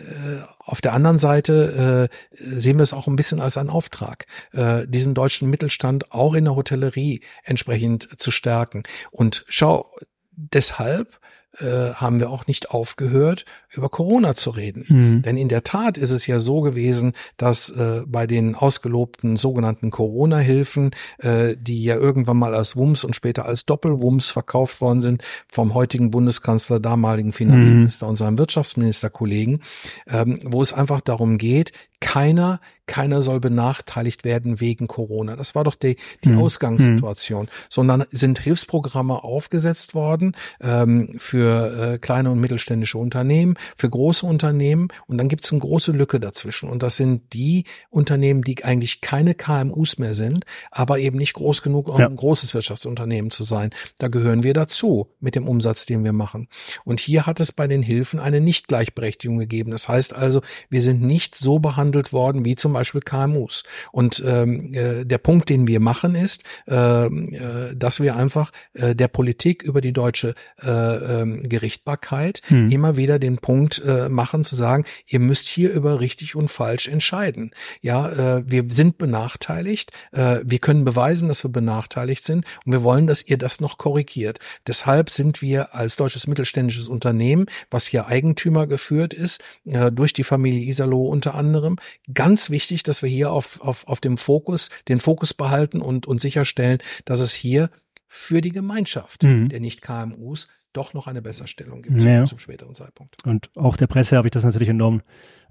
auf 0.60 0.82
der 0.82 0.94
anderen 0.94 1.18
Seite 1.18 2.10
äh, 2.10 2.40
sehen 2.60 2.78
wir 2.78 2.84
es 2.84 2.94
auch 2.94 3.08
ein 3.08 3.16
bisschen 3.16 3.40
als 3.40 3.58
einen 3.58 3.70
Auftrag, 3.70 4.26
äh, 4.54 4.88
diesen 4.88 5.14
deutschen 5.14 5.50
Mittelstand 5.50 6.12
auch 6.12 6.34
in 6.34 6.46
der 6.46 6.56
Hotellerie 6.56 7.22
entsprechend 7.44 8.20
zu 8.20 8.32
stärken. 8.32 8.84
Und 9.12 9.46
schau, 9.48 9.92
deshalb 10.32 11.20
äh, 11.60 11.94
haben 11.94 12.20
wir 12.20 12.30
auch 12.30 12.48
nicht 12.48 12.72
aufgehört, 12.72 13.46
über 13.72 13.90
Corona 13.90 14.36
zu 14.36 14.52
reden. 14.52 14.86
Mhm. 14.88 15.22
Denn 15.22 15.38
in 15.38 15.50
der 15.50 15.64
Tat 15.64 15.98
ist 15.98 16.12
es 16.12 16.28
ja 16.28 16.40
so 16.40 16.62
gewesen, 16.62 17.14
dass 17.38 17.70
äh, 17.70 18.02
bei 18.06 18.28
den 18.28 18.56
ausgelobten 18.56 19.38
sogenannten 19.38 19.92
Corona-Hilfen, 19.92 20.92
äh, 21.20 21.56
die 21.60 21.84
ja 21.84 21.96
irgendwann 21.96 22.38
mal 22.38 22.54
als 22.54 22.76
Wumms 22.76 23.04
und 23.04 23.16
später 23.16 23.46
als 23.46 23.66
Doppelwumms 23.66 24.30
verkauft 24.30 24.82
worden 24.82 25.02
sind, 25.02 25.24
vom 25.48 25.74
heutigen 25.74 26.12
Bundeskanzler, 26.12 26.80
damaligen 26.80 27.34
Finanzminister 27.34 28.06
mhm. 28.06 28.10
und 28.12 28.16
seinem 28.18 28.38
Wirtschaftsministerkollegen, 28.38 29.62
ähm, 30.08 30.40
wo 30.44 30.62
es 30.62 30.74
einfach 30.74 31.02
darum 31.02 31.38
geht, 31.38 31.72
keiner, 32.00 32.60
keiner 32.88 33.22
soll 33.22 33.40
benachteiligt 33.40 34.24
werden 34.24 34.60
wegen 34.60 34.88
Corona. 34.88 35.36
Das 35.36 35.56
war 35.56 35.64
doch 35.64 35.76
die, 35.76 35.98
die 36.24 36.30
hm. 36.30 36.40
Ausgangssituation. 36.40 37.48
Sondern 37.70 38.06
sind 38.12 38.40
Hilfsprogramme 38.40 39.24
aufgesetzt 39.24 39.94
worden 39.94 40.36
ähm, 40.62 41.16
für 41.18 41.94
äh, 41.94 41.98
kleine 41.98 42.32
und 42.32 42.40
mittelständische 42.40 42.98
Unternehmen, 42.98 43.56
für 43.76 43.90
große 43.90 44.26
Unternehmen 44.26 44.88
und 45.08 45.18
dann 45.18 45.28
gibt 45.28 45.46
es 45.46 45.52
eine 45.52 45.60
große 45.60 45.92
Lücke 45.92 46.20
dazwischen. 46.20 46.70
Und 46.70 46.84
das 46.84 46.98
sind 46.98 47.34
die 47.34 47.66
Unternehmen, 47.90 48.42
die 48.42 48.64
eigentlich 48.64 49.02
keine 49.02 49.36
KMUs 49.36 49.98
mehr 49.98 50.14
sind, 50.14 50.46
aber 50.72 51.00
eben 51.00 51.18
nicht 51.18 51.34
groß 51.34 51.62
genug, 51.62 51.90
um 51.90 52.00
ja. 52.00 52.08
ein 52.08 52.16
großes 52.16 52.54
Wirtschaftsunternehmen 52.54 53.32
zu 53.32 53.44
sein. 53.44 53.72
Da 54.00 54.08
gehören 54.08 54.44
wir 54.44 54.54
dazu 54.54 55.10
mit 55.20 55.36
dem 55.36 55.48
Umsatz, 55.48 55.86
den 55.86 56.04
wir 56.04 56.14
machen. 56.14 56.48
Und 56.84 57.00
hier 57.00 57.26
hat 57.26 57.40
es 57.40 57.52
bei 57.52 57.68
den 57.68 57.82
Hilfen 57.82 58.20
eine 58.20 58.42
Nichtgleichberechtigung 58.42 59.38
gegeben. 59.38 59.72
Das 59.72 59.90
heißt 59.90 60.14
also, 60.14 60.42
wir 60.70 60.82
sind 60.82 61.02
nicht 61.02 61.36
so 61.36 61.60
behandelt, 61.60 61.98
behandelt 61.98 62.14
worden 62.14 62.46
wie 62.46 62.56
zum 62.56 62.76
Beispiel 62.78 63.02
KMUs. 63.02 63.64
Und 63.92 64.24
ähm, 64.26 64.74
äh, 64.74 65.06
der 65.06 65.18
Punkt, 65.18 65.50
den 65.50 65.68
wir 65.68 65.80
machen, 65.80 66.16
ist, 66.16 66.44
äh, 66.68 67.06
äh, 67.06 67.76
dass 67.76 68.00
wir 68.00 68.16
einfach 68.16 68.52
äh, 68.74 68.96
der 68.96 69.08
Politik 69.08 69.64
über 69.64 69.82
die 69.82 69.94
deutsche 69.94 70.36
äh, 70.62 70.70
äh, 70.70 71.40
Gerichtbarkeit 71.48 72.42
hm. 72.48 72.70
immer 72.70 72.98
wieder 72.98 73.20
den 73.20 73.38
Punkt 73.38 73.82
äh, 73.86 74.10
machen, 74.10 74.44
zu 74.44 74.56
sagen, 74.56 74.86
ihr 75.08 75.20
müsst 75.20 75.48
hier 75.48 75.72
über 75.72 76.00
richtig 76.00 76.36
und 76.36 76.50
falsch 76.50 76.88
entscheiden. 76.88 77.52
Ja, 77.82 78.10
äh, 78.38 78.44
wir 78.46 78.66
sind 78.70 78.98
benachteiligt, 78.98 79.92
äh, 80.12 80.40
wir 80.44 80.60
können 80.60 80.86
beweisen, 80.86 81.28
dass 81.28 81.44
wir 81.44 81.52
benachteiligt 81.52 82.24
sind 82.24 82.46
und 82.66 82.72
wir 82.72 82.84
wollen, 82.84 83.08
dass 83.08 83.24
ihr 83.24 83.38
das 83.38 83.60
noch 83.60 83.78
korrigiert. 83.78 84.40
Deshalb 84.68 85.10
sind 85.10 85.42
wir 85.42 85.74
als 85.74 85.96
deutsches 85.96 86.28
mittelständisches 86.28 86.88
Unternehmen, 86.88 87.48
was 87.72 87.88
hier 87.88 88.08
Eigentümer 88.08 88.68
geführt 88.68 89.14
ist, 89.14 89.44
äh, 89.66 89.92
durch 89.92 90.14
die 90.14 90.24
Familie 90.24 90.68
Isalo 90.68 91.08
unter 91.08 91.36
anderem, 91.36 91.78
ganz 92.14 92.50
wichtig, 92.50 92.67
dass 92.84 93.02
wir 93.02 93.10
hier 93.10 93.32
auf, 93.32 93.62
auf, 93.62 93.88
auf 93.88 94.00
dem 94.02 94.18
Fokus, 94.18 94.70
den 94.88 95.00
Fokus 95.00 95.34
behalten 95.34 95.82
und, 95.82 96.06
und 96.06 96.22
sicherstellen, 96.22 96.80
dass 97.06 97.20
es 97.20 97.34
hier 97.34 97.70
für 98.08 98.42
die 98.42 98.52
Gemeinschaft 98.52 99.24
mhm. 99.24 99.50
der 99.50 99.60
Nicht-KMUs 99.60 100.48
doch 100.74 100.94
noch 100.94 101.08
eine 101.08 101.22
Besserstellung 101.22 101.82
gibt 101.82 102.02
ja. 102.04 102.24
zum, 102.26 102.40
späteren 102.40 102.74
Zeitpunkt. 102.74 103.16
Und 103.26 103.50
auch 103.56 103.78
der 103.78 103.88
Presse 103.88 104.16
habe 104.16 104.28
ich 104.28 104.32
das 104.32 104.44
natürlich 104.44 104.70
entnommen. 104.70 105.02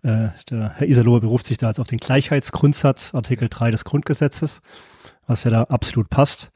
Äh, 0.03 0.29
der 0.51 0.75
Herr 0.77 0.89
Iserloh 0.89 1.21
beruft 1.21 1.47
sich 1.47 1.59
da 1.59 1.69
jetzt 1.69 1.81
auf 1.81 1.89
den 1.89 1.99
Gleichheitsgrundsatz, 1.99 3.15
Artikel 3.15 3.49
3 3.49 3.73
des 3.73 3.85
Grundgesetzes, 3.85 4.61
was 5.27 5.45
ja 5.45 5.51
da 5.51 5.63
absolut 5.65 6.11
passt. 6.11 6.53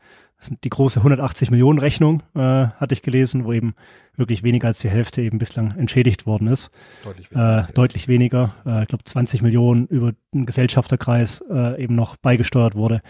Die 0.64 0.70
große 0.70 1.00
180 1.00 1.50
Millionen 1.50 1.78
Rechnung, 1.78 2.22
äh, 2.34 2.38
hatte 2.38 2.92
ich 2.92 3.02
gelesen, 3.02 3.44
wo 3.44 3.52
eben 3.52 3.74
wirklich 4.16 4.42
weniger 4.42 4.68
als 4.68 4.78
die 4.78 4.88
Hälfte 4.88 5.22
eben 5.22 5.38
bislang 5.38 5.76
entschädigt 5.76 6.26
worden 6.26 6.48
ist. 6.48 6.70
Deutlich 7.04 7.30
weniger. 7.30 7.58
Äh, 7.58 7.72
deutlich 7.72 8.08
weniger. 8.08 8.54
Äh, 8.64 8.82
ich 8.82 8.88
glaube 8.88 9.04
20 9.04 9.42
Millionen 9.42 9.86
über 9.86 10.12
den 10.32 10.46
Gesellschafterkreis 10.46 11.44
äh, 11.50 11.82
eben 11.82 11.94
noch 11.94 12.16
beigesteuert 12.16 12.74
wurde, 12.74 13.02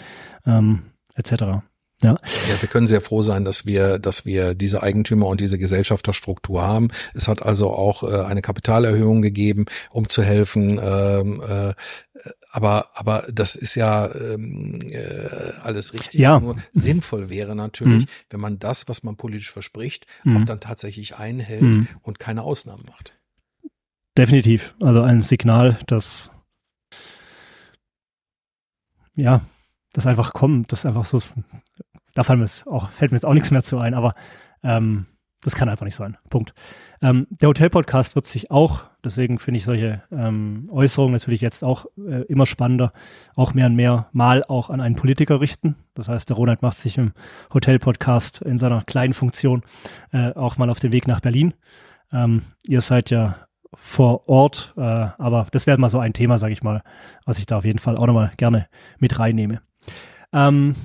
ähm, 0.47 0.83
etc. 1.15 1.63
Ja. 2.03 2.13
ja, 2.13 2.61
wir 2.61 2.69
können 2.69 2.87
sehr 2.87 3.03
froh 3.03 3.21
sein, 3.21 3.45
dass 3.45 3.67
wir, 3.67 3.99
dass 3.99 4.25
wir 4.25 4.55
diese 4.55 4.83
Eigentümer 4.83 5.27
und 5.27 5.41
diese 5.41 5.59
Gesellschafterstruktur 5.59 6.63
haben. 6.63 6.89
Es 7.13 7.29
hat 7.29 7.43
also 7.43 7.71
auch 7.71 8.03
äh, 8.03 8.25
eine 8.25 8.41
Kapitalerhöhung 8.41 9.21
gegeben, 9.21 9.67
um 9.91 10.09
zu 10.09 10.23
helfen. 10.23 10.81
Ähm, 10.83 11.43
äh, 11.47 11.75
aber, 12.53 12.89
aber 12.95 13.27
das 13.31 13.55
ist 13.55 13.75
ja 13.75 14.15
ähm, 14.15 14.81
äh, 14.91 15.53
alles 15.63 15.93
richtig. 15.93 16.19
Ja. 16.19 16.41
Nur 16.41 16.57
sinnvoll 16.73 17.29
wäre 17.29 17.55
natürlich, 17.55 18.07
mhm. 18.07 18.11
wenn 18.31 18.41
man 18.41 18.59
das, 18.59 18.89
was 18.89 19.03
man 19.03 19.17
politisch 19.17 19.51
verspricht, 19.51 20.07
mhm. 20.25 20.39
auch 20.39 20.45
dann 20.45 20.61
tatsächlich 20.61 21.17
einhält 21.17 21.63
mhm. 21.63 21.89
und 22.03 22.19
keine 22.19 22.43
Ausnahmen 22.43 22.85
macht. 22.87 23.13
Definitiv. 24.17 24.75
Also 24.81 25.03
ein 25.03 25.21
Signal, 25.21 25.79
dass 25.87 26.31
ja, 29.17 29.43
das 29.93 30.07
einfach 30.07 30.33
kommt, 30.33 30.73
das 30.73 30.87
einfach 30.87 31.05
so 31.05 31.21
da 32.21 32.25
fällt 32.25 32.39
mir, 32.39 32.45
jetzt 32.45 32.67
auch, 32.67 32.91
fällt 32.91 33.13
mir 33.13 33.17
jetzt 33.17 33.25
auch 33.25 33.33
nichts 33.33 33.51
mehr 33.51 33.63
zu 33.63 33.79
ein, 33.79 33.95
aber 33.95 34.13
ähm, 34.63 35.07
das 35.43 35.55
kann 35.55 35.71
einfach 35.71 35.87
nicht 35.87 35.95
sein. 35.95 36.19
Punkt. 36.29 36.53
Ähm, 37.01 37.27
der 37.31 37.49
Hotel-Podcast 37.49 38.15
wird 38.15 38.27
sich 38.27 38.51
auch, 38.51 38.85
deswegen 39.03 39.39
finde 39.39 39.57
ich 39.57 39.65
solche 39.65 40.03
ähm, 40.13 40.69
Äußerungen 40.71 41.15
natürlich 41.15 41.41
jetzt 41.41 41.65
auch 41.65 41.87
äh, 41.97 42.25
immer 42.25 42.45
spannender, 42.45 42.93
auch 43.37 43.55
mehr 43.55 43.65
und 43.65 43.75
mehr 43.75 44.11
mal 44.13 44.45
auch 44.45 44.69
an 44.69 44.83
einen 44.83 44.97
Politiker 44.97 45.41
richten. 45.41 45.77
Das 45.95 46.09
heißt, 46.09 46.29
der 46.29 46.37
Ronald 46.37 46.61
macht 46.61 46.77
sich 46.77 46.99
im 46.99 47.13
Hotel-Podcast 47.55 48.43
in 48.43 48.59
seiner 48.59 48.83
kleinen 48.83 49.15
Funktion 49.15 49.63
äh, 50.13 50.35
auch 50.35 50.59
mal 50.59 50.69
auf 50.69 50.79
den 50.79 50.93
Weg 50.93 51.09
nach 51.09 51.21
Berlin. 51.21 51.55
Ähm, 52.13 52.43
ihr 52.67 52.83
seid 52.83 53.09
ja 53.09 53.47
vor 53.73 54.29
Ort, 54.29 54.75
äh, 54.77 54.83
aber 54.83 55.47
das 55.53 55.67
wäre 55.67 55.79
mal 55.79 55.89
so 55.89 56.01
ein 56.01 56.13
Thema, 56.13 56.37
sage 56.37 56.53
ich 56.53 56.63
mal, 56.63 56.83
was 57.25 57.39
ich 57.39 57.47
da 57.47 57.57
auf 57.57 57.65
jeden 57.65 57.79
Fall 57.79 57.97
auch 57.97 58.07
nochmal 58.07 58.33
gerne 58.37 58.67
mit 58.99 59.19
reinnehme. 59.19 59.63
Ähm, 60.35 60.77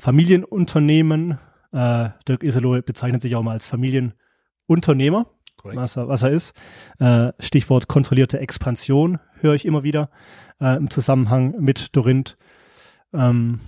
Familienunternehmen. 0.00 1.38
Äh, 1.72 2.10
Dirk 2.28 2.42
Iserloh 2.42 2.80
bezeichnet 2.82 3.22
sich 3.22 3.34
auch 3.36 3.42
mal 3.42 3.52
als 3.52 3.66
Familienunternehmer, 3.66 5.26
was 5.62 5.96
er, 5.96 6.08
was 6.08 6.22
er 6.22 6.30
ist. 6.30 6.54
Äh, 6.98 7.32
Stichwort 7.40 7.88
kontrollierte 7.88 8.38
Expansion 8.38 9.18
höre 9.40 9.54
ich 9.54 9.64
immer 9.64 9.82
wieder 9.82 10.10
äh, 10.60 10.76
im 10.76 10.90
Zusammenhang 10.90 11.56
mit 11.60 11.96
Dorinth. 11.96 12.36
Ähm, 13.12 13.60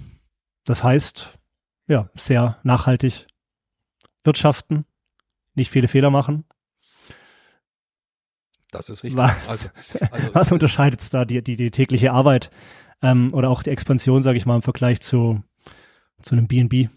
das 0.64 0.82
heißt, 0.84 1.38
ja, 1.88 2.10
sehr 2.14 2.58
nachhaltig 2.62 3.26
wirtschaften, 4.24 4.84
nicht 5.54 5.70
viele 5.70 5.88
Fehler 5.88 6.10
machen. 6.10 6.44
Das 8.70 8.88
ist 8.88 9.04
richtig. 9.04 9.20
Was, 9.22 9.48
also, 9.48 9.68
also 10.10 10.34
was 10.34 10.52
unterscheidet 10.52 11.00
es 11.00 11.10
da, 11.10 11.24
die, 11.24 11.42
die, 11.42 11.56
die 11.56 11.70
tägliche 11.70 12.12
Arbeit 12.12 12.50
ähm, 13.02 13.32
oder 13.32 13.48
auch 13.48 13.62
die 13.62 13.70
Expansion, 13.70 14.22
sage 14.22 14.36
ich 14.36 14.46
mal, 14.46 14.56
im 14.56 14.62
Vergleich 14.62 15.00
zu 15.00 15.42
zu 16.26 16.34
einem 16.34 16.46
B&B. 16.46 16.88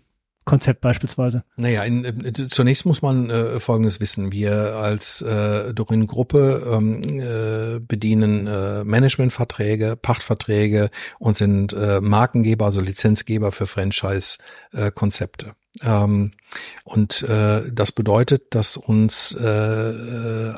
Konzept 0.45 0.81
beispielsweise? 0.81 1.43
Naja, 1.57 1.83
in, 1.83 2.03
in, 2.03 2.49
zunächst 2.49 2.83
muss 2.87 3.03
man 3.03 3.29
äh, 3.29 3.59
Folgendes 3.59 4.01
wissen. 4.01 4.31
Wir 4.31 4.77
als 4.77 5.21
äh, 5.21 5.75
Dorin-Gruppe 5.75 6.63
ähm, 6.73 7.03
äh, 7.19 7.79
bedienen 7.79 8.47
äh, 8.47 8.83
Managementverträge, 8.83 9.95
Pachtverträge 9.95 10.89
und 11.19 11.37
sind 11.37 11.73
äh, 11.73 12.01
Markengeber, 12.01 12.65
also 12.65 12.81
Lizenzgeber 12.81 13.51
für 13.51 13.67
Franchise-Konzepte. 13.67 15.53
Ähm, 15.83 16.31
und 16.83 17.21
äh, 17.21 17.61
das 17.71 17.91
bedeutet, 17.91 18.55
dass 18.55 18.75
uns 18.75 19.37
äh, 19.39 19.45
äh, 19.45 20.53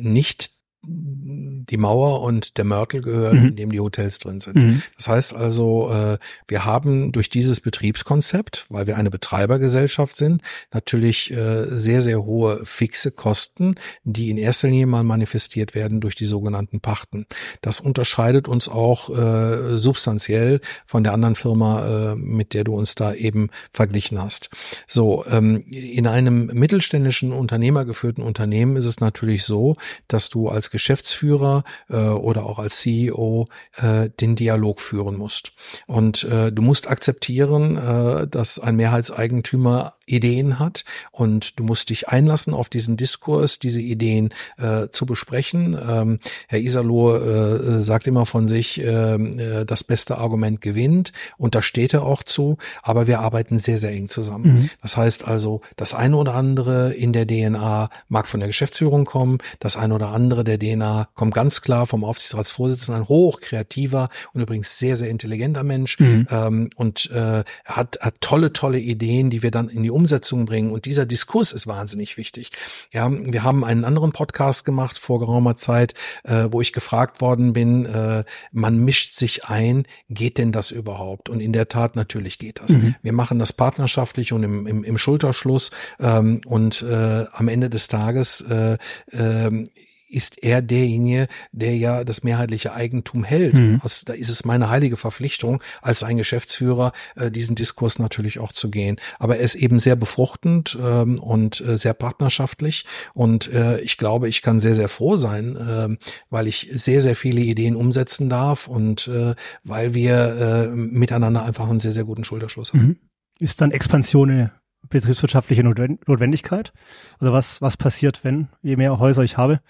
nicht 0.00 0.55
die 0.88 1.76
Mauer 1.76 2.22
und 2.22 2.58
der 2.58 2.64
Mörtel 2.64 3.00
gehören, 3.00 3.40
mhm. 3.40 3.48
in 3.48 3.56
dem 3.56 3.72
die 3.72 3.80
Hotels 3.80 4.18
drin 4.18 4.40
sind. 4.40 4.56
Mhm. 4.56 4.82
Das 4.96 5.08
heißt 5.08 5.34
also, 5.34 5.90
äh, 5.92 6.18
wir 6.46 6.64
haben 6.64 7.12
durch 7.12 7.28
dieses 7.28 7.60
Betriebskonzept, 7.60 8.66
weil 8.68 8.86
wir 8.86 8.96
eine 8.96 9.10
Betreibergesellschaft 9.10 10.14
sind, 10.14 10.42
natürlich 10.72 11.30
äh, 11.32 11.64
sehr, 11.64 12.02
sehr 12.02 12.24
hohe 12.24 12.64
fixe 12.64 13.10
Kosten, 13.10 13.74
die 14.04 14.30
in 14.30 14.38
erster 14.38 14.68
Linie 14.68 14.86
mal 14.86 15.02
manifestiert 15.02 15.74
werden 15.74 16.00
durch 16.00 16.14
die 16.14 16.26
sogenannten 16.26 16.80
Pachten. 16.80 17.26
Das 17.62 17.80
unterscheidet 17.80 18.48
uns 18.48 18.68
auch 18.68 19.10
äh, 19.10 19.78
substanziell 19.78 20.60
von 20.84 21.02
der 21.02 21.12
anderen 21.12 21.34
Firma, 21.34 22.14
mit 22.16 22.54
der 22.54 22.64
du 22.64 22.74
uns 22.74 22.94
da 22.94 23.12
eben 23.12 23.50
verglichen 23.72 24.20
hast. 24.20 24.50
So, 24.86 25.24
ähm, 25.30 25.64
in 25.70 26.06
einem 26.06 26.46
mittelständischen, 26.46 27.32
unternehmergeführten 27.32 28.22
Unternehmen 28.22 28.76
ist 28.76 28.84
es 28.84 29.00
natürlich 29.00 29.44
so, 29.44 29.74
dass 30.08 30.28
du 30.28 30.48
als 30.48 30.70
Geschäftsführer 30.76 31.64
äh, 31.88 31.96
oder 31.96 32.44
auch 32.44 32.58
als 32.58 32.80
CEO 32.80 33.46
äh, 33.76 34.10
den 34.20 34.36
Dialog 34.36 34.80
führen 34.80 35.16
musst. 35.16 35.52
Und 35.86 36.24
äh, 36.24 36.52
du 36.52 36.60
musst 36.60 36.86
akzeptieren, 36.86 37.78
äh, 37.78 38.26
dass 38.26 38.58
ein 38.58 38.76
Mehrheitseigentümer 38.76 39.94
Ideen 40.06 40.58
hat 40.58 40.84
und 41.10 41.58
du 41.58 41.64
musst 41.64 41.90
dich 41.90 42.08
einlassen 42.08 42.54
auf 42.54 42.68
diesen 42.68 42.96
Diskurs, 42.96 43.58
diese 43.58 43.80
Ideen 43.80 44.32
äh, 44.56 44.88
zu 44.92 45.04
besprechen. 45.04 45.76
Ähm, 45.88 46.20
Herr 46.46 46.60
Isalo 46.60 47.16
äh, 47.16 47.82
sagt 47.82 48.06
immer 48.06 48.24
von 48.24 48.46
sich, 48.46 48.80
ähm, 48.82 49.38
äh, 49.38 49.64
das 49.64 49.82
beste 49.82 50.18
Argument 50.18 50.60
gewinnt 50.60 51.12
und 51.38 51.54
da 51.56 51.62
steht 51.62 51.92
er 51.92 52.04
auch 52.04 52.22
zu, 52.22 52.56
aber 52.82 53.06
wir 53.08 53.20
arbeiten 53.20 53.58
sehr, 53.58 53.78
sehr 53.78 53.90
eng 53.90 54.08
zusammen. 54.08 54.54
Mhm. 54.54 54.70
Das 54.80 54.96
heißt 54.96 55.26
also, 55.26 55.60
das 55.74 55.92
eine 55.92 56.16
oder 56.16 56.34
andere 56.34 56.92
in 56.92 57.12
der 57.12 57.26
DNA 57.26 57.90
mag 58.08 58.28
von 58.28 58.40
der 58.40 58.48
Geschäftsführung 58.48 59.06
kommen, 59.06 59.38
das 59.58 59.76
eine 59.76 59.94
oder 59.94 60.08
andere 60.08 60.44
der 60.44 60.55
DNA 60.58 61.08
kommt 61.14 61.34
ganz 61.34 61.60
klar 61.62 61.86
vom 61.86 62.04
Aufsichtsratsvorsitzenden, 62.04 63.02
ein 63.02 63.08
hochkreativer 63.08 64.08
und 64.32 64.40
übrigens 64.40 64.78
sehr, 64.78 64.96
sehr 64.96 65.08
intelligenter 65.08 65.62
Mensch 65.62 65.98
mhm. 65.98 66.26
ähm, 66.30 66.70
und 66.76 67.10
äh, 67.10 67.44
hat, 67.64 67.98
hat 68.00 68.14
tolle, 68.20 68.52
tolle 68.52 68.78
Ideen, 68.78 69.30
die 69.30 69.42
wir 69.42 69.50
dann 69.50 69.68
in 69.68 69.82
die 69.82 69.90
Umsetzung 69.90 70.46
bringen. 70.46 70.70
Und 70.70 70.84
dieser 70.84 71.06
Diskurs 71.06 71.52
ist 71.52 71.66
wahnsinnig 71.66 72.16
wichtig. 72.16 72.52
Ja, 72.92 73.10
wir 73.10 73.42
haben 73.42 73.64
einen 73.64 73.84
anderen 73.84 74.12
Podcast 74.12 74.64
gemacht 74.64 74.98
vor 74.98 75.18
geraumer 75.18 75.56
Zeit, 75.56 75.94
äh, 76.24 76.46
wo 76.50 76.60
ich 76.60 76.72
gefragt 76.72 77.20
worden 77.20 77.52
bin, 77.52 77.86
äh, 77.86 78.24
man 78.52 78.78
mischt 78.78 79.14
sich 79.14 79.44
ein, 79.46 79.86
geht 80.08 80.38
denn 80.38 80.52
das 80.52 80.70
überhaupt? 80.70 81.28
Und 81.28 81.40
in 81.40 81.52
der 81.52 81.68
Tat, 81.68 81.96
natürlich 81.96 82.38
geht 82.38 82.60
das. 82.60 82.70
Mhm. 82.70 82.94
Wir 83.02 83.12
machen 83.12 83.38
das 83.38 83.52
partnerschaftlich 83.52 84.32
und 84.32 84.42
im, 84.42 84.66
im, 84.66 84.84
im 84.84 84.98
Schulterschluss 84.98 85.70
ähm, 86.00 86.40
und 86.46 86.82
äh, 86.82 87.24
am 87.32 87.48
Ende 87.48 87.70
des 87.70 87.88
Tages 87.88 88.40
äh, 88.42 88.78
äh, 89.12 89.64
ist 90.08 90.42
er 90.42 90.62
derjenige, 90.62 91.28
der 91.52 91.76
ja 91.76 92.04
das 92.04 92.22
mehrheitliche 92.22 92.72
Eigentum 92.72 93.24
hält. 93.24 93.54
Mhm. 93.54 93.80
Also, 93.82 94.04
da 94.06 94.12
ist 94.12 94.28
es 94.28 94.44
meine 94.44 94.70
heilige 94.70 94.96
Verpflichtung, 94.96 95.62
als 95.82 96.02
ein 96.02 96.16
Geschäftsführer 96.16 96.92
äh, 97.16 97.30
diesen 97.30 97.54
Diskurs 97.54 97.98
natürlich 97.98 98.38
auch 98.38 98.52
zu 98.52 98.70
gehen. 98.70 98.96
Aber 99.18 99.36
er 99.36 99.42
ist 99.42 99.54
eben 99.54 99.78
sehr 99.78 99.96
befruchtend 99.96 100.78
ähm, 100.82 101.18
und 101.18 101.60
äh, 101.60 101.76
sehr 101.78 101.94
partnerschaftlich. 101.94 102.84
Und 103.14 103.52
äh, 103.52 103.80
ich 103.80 103.96
glaube, 103.96 104.28
ich 104.28 104.42
kann 104.42 104.60
sehr, 104.60 104.74
sehr 104.74 104.88
froh 104.88 105.16
sein, 105.16 105.56
äh, 105.56 105.96
weil 106.30 106.46
ich 106.46 106.68
sehr, 106.72 107.00
sehr 107.00 107.16
viele 107.16 107.40
Ideen 107.40 107.76
umsetzen 107.76 108.28
darf 108.28 108.68
und 108.68 109.08
äh, 109.08 109.34
weil 109.64 109.94
wir 109.94 110.66
äh, 110.66 110.66
miteinander 110.68 111.44
einfach 111.44 111.68
einen 111.68 111.80
sehr, 111.80 111.92
sehr 111.92 112.04
guten 112.04 112.24
Schulterschluss 112.24 112.72
haben. 112.72 112.86
Mhm. 112.86 112.96
Ist 113.38 113.60
dann 113.60 113.70
Expansion 113.70 114.30
eine 114.30 114.52
betriebswirtschaftliche 114.88 115.62
Notwendigkeit? 115.62 116.72
Also 117.18 117.32
was, 117.32 117.60
was 117.60 117.76
passiert, 117.76 118.24
wenn 118.24 118.48
je 118.62 118.76
mehr 118.76 118.98
Häuser 118.98 119.22
ich 119.22 119.36
habe? 119.36 119.60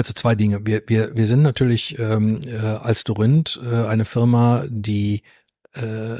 Also 0.00 0.14
zwei 0.14 0.34
Dinge. 0.34 0.64
Wir, 0.64 0.82
wir, 0.86 1.14
wir 1.14 1.26
sind 1.26 1.42
natürlich 1.42 1.98
ähm, 1.98 2.40
äh, 2.46 2.56
als 2.56 3.04
Dorinth 3.04 3.60
äh, 3.62 3.84
eine 3.84 4.06
Firma, 4.06 4.64
die 4.66 5.22
äh, 5.74 6.16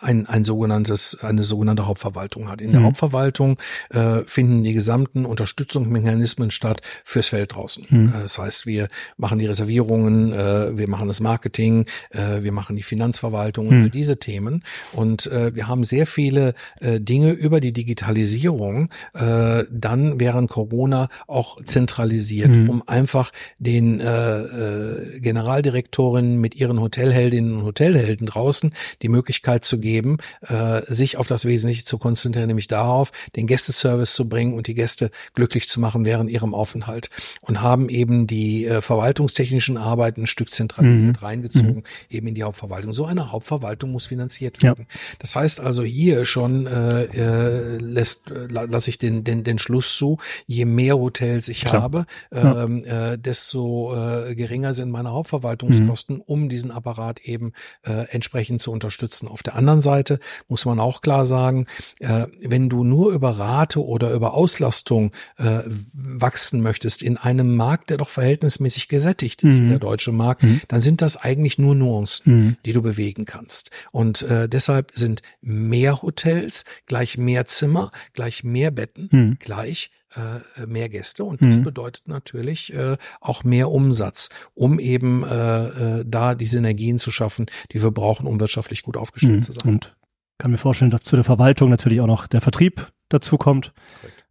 ein, 0.00 0.26
ein 0.26 0.44
sogenanntes, 0.44 1.18
eine 1.22 1.44
sogenannte 1.44 1.86
Hauptverwaltung 1.86 2.48
hat. 2.48 2.60
In 2.60 2.72
der 2.72 2.80
mhm. 2.80 2.86
Hauptverwaltung 2.86 3.58
äh, 3.90 4.20
finden 4.24 4.64
die 4.64 4.72
gesamten 4.72 5.24
Unterstützungsmechanismen 5.24 6.50
statt 6.50 6.80
fürs 7.04 7.28
Feld 7.28 7.54
draußen. 7.54 7.86
Mhm. 7.88 8.08
Äh, 8.08 8.22
das 8.22 8.38
heißt, 8.38 8.66
wir 8.66 8.88
machen 9.16 9.38
die 9.38 9.46
Reservierungen, 9.46 10.32
äh, 10.32 10.76
wir 10.76 10.88
machen 10.88 11.08
das 11.08 11.20
Marketing, 11.20 11.86
äh, 12.10 12.42
wir 12.42 12.52
machen 12.52 12.76
die 12.76 12.82
Finanzverwaltung 12.82 13.68
und 13.68 13.76
mhm. 13.76 13.82
all 13.84 13.90
diese 13.90 14.18
Themen. 14.18 14.64
Und 14.92 15.26
äh, 15.26 15.54
wir 15.54 15.68
haben 15.68 15.84
sehr 15.84 16.06
viele 16.06 16.54
äh, 16.80 17.00
Dinge 17.00 17.32
über 17.32 17.60
die 17.60 17.72
Digitalisierung 17.72 18.88
äh, 19.14 19.64
dann 19.70 20.20
während 20.20 20.50
Corona 20.50 21.08
auch 21.26 21.62
zentralisiert, 21.62 22.56
mhm. 22.56 22.70
um 22.70 22.88
einfach 22.88 23.30
den 23.58 24.00
äh, 24.00 24.40
äh, 24.40 25.20
Generaldirektorinnen 25.20 26.40
mit 26.40 26.54
ihren 26.54 26.80
Hotelheldinnen 26.80 27.58
und 27.58 27.64
Hotelhelden 27.64 28.26
draußen 28.26 28.72
die 29.02 29.08
Möglichkeit 29.08 29.59
zu 29.64 29.78
geben, 29.78 30.18
äh, 30.42 30.82
sich 30.86 31.16
auf 31.16 31.26
das 31.26 31.44
Wesentliche 31.44 31.84
zu 31.84 31.98
konzentrieren, 31.98 32.48
nämlich 32.48 32.66
darauf, 32.66 33.12
den 33.36 33.46
Gästeservice 33.46 34.14
zu 34.14 34.28
bringen 34.28 34.54
und 34.54 34.66
die 34.66 34.74
Gäste 34.74 35.10
glücklich 35.34 35.68
zu 35.68 35.80
machen 35.80 36.04
während 36.04 36.30
ihrem 36.30 36.54
Aufenthalt 36.54 37.10
und 37.40 37.60
haben 37.60 37.88
eben 37.88 38.26
die 38.26 38.66
äh, 38.66 38.80
verwaltungstechnischen 38.80 39.76
Arbeiten 39.76 40.22
ein 40.22 40.26
Stück 40.26 40.50
zentralisiert 40.50 41.20
mhm. 41.20 41.26
reingezogen, 41.26 41.76
mhm. 41.76 41.82
eben 42.08 42.26
in 42.28 42.34
die 42.34 42.42
Hauptverwaltung. 42.42 42.92
So 42.92 43.04
eine 43.04 43.32
Hauptverwaltung 43.32 43.92
muss 43.92 44.06
finanziert 44.06 44.62
werden. 44.62 44.86
Ja. 44.88 44.96
Das 45.18 45.36
heißt 45.36 45.60
also 45.60 45.82
hier 45.82 46.24
schon 46.24 46.66
äh, 46.66 47.04
äh, 47.04 47.76
lässt 47.78 48.30
äh, 48.30 48.46
lasse 48.48 48.90
ich 48.90 48.98
den, 48.98 49.24
den 49.24 49.44
den 49.44 49.58
Schluss 49.58 49.96
zu, 49.96 50.18
je 50.46 50.64
mehr 50.64 50.98
Hotels 50.98 51.48
ich 51.48 51.62
Klar. 51.62 51.82
habe, 51.82 52.06
ähm, 52.32 52.82
äh, 52.84 53.18
desto 53.18 53.94
äh, 53.94 54.34
geringer 54.34 54.74
sind 54.74 54.90
meine 54.90 55.12
Hauptverwaltungskosten, 55.12 56.16
mhm. 56.16 56.22
um 56.22 56.48
diesen 56.48 56.70
Apparat 56.70 57.20
eben 57.20 57.52
äh, 57.82 58.06
entsprechend 58.10 58.60
zu 58.60 58.72
unterstützen. 58.72 59.28
Auf 59.28 59.42
der 59.42 59.49
anderen 59.54 59.80
Seite 59.80 60.18
muss 60.48 60.64
man 60.64 60.80
auch 60.80 61.00
klar 61.00 61.24
sagen, 61.26 61.66
äh, 61.98 62.26
wenn 62.40 62.68
du 62.68 62.84
nur 62.84 63.12
über 63.12 63.38
Rate 63.38 63.84
oder 63.84 64.12
über 64.12 64.34
Auslastung 64.34 65.12
äh, 65.38 65.60
wachsen 65.92 66.62
möchtest 66.62 67.02
in 67.02 67.16
einem 67.16 67.56
Markt, 67.56 67.90
der 67.90 67.98
doch 67.98 68.08
verhältnismäßig 68.08 68.88
gesättigt 68.88 69.42
ist, 69.42 69.58
mhm. 69.58 69.70
der 69.70 69.78
deutsche 69.78 70.12
Markt, 70.12 70.42
mhm. 70.42 70.60
dann 70.68 70.80
sind 70.80 71.02
das 71.02 71.16
eigentlich 71.16 71.58
nur 71.58 71.74
Nuancen, 71.74 72.34
mhm. 72.34 72.56
die 72.64 72.72
du 72.72 72.82
bewegen 72.82 73.24
kannst. 73.24 73.70
Und 73.92 74.22
äh, 74.22 74.48
deshalb 74.48 74.92
sind 74.94 75.22
mehr 75.40 76.02
Hotels 76.02 76.64
gleich 76.86 77.18
mehr 77.18 77.46
Zimmer, 77.46 77.90
gleich 78.14 78.44
mehr 78.44 78.70
Betten, 78.70 79.08
mhm. 79.10 79.36
gleich 79.38 79.90
äh, 80.14 80.66
mehr 80.66 80.88
Gäste 80.88 81.24
und 81.24 81.42
das 81.42 81.58
mhm. 81.58 81.64
bedeutet 81.64 82.08
natürlich 82.08 82.74
äh, 82.74 82.96
auch 83.20 83.44
mehr 83.44 83.70
Umsatz, 83.70 84.28
um 84.54 84.78
eben 84.78 85.24
äh, 85.24 86.00
äh, 86.00 86.04
da 86.06 86.34
die 86.34 86.46
Synergien 86.46 86.98
zu 86.98 87.10
schaffen, 87.10 87.46
die 87.72 87.82
wir 87.82 87.90
brauchen, 87.90 88.26
um 88.26 88.40
wirtschaftlich 88.40 88.82
gut 88.82 88.96
aufgestellt 88.96 89.36
mhm. 89.36 89.42
zu 89.42 89.52
sein. 89.52 89.68
Und 89.68 89.96
kann 90.38 90.50
mir 90.50 90.58
vorstellen, 90.58 90.90
dass 90.90 91.02
zu 91.02 91.16
der 91.16 91.24
Verwaltung 91.24 91.70
natürlich 91.70 92.00
auch 92.00 92.06
noch 92.06 92.26
der 92.26 92.40
Vertrieb 92.40 92.90
dazu 93.08 93.36
kommt, 93.36 93.72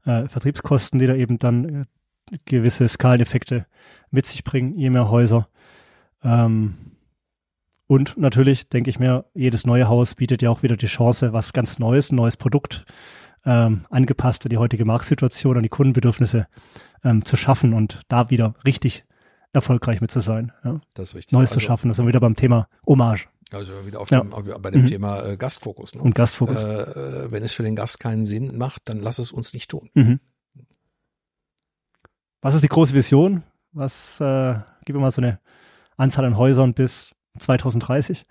äh, 0.05 0.27
Vertriebskosten, 0.27 0.99
die 0.99 1.05
da 1.05 1.15
eben 1.15 1.39
dann 1.39 1.87
äh, 2.31 2.37
gewisse 2.45 2.87
Skaleneffekte 2.87 3.65
mit 4.11 4.25
sich 4.25 4.43
bringen, 4.43 4.77
je 4.77 4.89
mehr 4.89 5.09
Häuser. 5.09 5.47
Ähm, 6.23 6.75
und 7.87 8.17
natürlich 8.17 8.69
denke 8.69 8.89
ich 8.89 8.99
mir, 8.99 9.25
jedes 9.33 9.65
neue 9.65 9.87
Haus 9.87 10.15
bietet 10.15 10.41
ja 10.41 10.49
auch 10.49 10.61
wieder 10.61 10.77
die 10.77 10.87
Chance, 10.87 11.33
was 11.33 11.53
ganz 11.53 11.79
Neues, 11.79 12.11
ein 12.11 12.15
neues 12.17 12.37
Produkt 12.37 12.85
ähm, 13.49 13.85
angepasst 13.89 14.45
an 14.45 14.49
die 14.49 14.57
heutige 14.57 14.85
Marktsituation, 14.85 15.57
an 15.57 15.63
die 15.63 15.69
Kundenbedürfnisse 15.69 16.47
ähm, 17.03 17.25
zu 17.25 17.35
schaffen 17.35 17.73
und 17.73 18.01
da 18.07 18.29
wieder 18.29 18.53
richtig 18.63 19.05
erfolgreich 19.53 20.01
mit 20.01 20.11
zu 20.11 20.19
sein. 20.19 20.51
Ja. 20.63 20.79
Das 20.93 21.09
ist 21.09 21.15
richtig. 21.15 21.33
Neues 21.33 21.49
also, 21.49 21.59
zu 21.59 21.65
schaffen, 21.65 21.87
das 21.87 21.97
sind 21.97 22.05
wir 22.05 22.09
wieder 22.09 22.19
beim 22.19 22.35
Thema 22.35 22.67
Hommage. 22.85 23.27
Also 23.51 23.73
wieder 23.87 23.99
auf 23.99 24.09
dem, 24.09 24.31
auf, 24.31 24.43
bei 24.61 24.69
dem 24.69 24.81
mhm. 24.81 24.85
Thema 24.85 25.25
äh, 25.25 25.35
Gastfokus. 25.35 25.95
Ne? 25.95 26.01
Und 26.03 26.13
Gastfokus. 26.13 26.63
Äh, 26.63 26.81
äh, 26.81 27.31
wenn 27.31 27.41
es 27.41 27.51
für 27.51 27.63
den 27.63 27.75
Gast 27.75 27.99
keinen 27.99 28.23
Sinn 28.23 28.55
macht, 28.55 28.83
dann 28.85 28.99
lass 28.99 29.17
es 29.17 29.31
uns 29.31 29.53
nicht 29.53 29.71
tun. 29.71 29.89
Mhm. 29.95 30.19
Was 32.41 32.53
ist 32.53 32.63
die 32.63 32.69
große 32.69 32.93
Vision? 32.93 33.41
Was, 33.71 34.19
äh, 34.21 34.59
gib 34.85 34.95
mir 34.95 35.01
mal 35.01 35.09
so 35.09 35.21
eine 35.21 35.39
Anzahl 35.97 36.25
an 36.25 36.37
Häusern 36.37 36.75
bis 36.75 37.15
2030? 37.39 38.27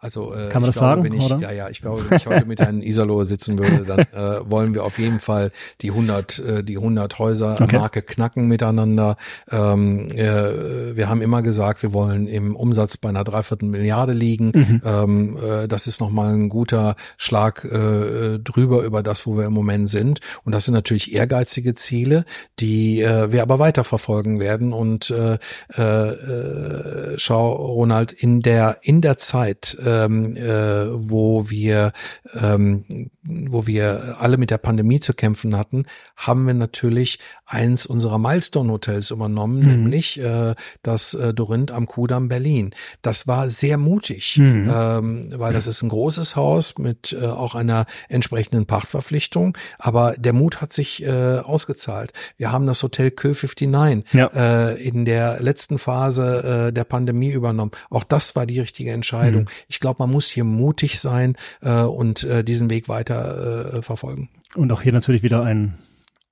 Also 0.00 0.32
äh, 0.32 0.48
Kann 0.48 0.62
man 0.62 0.68
das 0.70 0.76
glaube, 0.76 1.02
sagen? 1.02 1.04
Wenn 1.04 1.12
ich, 1.12 1.24
oder? 1.24 1.38
Ja, 1.38 1.52
ja, 1.52 1.68
ich 1.68 1.82
glaube, 1.82 2.08
wenn 2.08 2.16
ich 2.16 2.26
heute 2.26 2.46
mit 2.46 2.60
Herrn 2.60 2.80
Isalo 2.80 3.22
sitzen 3.24 3.58
würde, 3.58 3.84
dann 3.84 3.98
äh, 4.12 4.50
wollen 4.50 4.72
wir 4.72 4.84
auf 4.84 4.98
jeden 4.98 5.20
Fall 5.20 5.52
die 5.82 5.90
100, 5.90 6.38
äh, 6.38 6.64
die 6.64 6.78
100 6.78 7.18
Häuser 7.18 7.58
okay. 7.60 7.76
Marke 7.76 8.00
knacken 8.00 8.46
miteinander. 8.48 9.16
Ähm, 9.50 10.08
äh, 10.12 10.96
wir 10.96 11.08
haben 11.10 11.20
immer 11.20 11.42
gesagt, 11.42 11.82
wir 11.82 11.92
wollen 11.92 12.26
im 12.26 12.56
Umsatz 12.56 12.96
bei 12.96 13.10
einer 13.10 13.24
Dreiviertel 13.24 13.68
Milliarde 13.68 14.14
liegen. 14.14 14.52
Mhm. 14.54 14.82
Ähm, 14.84 15.36
äh, 15.36 15.68
das 15.68 15.86
ist 15.86 16.00
nochmal 16.00 16.32
ein 16.32 16.48
guter 16.48 16.96
Schlag 17.18 17.64
äh, 17.64 18.38
drüber 18.38 18.82
über 18.82 19.02
das, 19.02 19.26
wo 19.26 19.36
wir 19.36 19.44
im 19.44 19.52
Moment 19.52 19.90
sind. 19.90 20.20
Und 20.44 20.54
das 20.54 20.64
sind 20.64 20.74
natürlich 20.74 21.12
ehrgeizige 21.12 21.74
Ziele, 21.74 22.24
die 22.58 23.02
äh, 23.02 23.32
wir 23.32 23.42
aber 23.42 23.58
weiterverfolgen 23.58 24.40
werden. 24.40 24.72
Und 24.72 25.10
äh, 25.10 25.36
äh, 25.76 25.82
äh 25.82 27.18
schau, 27.18 27.52
Ronald, 27.52 28.12
in 28.12 28.40
der 28.40 28.78
in 28.80 29.02
der 29.02 29.18
Zeit 29.18 29.76
äh, 29.84 29.89
ähm, 29.90 30.36
äh, 30.36 30.86
wo 31.10 31.50
wir 31.50 31.92
ähm, 32.40 33.10
wo 33.22 33.66
wir 33.66 34.16
alle 34.20 34.38
mit 34.38 34.50
der 34.50 34.58
Pandemie 34.58 34.98
zu 34.98 35.12
kämpfen 35.12 35.56
hatten, 35.56 35.84
haben 36.16 36.46
wir 36.46 36.54
natürlich 36.54 37.18
eins 37.44 37.84
unserer 37.84 38.18
Milestone-Hotels 38.18 39.10
übernommen, 39.10 39.60
mhm. 39.60 39.66
nämlich 39.66 40.18
äh, 40.20 40.54
das 40.82 41.12
äh, 41.12 41.34
Dorinth 41.34 41.70
am 41.70 41.86
Kudamm 41.86 42.28
Berlin. 42.28 42.70
Das 43.02 43.26
war 43.26 43.50
sehr 43.50 43.76
mutig, 43.76 44.38
mhm. 44.38 44.70
ähm, 44.74 45.24
weil 45.34 45.52
das 45.52 45.66
ist 45.66 45.82
ein 45.82 45.90
großes 45.90 46.34
Haus 46.34 46.78
mit 46.78 47.12
äh, 47.12 47.26
auch 47.26 47.54
einer 47.54 47.84
entsprechenden 48.08 48.64
Pachtverpflichtung, 48.66 49.56
aber 49.78 50.14
der 50.16 50.32
Mut 50.32 50.62
hat 50.62 50.72
sich 50.72 51.02
äh, 51.04 51.38
ausgezahlt. 51.38 52.12
Wir 52.38 52.52
haben 52.52 52.66
das 52.66 52.82
Hotel 52.82 53.10
Kö 53.10 53.34
59 53.34 54.14
ja. 54.14 54.26
äh, 54.34 54.82
in 54.82 55.04
der 55.04 55.42
letzten 55.42 55.78
Phase 55.78 56.68
äh, 56.68 56.72
der 56.72 56.84
Pandemie 56.84 57.30
übernommen. 57.30 57.72
Auch 57.90 58.04
das 58.04 58.34
war 58.34 58.46
die 58.46 58.60
richtige 58.60 58.92
Entscheidung. 58.92 59.42
Mhm. 59.42 59.48
Ich 59.68 59.80
glaube, 59.80 59.96
man 59.98 60.10
muss 60.10 60.28
hier 60.28 60.44
mutig 60.44 61.00
sein 61.00 61.36
äh, 61.60 61.82
und 61.82 62.24
äh, 62.24 62.42
diesen 62.42 62.70
Weg 62.70 62.88
weiter 62.88 63.09
äh, 63.18 63.82
verfolgen. 63.82 64.30
Und 64.54 64.72
auch 64.72 64.82
hier 64.82 64.92
natürlich 64.92 65.22
wieder 65.22 65.42
ein 65.42 65.78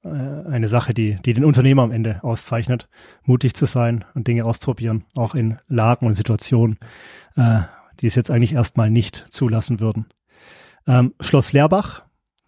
eine 0.02 0.68
Sache, 0.68 0.94
die, 0.94 1.18
die 1.24 1.34
den 1.34 1.44
Unternehmer 1.44 1.82
am 1.82 1.90
Ende 1.90 2.22
auszeichnet, 2.22 2.88
mutig 3.24 3.54
zu 3.54 3.66
sein 3.66 4.04
und 4.14 4.28
Dinge 4.28 4.44
auszuprobieren, 4.44 5.04
auch 5.16 5.34
in 5.34 5.58
Lagen 5.66 6.06
und 6.06 6.14
Situationen, 6.14 6.78
äh, 7.36 7.62
die 8.00 8.06
es 8.06 8.14
jetzt 8.14 8.30
eigentlich 8.30 8.54
erstmal 8.54 8.90
nicht 8.90 9.16
zulassen 9.16 9.80
würden. 9.80 10.06
Ähm, 10.86 11.14
Schloss 11.20 11.52
Leerbach, 11.52 12.02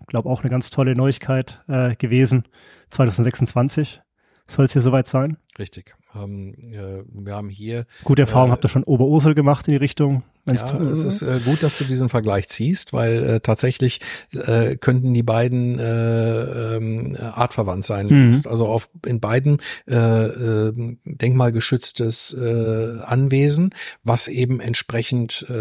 glaube 0.06 0.28
auch 0.28 0.42
eine 0.42 0.50
ganz 0.50 0.70
tolle 0.70 0.94
Neuigkeit 0.94 1.62
äh, 1.68 1.96
gewesen, 1.96 2.44
2026 2.90 4.00
soll 4.46 4.64
es 4.64 4.72
hier 4.72 4.82
soweit 4.82 5.06
sein. 5.06 5.36
Richtig. 5.58 5.94
Ähm, 6.14 6.54
äh, 6.72 7.02
wir 7.12 7.34
haben 7.34 7.48
hier. 7.48 7.86
Gute 8.04 8.22
Erfahrung 8.22 8.48
äh, 8.48 8.52
habt 8.52 8.64
ihr 8.64 8.68
schon 8.68 8.84
Oberursel 8.84 9.34
gemacht 9.34 9.68
in 9.68 9.72
die 9.72 9.78
Richtung? 9.78 10.22
Ja, 10.46 10.80
es 10.90 11.04
ist 11.04 11.22
äh, 11.22 11.38
gut, 11.44 11.62
dass 11.62 11.78
du 11.78 11.84
diesen 11.84 12.08
Vergleich 12.08 12.48
ziehst, 12.48 12.92
weil 12.92 13.22
äh, 13.22 13.40
tatsächlich 13.40 14.00
äh, 14.32 14.76
könnten 14.76 15.12
die 15.12 15.22
beiden 15.22 15.78
äh, 15.78 16.76
äh, 16.76 17.18
artverwandt 17.18 17.84
sein. 17.84 18.06
Mhm. 18.08 18.42
Also 18.46 18.66
auf 18.66 18.88
in 19.06 19.20
beiden 19.20 19.58
äh, 19.86 19.94
äh, 19.94 20.96
denkmalgeschütztes 21.04 22.32
äh, 22.32 23.00
Anwesen, 23.04 23.70
was 24.02 24.28
eben 24.28 24.60
entsprechend 24.60 25.46
äh, 25.50 25.54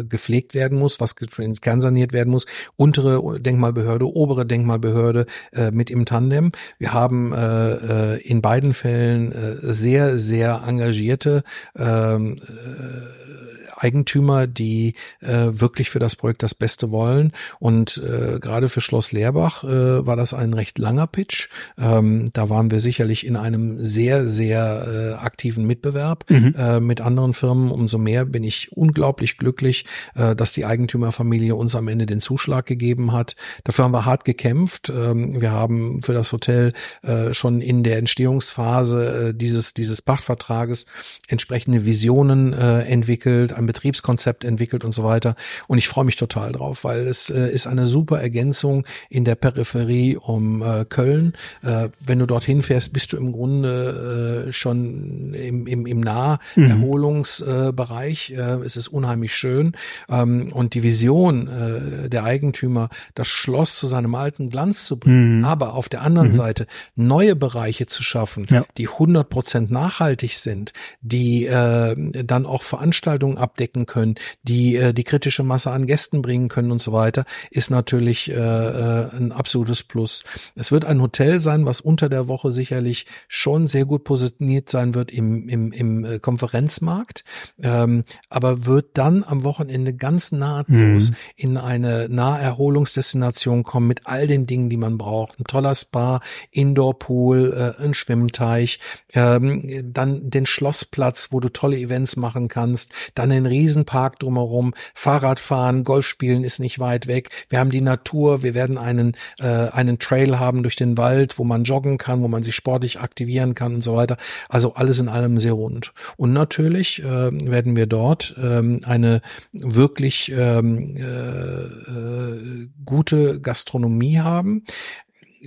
äh, 0.00 0.04
gepflegt 0.04 0.54
werden 0.54 0.78
muss, 0.78 1.00
was 1.00 1.16
kernsaniert 1.16 2.12
werden 2.12 2.30
muss. 2.30 2.46
Untere 2.76 3.40
Denkmalbehörde, 3.40 4.06
obere 4.06 4.46
Denkmalbehörde 4.46 5.26
äh, 5.52 5.70
mit 5.70 5.90
im 5.90 6.04
Tandem. 6.04 6.52
Wir 6.78 6.92
haben 6.92 7.32
äh, 7.32 8.14
äh, 8.14 8.20
in 8.20 8.42
beiden 8.42 8.74
Fällen 8.74 9.32
äh, 9.32 9.55
sehr, 9.62 10.18
sehr 10.18 10.62
engagierte 10.66 11.42
ähm, 11.76 12.36
äh, 12.36 13.65
Eigentümer, 13.76 14.46
die 14.46 14.94
äh, 15.20 15.46
wirklich 15.50 15.90
für 15.90 15.98
das 15.98 16.16
Projekt 16.16 16.42
das 16.42 16.54
Beste 16.54 16.90
wollen. 16.90 17.32
Und 17.58 17.98
äh, 17.98 18.38
gerade 18.40 18.68
für 18.68 18.80
Schloss 18.80 19.12
Leerbach 19.12 19.64
äh, 19.64 20.06
war 20.06 20.16
das 20.16 20.34
ein 20.34 20.54
recht 20.54 20.78
langer 20.78 21.06
Pitch. 21.06 21.48
Ähm, 21.78 22.26
da 22.32 22.50
waren 22.50 22.70
wir 22.70 22.80
sicherlich 22.80 23.26
in 23.26 23.36
einem 23.36 23.84
sehr, 23.84 24.28
sehr 24.28 25.16
äh, 25.20 25.24
aktiven 25.24 25.66
Mitbewerb 25.66 26.24
mhm. 26.30 26.54
äh, 26.56 26.80
mit 26.80 27.00
anderen 27.00 27.32
Firmen. 27.32 27.70
Umso 27.70 27.98
mehr 27.98 28.24
bin 28.24 28.44
ich 28.44 28.72
unglaublich 28.72 29.38
glücklich, 29.38 29.84
äh, 30.14 30.34
dass 30.34 30.52
die 30.52 30.64
Eigentümerfamilie 30.64 31.54
uns 31.54 31.74
am 31.74 31.88
Ende 31.88 32.06
den 32.06 32.20
Zuschlag 32.20 32.66
gegeben 32.66 33.12
hat. 33.12 33.36
Dafür 33.64 33.84
haben 33.84 33.92
wir 33.92 34.04
hart 34.04 34.24
gekämpft. 34.24 34.90
Ähm, 34.90 35.40
wir 35.40 35.50
haben 35.50 36.02
für 36.02 36.14
das 36.14 36.32
Hotel 36.32 36.72
äh, 37.02 37.34
schon 37.34 37.60
in 37.60 37.82
der 37.82 37.98
Entstehungsphase 37.98 39.28
äh, 39.28 39.34
dieses, 39.34 39.74
dieses 39.74 40.02
Pachtvertrages 40.02 40.86
entsprechende 41.28 41.86
Visionen 41.86 42.52
äh, 42.52 42.82
entwickelt, 42.82 43.52
ein 43.52 43.65
Betriebskonzept 43.66 44.44
entwickelt 44.44 44.84
und 44.84 44.92
so 44.92 45.04
weiter. 45.04 45.34
Und 45.66 45.78
ich 45.78 45.88
freue 45.88 46.04
mich 46.04 46.16
total 46.16 46.52
drauf, 46.52 46.84
weil 46.84 47.06
es 47.06 47.30
äh, 47.30 47.50
ist 47.50 47.66
eine 47.66 47.86
super 47.86 48.20
Ergänzung 48.20 48.86
in 49.08 49.24
der 49.24 49.34
Peripherie 49.34 50.16
um 50.16 50.62
äh, 50.62 50.84
Köln. 50.84 51.32
Äh, 51.62 51.88
wenn 52.04 52.18
du 52.18 52.26
dorthin 52.26 52.62
fährst, 52.62 52.92
bist 52.92 53.12
du 53.12 53.16
im 53.16 53.32
Grunde 53.32 54.46
äh, 54.48 54.52
schon 54.52 55.32
im, 55.34 55.66
im, 55.66 55.86
im 55.86 56.00
Naherholungsbereich. 56.00 58.30
Mhm. 58.30 58.38
Äh, 58.38 58.56
es 58.64 58.76
ist 58.76 58.88
unheimlich 58.88 59.34
schön. 59.34 59.72
Ähm, 60.08 60.52
und 60.52 60.74
die 60.74 60.82
Vision 60.82 61.48
äh, 61.48 62.08
der 62.08 62.24
Eigentümer, 62.24 62.88
das 63.14 63.28
Schloss 63.28 63.78
zu 63.78 63.86
seinem 63.86 64.14
alten 64.14 64.50
Glanz 64.50 64.84
zu 64.84 64.98
bringen, 64.98 65.38
mhm. 65.38 65.44
aber 65.44 65.74
auf 65.74 65.88
der 65.88 66.02
anderen 66.02 66.28
mhm. 66.28 66.34
Seite 66.34 66.66
neue 66.94 67.36
Bereiche 67.36 67.86
zu 67.86 68.02
schaffen, 68.02 68.46
ja. 68.50 68.64
die 68.76 68.88
100 68.88 69.28
Prozent 69.28 69.70
nachhaltig 69.70 70.36
sind, 70.36 70.72
die 71.00 71.46
äh, 71.46 71.94
dann 72.24 72.46
auch 72.46 72.62
Veranstaltungen 72.62 73.38
ab 73.38 73.55
abdecken 73.56 73.86
können, 73.86 74.16
die 74.42 74.76
äh, 74.76 74.92
die 74.92 75.04
kritische 75.04 75.42
Masse 75.42 75.70
an 75.70 75.86
Gästen 75.86 76.20
bringen 76.20 76.48
können 76.48 76.70
und 76.70 76.82
so 76.82 76.92
weiter, 76.92 77.24
ist 77.50 77.70
natürlich 77.70 78.30
äh, 78.30 78.34
äh, 78.34 79.16
ein 79.16 79.32
absolutes 79.32 79.82
Plus. 79.82 80.24
Es 80.54 80.70
wird 80.72 80.84
ein 80.84 81.00
Hotel 81.00 81.38
sein, 81.38 81.64
was 81.64 81.80
unter 81.80 82.08
der 82.08 82.28
Woche 82.28 82.52
sicherlich 82.52 83.06
schon 83.28 83.66
sehr 83.66 83.86
gut 83.86 84.04
positioniert 84.04 84.68
sein 84.68 84.94
wird 84.94 85.10
im, 85.10 85.48
im, 85.48 85.72
im 85.72 86.04
äh, 86.04 86.18
Konferenzmarkt, 86.18 87.24
ähm, 87.62 88.04
aber 88.28 88.66
wird 88.66 88.90
dann 88.94 89.24
am 89.24 89.44
Wochenende 89.44 89.94
ganz 89.94 90.32
nahtlos 90.32 91.10
mhm. 91.10 91.16
in 91.36 91.56
eine 91.56 92.08
Naherholungsdestination 92.10 93.62
kommen 93.62 93.86
mit 93.86 94.02
all 94.04 94.26
den 94.26 94.46
Dingen, 94.46 94.68
die 94.68 94.76
man 94.76 94.98
braucht. 94.98 95.40
Ein 95.40 95.44
toller 95.44 95.74
Spa, 95.74 96.20
Indoor-Pool, 96.50 97.74
äh, 97.78 97.82
ein 97.82 97.94
Schwimmteich, 97.94 98.80
ähm, 99.14 99.92
dann 99.92 100.28
den 100.28 100.44
Schlossplatz, 100.44 101.28
wo 101.30 101.40
du 101.40 101.48
tolle 101.48 101.78
Events 101.78 102.16
machen 102.16 102.48
kannst, 102.48 102.92
dann 103.14 103.30
den 103.30 103.45
Riesenpark 103.46 104.18
drumherum, 104.18 104.74
Fahrradfahren, 104.94 105.84
Golfspielen 105.84 106.44
ist 106.44 106.58
nicht 106.58 106.78
weit 106.78 107.06
weg. 107.06 107.30
Wir 107.48 107.58
haben 107.58 107.70
die 107.70 107.80
Natur, 107.80 108.42
wir 108.42 108.54
werden 108.54 108.78
einen, 108.78 109.16
äh, 109.40 109.68
einen 109.70 109.98
Trail 109.98 110.38
haben 110.38 110.62
durch 110.62 110.76
den 110.76 110.98
Wald, 110.98 111.38
wo 111.38 111.44
man 111.44 111.64
joggen 111.64 111.98
kann, 111.98 112.22
wo 112.22 112.28
man 112.28 112.42
sich 112.42 112.54
sportlich 112.54 113.00
aktivieren 113.00 113.54
kann 113.54 113.74
und 113.74 113.82
so 113.82 113.96
weiter. 113.96 114.16
Also 114.48 114.74
alles 114.74 115.00
in 115.00 115.08
allem 115.08 115.38
sehr 115.38 115.52
rund. 115.52 115.92
Und 116.16 116.32
natürlich 116.32 117.02
äh, 117.02 117.30
werden 117.32 117.76
wir 117.76 117.86
dort 117.86 118.34
ähm, 118.42 118.80
eine 118.84 119.22
wirklich 119.52 120.32
ähm, 120.36 120.94
äh, 120.96 121.02
äh, 121.02 122.68
gute 122.84 123.40
Gastronomie 123.40 124.18
haben 124.18 124.64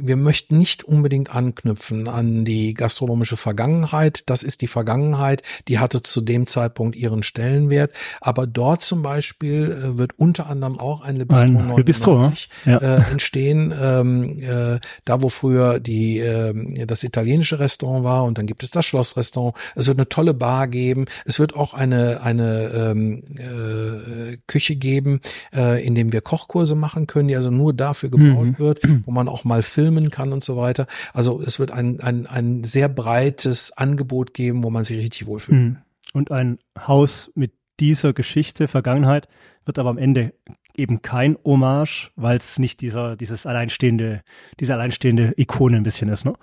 wir 0.01 0.15
möchten 0.15 0.57
nicht 0.57 0.83
unbedingt 0.83 1.33
anknüpfen 1.33 2.07
an 2.07 2.45
die 2.45 2.73
gastronomische 2.73 3.37
Vergangenheit. 3.37 4.23
Das 4.27 4.43
ist 4.43 4.61
die 4.61 4.67
Vergangenheit, 4.67 5.43
die 5.67 5.79
hatte 5.79 6.01
zu 6.01 6.21
dem 6.21 6.47
Zeitpunkt 6.47 6.95
ihren 6.95 7.23
Stellenwert. 7.23 7.91
Aber 8.21 8.47
dort 8.47 8.81
zum 8.81 9.01
Beispiel 9.01 9.71
äh, 9.71 9.97
wird 9.97 10.13
unter 10.17 10.47
anderem 10.47 10.79
auch 10.79 11.01
ein 11.01 11.17
Le 11.17 11.25
Bistro, 11.25 11.59
ein 11.59 11.67
99 11.67 12.49
ja. 12.65 12.77
äh, 12.77 13.11
entstehen, 13.11 13.73
ähm, 13.79 14.39
äh, 14.39 14.79
da 15.05 15.21
wo 15.21 15.29
früher 15.29 15.79
die 15.79 16.19
äh, 16.19 16.85
das 16.85 17.03
italienische 17.03 17.59
Restaurant 17.59 18.03
war 18.03 18.23
und 18.23 18.37
dann 18.37 18.45
gibt 18.45 18.63
es 18.63 18.71
das 18.71 18.85
Schlossrestaurant. 18.85 19.55
Es 19.75 19.87
wird 19.87 19.97
eine 19.97 20.09
tolle 20.09 20.33
Bar 20.33 20.67
geben. 20.67 21.05
Es 21.25 21.39
wird 21.39 21.55
auch 21.55 21.73
eine 21.73 22.21
eine 22.23 22.69
ähm, 22.73 23.23
äh, 23.35 24.37
Küche 24.47 24.75
geben, 24.75 25.21
äh, 25.55 25.85
in 25.85 25.95
dem 25.95 26.11
wir 26.11 26.21
Kochkurse 26.21 26.75
machen 26.75 27.07
können, 27.07 27.27
die 27.27 27.35
also 27.35 27.51
nur 27.51 27.73
dafür 27.73 28.09
gebaut 28.09 28.45
mhm. 28.45 28.59
wird, 28.59 28.79
wo 29.05 29.11
man 29.11 29.27
auch 29.27 29.43
mal 29.43 29.61
filmen 29.61 29.88
filmen 29.89 30.09
kann 30.09 30.33
und 30.33 30.43
so 30.43 30.55
weiter. 30.55 30.87
Also 31.13 31.41
es 31.41 31.59
wird 31.59 31.71
ein, 31.71 31.99
ein, 32.01 32.27
ein 32.27 32.63
sehr 32.63 32.89
breites 32.89 33.71
Angebot 33.75 34.33
geben, 34.33 34.63
wo 34.63 34.69
man 34.69 34.83
sich 34.83 34.99
richtig 34.99 35.25
wohlfühlt. 35.25 35.59
Mhm. 35.59 35.77
Und 36.13 36.31
ein 36.31 36.59
Haus 36.77 37.31
mit 37.35 37.53
dieser 37.79 38.13
Geschichte, 38.13 38.67
Vergangenheit, 38.67 39.27
wird 39.65 39.79
aber 39.79 39.89
am 39.89 39.97
Ende 39.97 40.33
eben 40.75 41.01
kein 41.01 41.37
Hommage, 41.43 42.11
weil 42.15 42.37
es 42.37 42.59
nicht 42.59 42.81
dieser, 42.81 43.15
dieses 43.15 43.45
alleinstehende, 43.45 44.21
diese 44.59 44.73
alleinstehende 44.73 45.33
Ikone 45.37 45.77
ein 45.77 45.83
bisschen 45.83 46.09
ist, 46.09 46.25
ne? 46.25 46.33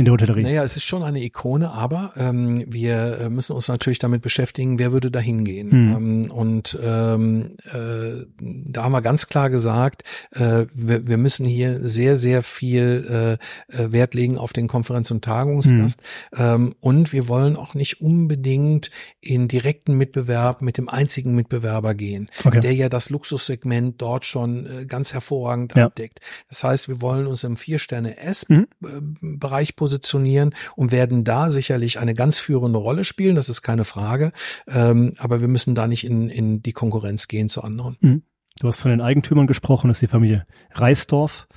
In 0.00 0.06
der 0.06 0.12
Hotellerie. 0.12 0.42
Naja, 0.42 0.64
es 0.64 0.76
ist 0.76 0.84
schon 0.84 1.02
eine 1.02 1.22
Ikone, 1.22 1.70
aber 1.70 2.14
ähm, 2.16 2.64
wir 2.66 3.18
äh, 3.20 3.28
müssen 3.28 3.52
uns 3.52 3.68
natürlich 3.68 3.98
damit 3.98 4.22
beschäftigen, 4.22 4.78
wer 4.78 4.92
würde 4.92 5.10
da 5.10 5.20
hingehen. 5.20 5.70
Hm. 5.70 5.94
Ähm, 5.94 6.30
und 6.30 6.78
ähm, 6.82 7.56
äh, 7.66 8.24
da 8.40 8.84
haben 8.84 8.92
wir 8.92 9.02
ganz 9.02 9.26
klar 9.26 9.50
gesagt, 9.50 10.04
äh, 10.32 10.64
wir, 10.72 11.06
wir 11.06 11.18
müssen 11.18 11.44
hier 11.44 11.86
sehr, 11.86 12.16
sehr 12.16 12.42
viel 12.42 13.38
äh, 13.70 13.76
äh 13.76 13.92
Wert 13.92 14.14
legen 14.14 14.38
auf 14.38 14.54
den 14.54 14.68
Konferenz- 14.68 15.10
und 15.10 15.22
Tagungsgast. 15.22 16.00
Hm. 16.34 16.44
Ähm, 16.44 16.74
und 16.80 17.12
wir 17.12 17.28
wollen 17.28 17.56
auch 17.56 17.74
nicht 17.74 18.00
unbedingt 18.00 18.90
in 19.20 19.48
direkten 19.48 19.98
Mitbewerb 19.98 20.62
mit 20.62 20.78
dem 20.78 20.88
einzigen 20.88 21.34
Mitbewerber 21.34 21.94
gehen, 21.94 22.30
okay. 22.44 22.60
der 22.60 22.74
ja 22.74 22.88
das 22.88 23.10
Luxussegment 23.10 24.00
dort 24.00 24.24
schon 24.24 24.66
äh, 24.66 24.86
ganz 24.86 25.12
hervorragend 25.12 25.74
ja. 25.74 25.84
abdeckt. 25.86 26.20
Das 26.48 26.64
heißt, 26.64 26.88
wir 26.88 27.02
wollen 27.02 27.26
uns 27.26 27.44
im 27.44 27.58
Vier-Sterne-S-Bereich 27.58 29.68
hm. 29.68 29.74
positionieren 29.76 29.89
positionieren 29.90 30.54
und 30.76 30.92
werden 30.92 31.24
da 31.24 31.50
sicherlich 31.50 31.98
eine 31.98 32.14
ganz 32.14 32.38
führende 32.38 32.78
Rolle 32.78 33.04
spielen, 33.04 33.34
das 33.34 33.48
ist 33.48 33.62
keine 33.62 33.84
Frage. 33.84 34.32
Ähm, 34.68 35.12
aber 35.18 35.40
wir 35.40 35.48
müssen 35.48 35.74
da 35.74 35.88
nicht 35.88 36.04
in, 36.04 36.28
in 36.28 36.62
die 36.62 36.72
Konkurrenz 36.72 37.26
gehen 37.26 37.48
zu 37.48 37.62
anderen. 37.62 37.96
Mhm. 38.00 38.22
Du 38.60 38.68
hast 38.68 38.80
von 38.80 38.90
den 38.90 39.00
Eigentümern 39.00 39.46
gesprochen, 39.46 39.88
das 39.88 39.96
ist 39.96 40.02
die 40.02 40.06
Familie 40.06 40.46
Reisdorf. 40.72 41.48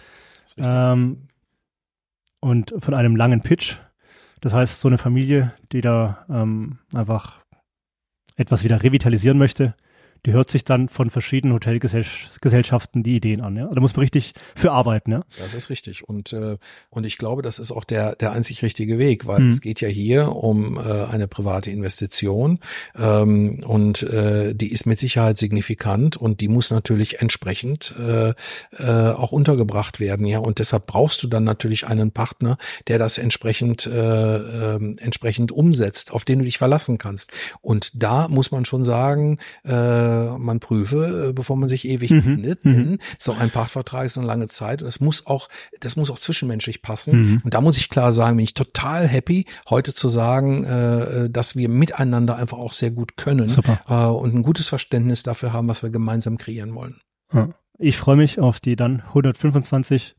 Ähm, 0.58 1.28
und 2.40 2.74
von 2.80 2.94
einem 2.94 3.16
langen 3.16 3.42
Pitch. 3.42 3.78
Das 4.42 4.54
heißt, 4.54 4.82
so 4.82 4.88
eine 4.88 4.98
Familie, 4.98 5.54
die 5.72 5.82
da 5.82 6.26
ähm, 6.30 6.80
einfach 6.94 7.42
etwas 8.36 8.64
wieder 8.64 8.84
revitalisieren 8.84 9.38
möchte, 9.38 9.76
die 10.26 10.32
hört 10.32 10.50
sich 10.50 10.64
dann 10.64 10.88
von 10.88 11.10
verschiedenen 11.10 11.54
Hotelgesellschaften 11.54 13.04
die 13.04 13.16
Ideen 13.16 13.42
an. 13.42 13.58
Ja? 13.58 13.70
Da 13.74 13.82
muss 13.82 13.96
man 13.96 14.02
richtig 14.02 14.34
für 14.56 14.72
arbeiten. 14.72 15.12
Ja? 15.12 15.24
Das 15.38 15.54
ist 15.54 15.70
richtig. 15.70 16.08
Und, 16.08 16.32
äh, 16.32 16.58
und 16.90 17.06
ich 17.06 17.18
glaube, 17.18 17.42
das 17.42 17.60
ist 17.60 17.72
auch 17.72 17.84
der, 17.84 18.16
der 18.16 18.32
einzig 18.32 18.64
richtige 18.64 18.98
Weg, 18.98 19.28
weil 19.28 19.42
mhm. 19.42 19.50
es 19.50 19.62
geht 19.62 19.82
ja 19.82 19.90
hier 19.90 20.36
um 20.36 20.78
äh, 20.78 20.82
eine 21.12 21.28
private 21.28 21.72
Investition 21.72 22.60
ähm, 22.98 23.64
und 23.66 24.04
äh, 24.04 24.56
die 24.56 24.72
ist 24.72 24.86
mit 24.86 24.98
Sicherheit 24.98 25.38
signifikant 25.38 26.16
und 26.16 26.40
die 26.40 26.48
muss 26.48 26.72
natürlich 26.72 27.20
entsprechend 27.22 27.94
äh, 28.00 28.30
äh, 28.80 29.12
auch 29.12 29.34
untergebracht 29.34 30.00
werden. 30.00 30.26
Ja, 30.26 30.40
und 30.40 30.60
deshalb 30.60 30.86
brauchst 30.86 31.22
du 31.24 31.28
dann 31.28 31.44
natürlich 31.44 31.88
einen 31.88 32.12
Partner, 32.12 32.58
der 32.88 32.98
das 32.98 33.18
entsprechend 33.18 33.88
äh, 33.88 34.38
äh, 34.38 34.96
entsprechend 35.00 35.52
umsetzt, 35.52 36.12
auf 36.12 36.24
den 36.24 36.40
du 36.40 36.46
dich 36.46 36.58
verlassen 36.58 36.98
kannst. 36.98 37.32
Und 37.62 37.92
da 38.02 38.30
muss 38.30 38.52
man 38.52 38.64
schon 38.64 38.86
sagen, 38.86 39.38
äh, 39.64 40.13
äh, 40.36 40.38
man 40.38 40.60
prüfe, 40.60 41.30
äh, 41.30 41.34
bevor 41.34 41.56
man 41.58 41.70
sich 41.70 41.88
ewig 41.88 42.12
Mhm. 42.12 42.22
bindet. 42.24 42.66
Mhm. 42.66 42.74
Denn 42.74 43.00
so 43.18 43.34
ein 43.34 43.50
Pachtvertrag 43.50 44.06
ist 44.06 44.18
eine 44.18 44.28
lange 44.28 44.48
Zeit 44.48 44.82
und 44.82 44.88
es 44.88 45.00
muss 45.00 45.26
auch, 45.26 45.50
das 45.80 45.96
muss 45.96 46.10
auch 46.12 46.20
zwischenmenschlich 46.20 46.82
passen. 46.82 47.22
Mhm. 47.22 47.42
Und 47.44 47.54
da 47.54 47.62
muss 47.62 47.78
ich 47.78 47.90
klar 47.90 48.12
sagen, 48.12 48.38
bin 48.38 48.44
ich 48.44 48.54
total 48.54 49.08
happy, 49.08 49.46
heute 49.70 49.94
zu 49.94 50.08
sagen, 50.08 50.64
äh, 50.64 51.30
dass 51.30 51.56
wir 51.56 51.70
miteinander 51.70 52.36
einfach 52.36 52.58
auch 52.58 52.74
sehr 52.74 52.92
gut 52.92 53.18
können 53.18 53.50
Super. 53.50 53.80
äh, 53.88 54.06
und 54.06 54.34
ein 54.34 54.44
gutes 54.44 54.68
Verständnis 54.68 55.24
dafür 55.24 55.54
haben, 55.54 55.68
was 55.68 55.84
wir 55.84 55.90
gemeinsam 55.90 56.38
kreieren 56.38 56.76
wollen. 56.76 57.00
Ja. 57.34 57.50
Ich 57.80 57.98
freue 57.98 58.16
mich 58.16 58.40
auf 58.40 58.60
die 58.60 58.76
dann 58.76 59.02
125 59.08 60.16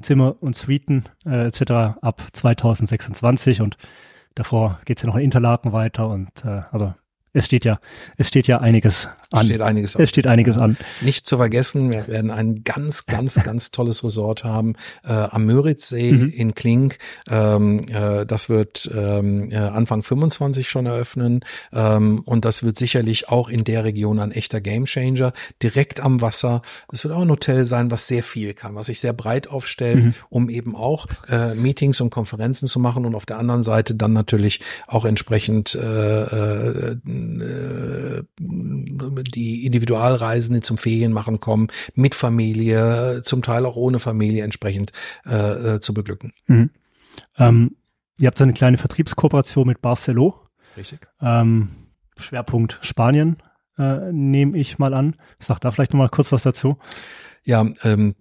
Zimmer 0.00 0.36
und 0.40 0.56
Suiten 0.56 1.04
äh, 1.26 1.46
etc. 1.46 1.60
ab 2.00 2.22
2026 2.32 3.60
und 3.60 3.76
davor 4.34 4.80
geht's 4.84 5.02
ja 5.02 5.08
noch 5.08 5.16
in 5.16 5.22
Interlaken 5.22 5.72
weiter 5.72 6.08
und 6.08 6.44
äh, 6.44 6.62
also 6.70 6.94
es 7.34 7.46
steht 7.46 7.64
ja, 7.64 7.80
es 8.18 8.28
steht 8.28 8.46
ja 8.46 8.60
einiges 8.60 9.08
an. 9.30 9.46
Steht 9.46 9.62
einiges 9.62 9.94
es 9.94 10.08
steht 10.10 10.26
einiges 10.26 10.58
an. 10.58 10.76
Nicht 11.00 11.26
zu 11.26 11.38
vergessen, 11.38 11.90
wir 11.90 12.06
werden 12.08 12.30
ein 12.30 12.62
ganz, 12.64 13.06
ganz, 13.06 13.34
ganz 13.44 13.70
tolles 13.70 14.04
Resort 14.04 14.44
haben 14.44 14.74
äh, 15.04 15.12
am 15.12 15.44
Möritzsee 15.46 16.12
Mhm. 16.12 16.28
in 16.28 16.54
Klink. 16.54 16.98
Ähm, 17.30 17.80
äh, 17.90 18.26
das 18.26 18.48
wird 18.48 18.90
ähm, 18.94 19.50
äh, 19.50 19.56
Anfang 19.56 20.02
25 20.02 20.68
schon 20.68 20.86
eröffnen 20.86 21.40
ähm, 21.72 22.20
und 22.24 22.44
das 22.44 22.62
wird 22.64 22.76
sicherlich 22.78 23.28
auch 23.28 23.48
in 23.48 23.64
der 23.64 23.84
Region 23.84 24.18
ein 24.18 24.32
echter 24.32 24.60
Gamechanger 24.60 25.32
direkt 25.62 26.00
am 26.00 26.20
Wasser. 26.20 26.60
Es 26.92 27.04
wird 27.04 27.14
auch 27.14 27.22
ein 27.22 27.30
Hotel 27.30 27.64
sein, 27.64 27.90
was 27.90 28.06
sehr 28.08 28.22
viel 28.22 28.52
kann, 28.54 28.74
was 28.74 28.86
sich 28.86 29.00
sehr 29.00 29.12
breit 29.14 29.48
aufstellt, 29.48 30.04
Mhm. 30.04 30.14
um 30.28 30.50
eben 30.50 30.76
auch 30.76 31.06
äh, 31.28 31.54
Meetings 31.54 32.00
und 32.00 32.10
Konferenzen 32.10 32.68
zu 32.68 32.78
machen 32.78 33.06
und 33.06 33.14
auf 33.14 33.24
der 33.26 33.38
anderen 33.38 33.62
Seite 33.62 33.94
dann 33.94 34.12
natürlich 34.12 34.60
auch 34.86 35.04
entsprechend 35.04 35.74
äh, 35.74 36.22
äh, 36.22 36.96
äh, 37.40 38.22
die 38.38 39.66
Individualreisen, 39.66 40.54
die 40.54 40.60
zum 40.60 40.78
Ferienmachen 40.78 41.40
kommen, 41.40 41.68
mit 41.94 42.14
Familie, 42.14 43.22
zum 43.24 43.42
Teil 43.42 43.66
auch 43.66 43.76
ohne 43.76 43.98
Familie 43.98 44.44
entsprechend 44.44 44.92
äh, 45.26 45.74
äh, 45.74 45.80
zu 45.80 45.94
beglücken. 45.94 46.32
Mhm. 46.46 46.70
Ähm, 47.38 47.76
ihr 48.18 48.26
habt 48.26 48.38
so 48.38 48.44
eine 48.44 48.52
kleine 48.52 48.78
Vertriebskooperation 48.78 49.66
mit 49.66 49.80
Barcelo. 49.80 50.34
Richtig. 50.76 51.00
Ähm, 51.20 51.68
Schwerpunkt 52.16 52.78
Spanien, 52.82 53.38
äh, 53.78 54.12
nehme 54.12 54.58
ich 54.58 54.78
mal 54.78 54.94
an. 54.94 55.16
Sag 55.38 55.60
da 55.60 55.70
vielleicht 55.70 55.92
noch 55.92 55.98
mal 55.98 56.08
kurz 56.08 56.32
was 56.32 56.42
dazu. 56.42 56.78
Ja, 57.44 57.66
ähm, 57.82 58.14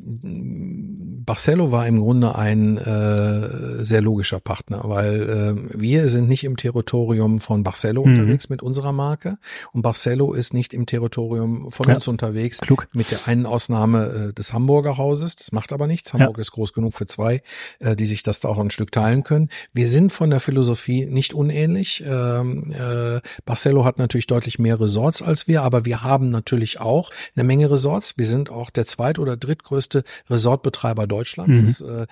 Barcelo 1.25 1.71
war 1.71 1.85
im 1.87 1.99
Grunde 1.99 2.35
ein 2.35 2.77
äh, 2.77 3.83
sehr 3.83 4.01
logischer 4.01 4.39
Partner, 4.39 4.81
weil 4.85 5.29
äh, 5.29 5.79
wir 5.79 6.09
sind 6.09 6.27
nicht 6.27 6.43
im 6.43 6.57
Territorium 6.57 7.39
von 7.39 7.63
Barcelo 7.63 8.03
Mhm. 8.03 8.11
unterwegs 8.13 8.49
mit 8.49 8.63
unserer 8.63 8.91
Marke 8.91 9.37
und 9.73 9.83
Barcelo 9.83 10.33
ist 10.33 10.53
nicht 10.53 10.73
im 10.73 10.85
Territorium 10.87 11.69
von 11.71 11.87
Ja. 11.87 11.95
uns 11.95 12.07
unterwegs 12.07 12.59
Klug. 12.59 12.87
mit 12.93 13.11
der 13.11 13.27
einen 13.27 13.45
Ausnahme 13.45 14.29
äh, 14.29 14.33
des 14.33 14.53
Hamburger 14.53 14.97
Hauses. 14.97 15.35
Das 15.35 15.51
macht 15.51 15.71
aber 15.73 15.85
nichts. 15.87 16.13
Hamburg 16.13 16.39
ist 16.39 16.51
groß 16.51 16.73
genug 16.73 16.93
für 16.95 17.05
zwei, 17.05 17.43
äh, 17.79 17.95
die 17.95 18.07
sich 18.07 18.23
das 18.23 18.39
da 18.39 18.49
auch 18.49 18.57
ein 18.57 18.71
Stück 18.71 18.91
teilen 18.91 19.23
können. 19.23 19.49
Wir 19.73 19.87
sind 19.87 20.11
von 20.11 20.31
der 20.31 20.39
Philosophie 20.39 21.05
nicht 21.05 21.33
unähnlich. 21.35 22.03
Ähm, 22.07 22.63
äh, 22.71 23.19
Barcelo 23.45 23.85
hat 23.85 23.99
natürlich 23.99 24.27
deutlich 24.27 24.57
mehr 24.57 24.79
Resorts 24.79 25.21
als 25.21 25.47
wir, 25.47 25.61
aber 25.61 25.85
wir 25.85 26.01
haben 26.01 26.29
natürlich 26.29 26.79
auch 26.79 27.11
eine 27.35 27.43
Menge 27.43 27.69
Resorts. 27.69 28.17
Wir 28.17 28.25
sind 28.25 28.49
auch 28.49 28.71
der 28.71 28.87
zweit- 29.11 29.19
oder 29.19 29.37
drittgrößte 29.37 30.03
Resortbetreiber 30.29 31.07
Deutschlands. 31.07 31.57
Mhm. 31.57 31.65
Das 31.65 31.81
äh, 31.81 32.07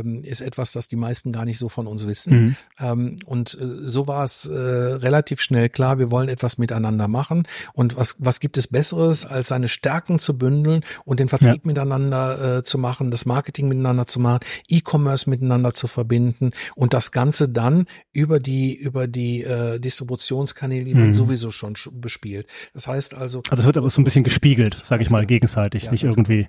ähm, 0.00 0.22
ist 0.24 0.40
etwas, 0.40 0.72
das 0.72 0.88
die 0.88 0.96
meisten 0.96 1.32
gar 1.32 1.44
nicht 1.44 1.58
so 1.58 1.68
von 1.68 1.86
uns 1.86 2.06
wissen. 2.06 2.32
Mhm. 2.32 2.56
Ähm, 2.78 3.16
und 3.26 3.54
äh, 3.60 3.66
so 3.88 4.06
war 4.06 4.24
es 4.24 4.46
äh, 4.46 4.52
relativ 4.54 5.40
schnell 5.40 5.68
klar, 5.68 5.98
wir 5.98 6.10
wollen 6.10 6.28
etwas 6.28 6.58
miteinander 6.58 7.08
machen. 7.08 7.46
Und 7.74 7.96
was, 7.96 8.16
was 8.18 8.40
gibt 8.40 8.56
es 8.58 8.66
Besseres, 8.66 9.24
als 9.26 9.48
seine 9.48 9.68
Stärken 9.68 10.18
zu 10.18 10.36
bündeln 10.38 10.82
und 11.04 11.20
den 11.20 11.28
Vertrieb 11.28 11.64
miteinander 11.66 12.58
äh, 12.58 12.62
zu 12.62 12.78
machen, 12.78 13.10
das 13.10 13.26
Marketing 13.26 13.68
miteinander 13.68 14.06
zu 14.06 14.20
machen, 14.20 14.40
E-Commerce 14.68 15.28
miteinander 15.28 15.72
zu 15.74 15.86
verbinden 15.86 16.52
und 16.74 16.94
das 16.94 17.12
Ganze 17.12 17.48
dann 17.48 17.86
über 18.12 18.40
die, 18.40 18.74
über 18.74 19.06
die 19.06 19.42
äh, 19.42 19.78
Distributionskanäle, 19.78 20.84
die 20.84 20.94
man 20.94 21.08
Mhm. 21.08 21.12
sowieso 21.12 21.50
schon 21.50 21.74
sch- 21.74 21.90
bespielt. 21.98 22.46
Das 22.74 22.86
heißt 22.86 23.14
also. 23.14 23.42
Also 23.50 23.62
es 23.62 23.66
wird 23.66 23.76
aber 23.76 23.90
so 23.90 24.00
ein 24.00 24.04
bisschen 24.04 24.22
gespiegelt, 24.24 24.80
sage 24.84 25.02
ich 25.02 25.10
mal, 25.10 25.20
genau. 25.20 25.28
gegenseitig, 25.28 25.84
Ja, 25.84 25.90
nicht 25.90 26.02
ganz 26.02 26.16
irgendwie 26.30 26.48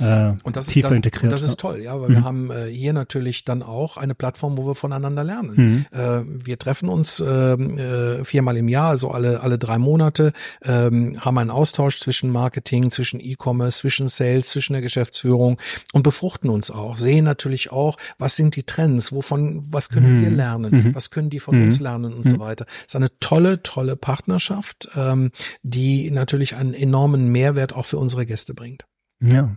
äh, 0.00 0.32
Und 0.42 0.56
das, 0.56 0.66
tiefer 0.66 0.88
das, 0.88 0.96
integriert. 0.96 1.24
Und 1.24 1.30
das 1.32 1.42
ja. 1.42 1.48
ist 1.48 1.60
toll, 1.60 1.80
ja, 1.80 2.00
weil 2.00 2.08
Mhm. 2.08 2.14
wir 2.14 2.24
haben 2.24 2.50
äh, 2.50 2.66
hier 2.66 2.92
natürlich 2.92 3.44
dann 3.44 3.62
auch 3.62 3.96
eine 3.96 4.14
Plattform, 4.14 4.58
wo 4.58 4.66
wir 4.66 4.74
voneinander 4.74 5.22
lernen. 5.24 5.86
Mhm. 5.92 5.98
Äh, 5.98 6.22
wir 6.46 6.58
treffen 6.58 6.88
uns 6.88 7.20
ähm, 7.20 7.78
äh, 7.78 8.24
viermal 8.24 8.56
im 8.56 8.68
Jahr, 8.68 8.88
also 8.90 9.10
alle 9.10 9.40
alle 9.40 9.58
drei 9.58 9.78
Monate, 9.78 10.32
ähm, 10.62 11.20
haben 11.24 11.38
einen 11.38 11.50
Austausch 11.50 11.98
zwischen 12.00 12.30
Marketing, 12.30 12.90
zwischen 12.90 13.20
E-Commerce, 13.20 13.78
zwischen 13.80 14.08
Sales, 14.08 14.48
zwischen 14.48 14.72
der 14.72 14.82
Geschäftsführung 14.82 15.58
und 15.92 16.02
befruchten 16.02 16.50
uns 16.50 16.70
auch. 16.70 16.96
Sehen 16.96 17.24
natürlich 17.24 17.70
auch, 17.70 17.96
was 18.18 18.34
sind 18.36 18.56
die 18.56 18.64
Trends, 18.64 19.12
wovon, 19.12 19.62
was 19.70 19.88
können 19.90 20.16
Mhm. 20.16 20.20
wir 20.22 20.30
lernen, 20.30 20.72
Mhm. 20.86 20.94
was 20.94 21.10
können 21.10 21.30
die 21.30 21.40
von 21.40 21.56
Mhm. 21.56 21.62
uns 21.64 21.80
lernen 21.80 22.14
und 22.14 22.24
Mhm. 22.26 22.30
so 22.30 22.38
weiter. 22.40 22.66
Es 22.80 22.86
ist 22.88 22.96
eine 22.96 23.16
tolle, 23.20 23.62
tolle 23.62 23.94
Partnerschaft, 23.96 24.88
ähm, 24.96 25.30
die 25.62 26.10
natürlich 26.10 26.56
einen 26.56 26.74
enormen 26.74 27.28
Mehrwert 27.30 27.74
auch 27.74 27.86
für 27.86 27.98
unsere 27.98 28.26
Gäste 28.26 28.54
bringt. 28.54 28.84
Ja. 29.24 29.56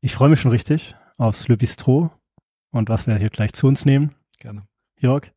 Ich 0.00 0.14
freue 0.14 0.28
mich 0.28 0.40
schon 0.40 0.50
richtig 0.50 0.94
aufs 1.16 1.48
Le 1.48 1.56
Bistro 1.56 2.10
und 2.70 2.88
was 2.88 3.06
wir 3.06 3.16
hier 3.16 3.30
gleich 3.30 3.52
zu 3.52 3.66
uns 3.66 3.84
nehmen. 3.84 4.14
Gerne. 4.40 4.66
Jörg, 4.98 5.30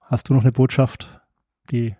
hast 0.00 0.28
du 0.28 0.34
noch 0.34 0.42
eine 0.42 0.52
Botschaft, 0.52 1.20
die 1.70 1.96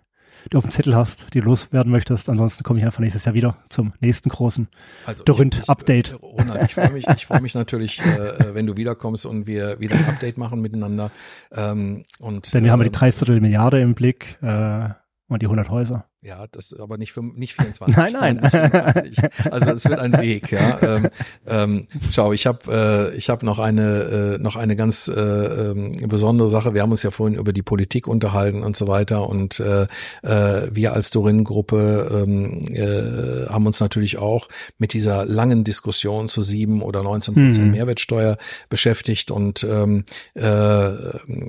du 0.51 0.57
auf 0.59 0.63
dem 0.63 0.71
Zettel 0.71 0.95
hast, 0.95 1.33
die 1.33 1.39
du 1.41 1.47
loswerden 1.47 1.91
möchtest? 1.91 2.29
Ansonsten 2.29 2.63
komme 2.63 2.79
ich 2.79 2.85
einfach 2.85 2.99
nächstes 2.99 3.25
Jahr 3.25 3.33
wieder 3.33 3.57
zum 3.69 3.93
nächsten 3.99 4.29
großen. 4.29 4.67
Also 5.05 5.23
Dorint, 5.23 5.55
ich- 5.55 5.61
ich- 5.63 5.69
Update. 5.69 6.11
äh, 6.11 6.15
Ronald, 6.15 6.63
ich 6.63 6.75
freue 6.75 6.91
mich, 6.91 7.07
ich 7.07 7.25
freue 7.25 7.41
mich 7.41 7.55
natürlich, 7.55 7.99
äh, 8.01 8.53
wenn 8.53 8.67
du 8.67 8.77
wiederkommst 8.77 9.25
und 9.25 9.47
wir 9.47 9.79
wieder 9.79 9.95
ein 9.95 10.05
Update 10.05 10.37
machen 10.37 10.61
miteinander. 10.61 11.11
Ähm, 11.51 12.05
und 12.19 12.53
Denn 12.53 12.63
wir 12.63 12.71
haben 12.71 12.79
ja 12.79 12.83
die 12.85 12.87
ähm, 12.89 12.99
Dreiviertel 12.99 13.41
Milliarde 13.41 13.79
im 13.81 13.95
Blick 13.95 14.37
äh, 14.41 14.89
und 15.27 15.41
die 15.41 15.47
100 15.47 15.69
Häuser. 15.69 16.07
Ja, 16.25 16.45
das 16.51 16.71
ist 16.71 16.79
aber 16.79 16.97
nicht 16.97 17.11
für 17.11 17.21
nicht 17.21 17.53
24. 17.61 17.95
Nein, 17.95 18.13
nein. 18.13 18.37
nicht 18.37 18.51
24. 18.51 19.51
Also 19.51 19.71
es 19.71 19.85
wird 19.85 19.99
ein 19.99 20.13
Weg, 20.17 20.51
ja. 20.51 20.81
Ähm, 20.81 21.09
ähm, 21.45 21.87
schau, 22.09 22.33
ich 22.33 22.47
habe 22.47 23.11
äh, 23.13 23.15
ich 23.15 23.29
habe 23.29 23.45
noch 23.45 23.59
eine 23.59 24.35
äh, 24.35 24.37
noch 24.39 24.55
eine 24.55 24.75
ganz 24.75 25.07
äh, 25.07 25.21
ähm, 25.21 26.07
besondere 26.07 26.47
Sache. 26.47 26.73
Wir 26.73 26.81
haben 26.81 26.89
uns 26.91 27.03
ja 27.03 27.11
vorhin 27.11 27.37
über 27.37 27.53
die 27.53 27.61
Politik 27.61 28.07
unterhalten 28.07 28.63
und 28.63 28.75
so 28.75 28.87
weiter 28.87 29.29
und 29.29 29.59
äh, 29.59 29.83
äh, 30.23 30.67
wir 30.71 30.93
als 30.93 31.11
Dorin-Gruppe 31.11 32.23
ähm, 32.25 32.65
äh, 32.73 33.47
haben 33.47 33.67
uns 33.67 33.79
natürlich 33.79 34.17
auch 34.17 34.47
mit 34.79 34.93
dieser 34.93 35.25
langen 35.25 35.63
Diskussion 35.63 36.27
zu 36.27 36.41
sieben 36.41 36.81
oder 36.81 37.03
19 37.03 37.33
Prozent 37.35 37.65
Mhm. 37.65 37.71
Mehrwertsteuer 37.71 38.37
beschäftigt 38.69 39.29
und 39.29 39.63
ähm, 39.63 40.05
äh, 40.33 40.89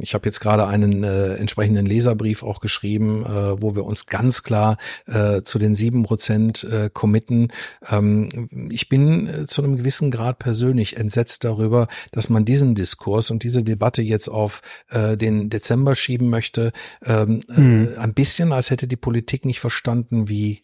ich 0.03 0.13
habe 0.13 0.27
jetzt 0.27 0.41
gerade 0.41 0.67
einen 0.67 1.03
äh, 1.03 1.35
entsprechenden 1.35 1.87
Leserbrief 1.87 2.43
auch 2.43 2.61
geschrieben, 2.61 3.25
äh, 3.25 3.63
wo 3.63 3.75
wir 3.75 3.85
uns 3.87 4.05
ganz 4.07 4.43
klar 4.43 4.66
äh, 5.07 5.43
zu 5.43 5.59
den 5.59 5.75
sieben 5.75 6.03
Prozent 6.03 6.65
äh, 6.65 6.91
committen. 6.93 7.49
Ähm, 7.91 8.29
ich 8.71 8.89
bin 8.89 9.29
äh, 9.29 9.47
zu 9.47 9.63
einem 9.63 9.77
gewissen 9.77 10.11
Grad 10.11 10.39
persönlich 10.39 10.97
entsetzt 10.97 11.45
darüber, 11.45 11.89
dass 12.13 12.29
man 12.29 12.45
diesen 12.45 12.75
Diskurs 12.75 13.31
und 13.31 13.43
diese 13.43 13.63
Debatte 13.63 14.03
jetzt 14.03 14.29
auf 14.29 14.63
äh, 14.91 15.17
den 15.17 15.49
Dezember 15.51 15.95
schieben 15.95 16.29
möchte. 16.31 16.73
Ähm, 17.05 17.41
Mhm. 17.49 17.89
äh, 17.95 17.99
ein 17.99 18.15
bisschen, 18.15 18.53
als 18.53 18.71
hätte 18.71 18.87
die 18.89 18.97
Politik 18.97 19.45
nicht 19.45 19.61
verstanden, 19.61 20.29
wie 20.29 20.63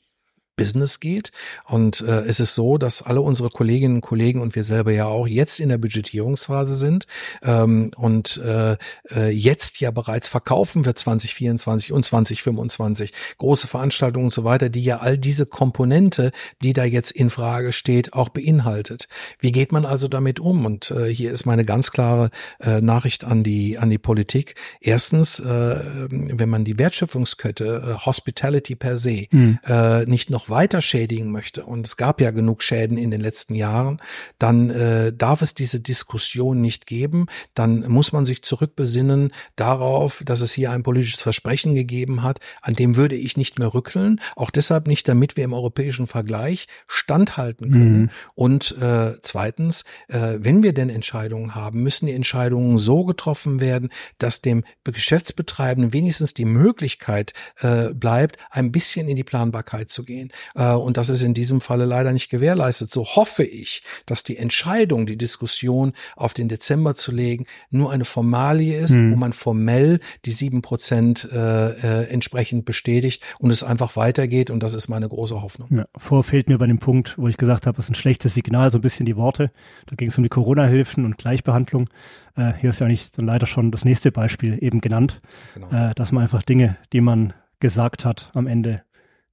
Business 0.57 1.01
geht. 1.01 1.33
Und 1.65 2.01
äh, 2.03 2.21
es 2.21 2.41
ist 2.41 2.55
so, 2.55 2.79
dass 2.79 3.03
alle 3.03 3.21
unsere 3.21 3.49
Kolleginnen 3.49 3.97
und 3.97 4.01
Kollegen 4.03 4.41
und 4.41 4.55
wir 4.55 4.63
selber 4.63 4.93
ja 4.93 5.07
auch 5.07 5.27
jetzt 5.27 5.61
in 5.61 5.69
der 5.69 5.79
Budgetierungsphase 5.79 6.75
sind 6.75 7.07
ähm, 7.43 7.91
und 7.97 8.39
äh, 8.39 8.77
äh, 9.11 9.31
jetzt 9.31 9.81
ja 9.81 9.91
bereits 9.91 10.29
verkaufen 10.29 10.85
wir 10.85 10.95
2024 10.95 11.93
und 11.93 12.05
2025 12.05 13.13
große 13.39 13.67
Veranstaltungen 13.67 14.27
und 14.27 14.31
so 14.33 14.45
weiter, 14.45 14.69
die 14.69 14.85
ja 14.85 14.99
all 14.99 15.17
diese 15.19 15.47
Komponente, 15.47 16.33
die 16.63 16.73
da 16.73 16.85
jetzt 16.85 17.13
in 17.13 17.31
Frage 17.31 17.73
steht, 17.73 18.13
auch 18.13 18.29
beinhaltet. 18.29 19.09
Wie 19.39 19.53
geht 19.53 19.73
man 19.73 19.87
also 19.87 20.09
damit 20.09 20.39
um? 20.39 20.67
Und 20.67 20.91
äh, 20.91 21.07
hier 21.13 21.33
ist 21.33 21.47
meine 21.47 21.65
ganz 21.65 21.91
klare 21.93 22.31
äh, 22.61 22.81
Nachricht 22.81 23.25
an 23.25 23.43
die 23.43 23.79
an 23.79 23.91
die 23.91 23.99
Politik. 23.99 24.55
Erstens, 24.81 25.41
äh, 25.41 25.79
wenn 26.11 26.49
man 26.49 26.65
die 26.65 26.79
Wertschöpfungskette 26.79 27.65
äh, 27.99 28.07
Hospitality 28.07 28.75
per 28.75 28.97
se 28.97 29.27
Mhm. 29.31 29.59
äh, 29.65 30.05
nicht 30.07 30.31
noch 30.31 30.42
noch 30.43 30.51
weiter 30.51 30.81
schädigen 30.81 31.31
möchte, 31.31 31.65
und 31.65 31.87
es 31.87 31.97
gab 31.97 32.21
ja 32.21 32.31
genug 32.31 32.63
Schäden 32.63 32.97
in 32.97 33.11
den 33.11 33.21
letzten 33.21 33.55
Jahren, 33.55 34.01
dann 34.39 34.71
äh, 34.71 35.13
darf 35.13 35.43
es 35.43 35.55
diese 35.55 35.81
Diskussion 35.81 36.61
nicht 36.61 36.87
geben. 36.87 37.27
Dann 37.55 37.89
muss 37.89 38.13
man 38.13 38.25
sich 38.25 38.43
zurückbesinnen 38.43 39.33
darauf, 39.57 40.23
dass 40.25 40.41
es 40.41 40.53
hier 40.53 40.73
ein 40.73 40.83
politisches 40.83 41.21
Versprechen 41.21 41.75
gegeben 41.75 42.23
hat, 42.23 42.41
an 42.61 42.75
dem 42.75 42.97
würde 42.97 43.15
ich 43.15 43.37
nicht 43.37 43.59
mehr 43.59 43.73
rückeln. 43.73 44.21
Auch 44.37 44.51
deshalb 44.51 44.87
nicht, 44.87 45.07
damit 45.07 45.37
wir 45.37 45.45
im 45.45 45.53
europäischen 45.53 46.07
Vergleich 46.07 46.67
standhalten 46.89 47.71
können. 47.71 48.01
Mhm. 48.01 48.11
Und 48.35 48.77
äh, 48.81 49.15
zweitens, 49.23 49.85
äh, 50.09 50.39
wenn 50.39 50.63
wir 50.63 50.73
denn 50.73 50.91
Entscheidungen 50.91 51.55
haben, 51.55 51.83
müssen 51.83 52.07
die 52.07 52.13
Entscheidungen 52.13 52.79
so 52.79 53.05
getroffen 53.05 53.61
werden, 53.61 53.91
dass 54.19 54.41
dem 54.41 54.65
Geschäftsbetreibenden 54.85 55.93
wenigstens 55.93 56.35
die 56.35 56.45
Möglichkeit 56.45 57.33
äh, 57.61 57.95
bleibt, 57.95 58.39
ein 58.51 58.73
bisschen 58.73 59.09
in 59.09 59.17
die 59.17 59.25
Planbarkeit 59.25 59.89
zu 59.89 60.05
gehen. 60.05 60.32
Äh, 60.55 60.73
und 60.73 60.97
das 60.97 61.11
ist 61.11 61.23
in 61.23 61.35
diesem 61.35 61.61
Falle 61.61 61.85
leider 61.85 62.13
nicht 62.13 62.29
gewährleistet. 62.29 62.91
So 62.91 63.05
hoffe 63.05 63.45
ich, 63.45 63.83
dass 64.07 64.23
die 64.23 64.37
Entscheidung, 64.37 65.07
die 65.07 65.17
Diskussion 65.19 65.93
auf 66.17 66.35
den 66.35 66.49
Dezember 66.49 66.95
zu 66.95 67.13
legen, 67.13 67.47
nur 67.71 67.93
eine 67.93 68.05
Formalie 68.05 68.79
ist, 68.79 68.95
mhm. 68.95 69.13
wo 69.13 69.17
man 69.17 69.33
formell 69.33 70.01
die 70.25 70.33
sieben 70.33 70.63
Prozent 70.63 71.29
äh, 71.33 71.71
äh, 71.71 72.09
entsprechend 72.11 72.65
bestätigt 72.65 73.23
und 73.39 73.51
es 73.51 73.63
einfach 73.63 73.97
weitergeht. 73.97 74.51
Und 74.51 74.63
das 74.63 74.75
ist 74.75 74.89
meine 74.89 75.09
große 75.09 75.43
Hoffnung. 75.43 75.69
Ja, 75.71 75.87
vor 75.97 76.25
fehlt 76.25 76.49
mir 76.49 76.59
bei 76.59 76.67
dem 76.67 76.79
Punkt, 76.79 77.19
wo 77.19 77.29
ich 77.29 77.37
gesagt 77.37 77.67
habe, 77.67 77.79
es 77.79 77.87
ist 77.87 77.91
ein 77.91 77.95
schlechtes 77.95 78.35
Signal, 78.35 78.71
so 78.71 78.79
ein 78.79 78.83
bisschen 78.83 79.07
die 79.07 79.17
Worte. 79.17 79.51
Da 79.87 79.97
ging 79.97 80.09
es 80.09 80.17
um 80.17 80.23
die 80.23 80.31
Corona-Hilfen 80.31 81.05
und 81.05 81.19
Gleichbehandlung. 81.19 81.89
Äh, 82.37 82.53
hier 82.55 82.71
ist 82.71 82.81
ja 82.81 82.87
eigentlich 82.87 83.11
dann 83.13 83.27
leider 83.27 83.47
schon 83.47 83.71
das 83.71 83.85
nächste 83.85 84.13
Beispiel 84.13 84.59
eben 84.61 84.81
genannt, 84.81 85.21
genau. 85.55 85.71
äh, 85.71 85.95
dass 85.95 86.13
man 86.13 86.23
einfach 86.23 86.43
Dinge, 86.43 86.77
die 86.93 87.01
man 87.01 87.33
gesagt 87.61 88.05
hat, 88.05 88.31
am 88.35 88.47
Ende 88.47 88.83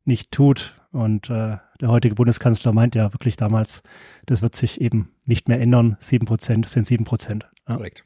nicht 0.06 0.32
tut. 0.32 0.76
Und 0.92 1.30
äh, 1.30 1.58
der 1.82 1.88
heutige 1.90 2.16
Bundeskanzler 2.16 2.74
meint 2.74 2.96
ja 2.96 3.14
wirklich 3.14 3.38
damals, 3.38 3.84
das 4.26 4.42
wird 4.42 4.56
sich 4.56 4.82
eben 4.82 5.12
nicht 5.26 5.48
mehr 5.48 5.62
ändern. 5.62 5.98
Sieben 6.00 6.26
Prozent 6.26 6.68
sind 6.68 6.86
sieben 6.86 7.06
Prozent. 7.06 7.48
Ja. 7.68 7.76
Korrekt. 7.76 8.06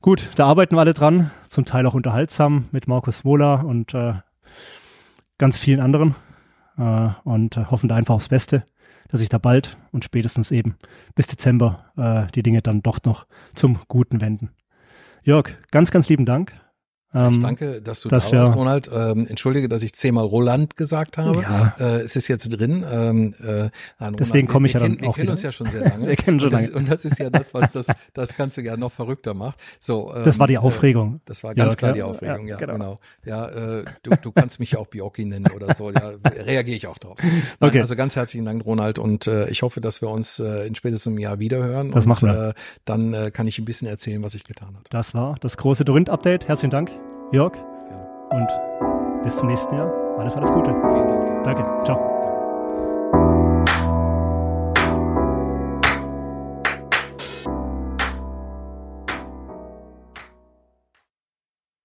Gut, 0.00 0.30
da 0.36 0.46
arbeiten 0.46 0.76
wir 0.76 0.80
alle 0.80 0.94
dran, 0.94 1.30
zum 1.48 1.64
Teil 1.64 1.86
auch 1.86 1.94
unterhaltsam 1.94 2.66
mit 2.70 2.86
Markus 2.86 3.24
Wohler 3.24 3.64
und 3.64 3.94
äh, 3.94 4.14
ganz 5.38 5.58
vielen 5.58 5.80
anderen 5.80 6.14
äh, 6.78 7.08
und 7.24 7.56
äh, 7.56 7.64
hoffen 7.64 7.88
da 7.88 7.96
einfach 7.96 8.14
aufs 8.14 8.28
Beste 8.28 8.64
dass 9.08 9.20
sich 9.20 9.28
da 9.28 9.38
bald 9.38 9.76
und 9.92 10.04
spätestens 10.04 10.50
eben 10.50 10.76
bis 11.14 11.26
Dezember 11.26 11.92
äh, 11.96 12.30
die 12.32 12.42
Dinge 12.42 12.62
dann 12.62 12.82
doch 12.82 12.98
noch 13.04 13.26
zum 13.54 13.78
Guten 13.88 14.20
wenden. 14.20 14.50
Jörg, 15.22 15.50
ganz, 15.70 15.90
ganz 15.90 16.08
lieben 16.08 16.26
Dank 16.26 16.52
ich 17.12 17.38
danke, 17.38 17.80
dass 17.80 18.00
du 18.00 18.08
dass 18.08 18.30
da 18.30 18.38
warst, 18.38 18.56
Ronald. 18.56 18.90
Ähm, 18.92 19.26
entschuldige, 19.28 19.68
dass 19.68 19.82
ich 19.82 19.94
zehnmal 19.94 20.24
Roland 20.24 20.76
gesagt 20.76 21.18
habe. 21.18 21.42
Ja. 21.42 21.74
Äh, 21.78 22.02
es 22.02 22.16
ist 22.16 22.28
jetzt 22.28 22.48
drin. 22.48 22.84
Ähm, 22.90 23.34
äh, 23.42 23.70
nein, 23.98 24.16
Deswegen 24.18 24.48
komme 24.48 24.66
ich 24.66 24.74
ja 24.74 24.80
dann 24.80 24.98
auch 24.98 25.00
Wir 25.02 25.12
kennen 25.12 25.30
uns 25.30 25.42
ja 25.42 25.52
schon 25.52 25.70
sehr 25.70 25.82
lange. 25.82 26.06
wir 26.08 26.16
kennen 26.16 26.40
schon 26.40 26.48
und, 26.48 26.52
das, 26.52 26.66
lange. 26.68 26.78
und 26.78 26.88
das 26.90 27.04
ist 27.04 27.18
ja 27.18 27.30
das, 27.30 27.54
was 27.54 27.72
das, 27.72 27.86
das 28.12 28.36
Ganze 28.36 28.62
ja 28.62 28.76
noch 28.76 28.92
verreager 28.92 29.34
macht. 29.34 29.58
So, 29.80 30.12
ähm, 30.14 30.24
das 30.24 30.38
war 30.38 30.46
die 30.46 30.54
ähm, 30.54 30.60
Aufregung. 30.60 31.16
Äh, 31.16 31.20
das 31.26 31.44
war 31.44 31.54
ganz 31.54 31.74
ja, 31.74 31.76
klar 31.76 31.92
die 31.92 32.02
Aufregung, 32.02 32.48
ja, 32.48 32.54
ja 32.54 32.60
genau. 32.60 32.72
genau. 32.74 32.96
Ja, 33.24 33.48
äh, 33.48 33.84
du, 34.02 34.10
du 34.20 34.32
kannst 34.32 34.60
mich 34.60 34.72
ja 34.72 34.78
auch 34.78 34.86
Biocchi 34.86 35.24
nennen 35.24 35.46
oder 35.54 35.74
so. 35.74 35.90
Ja, 35.90 36.12
reagiere 36.24 36.76
ich 36.76 36.86
auch 36.86 36.98
drauf. 36.98 37.16
Nein, 37.22 37.42
okay. 37.60 37.80
Also 37.80 37.96
ganz 37.96 38.16
herzlichen 38.16 38.44
Dank, 38.44 38.64
Ronald. 38.64 38.98
Und 38.98 39.26
äh, 39.26 39.48
ich 39.48 39.62
hoffe, 39.62 39.80
dass 39.80 40.02
wir 40.02 40.10
uns 40.10 40.38
äh, 40.38 40.66
in 40.66 40.74
spätestens 40.74 41.12
einem 41.12 41.18
Jahr 41.18 41.38
wiederhören. 41.38 41.92
Das 41.92 42.04
und, 42.04 42.10
machen 42.10 42.28
wir. 42.28 42.48
Äh, 42.48 42.54
dann 42.84 43.14
äh, 43.14 43.30
kann 43.30 43.46
ich 43.46 43.58
ein 43.58 43.64
bisschen 43.64 43.88
erzählen, 43.88 44.22
was 44.22 44.34
ich 44.34 44.44
getan 44.44 44.74
habe. 44.74 44.84
Das 44.90 45.14
war 45.14 45.36
das 45.40 45.56
große 45.56 45.84
Dorint-Update. 45.84 46.48
Herzlichen 46.48 46.70
Dank, 46.70 46.90
Jörg. 47.32 47.52
Und 48.30 48.48
bis 49.22 49.36
zum 49.36 49.48
nächsten 49.48 49.74
Jahr. 49.74 49.92
Alles, 50.18 50.36
alles 50.36 50.52
Gute. 50.52 50.74
Vielen 50.74 51.08
Dank. 51.08 51.44
Danke. 51.44 51.84
Ciao. 51.84 52.15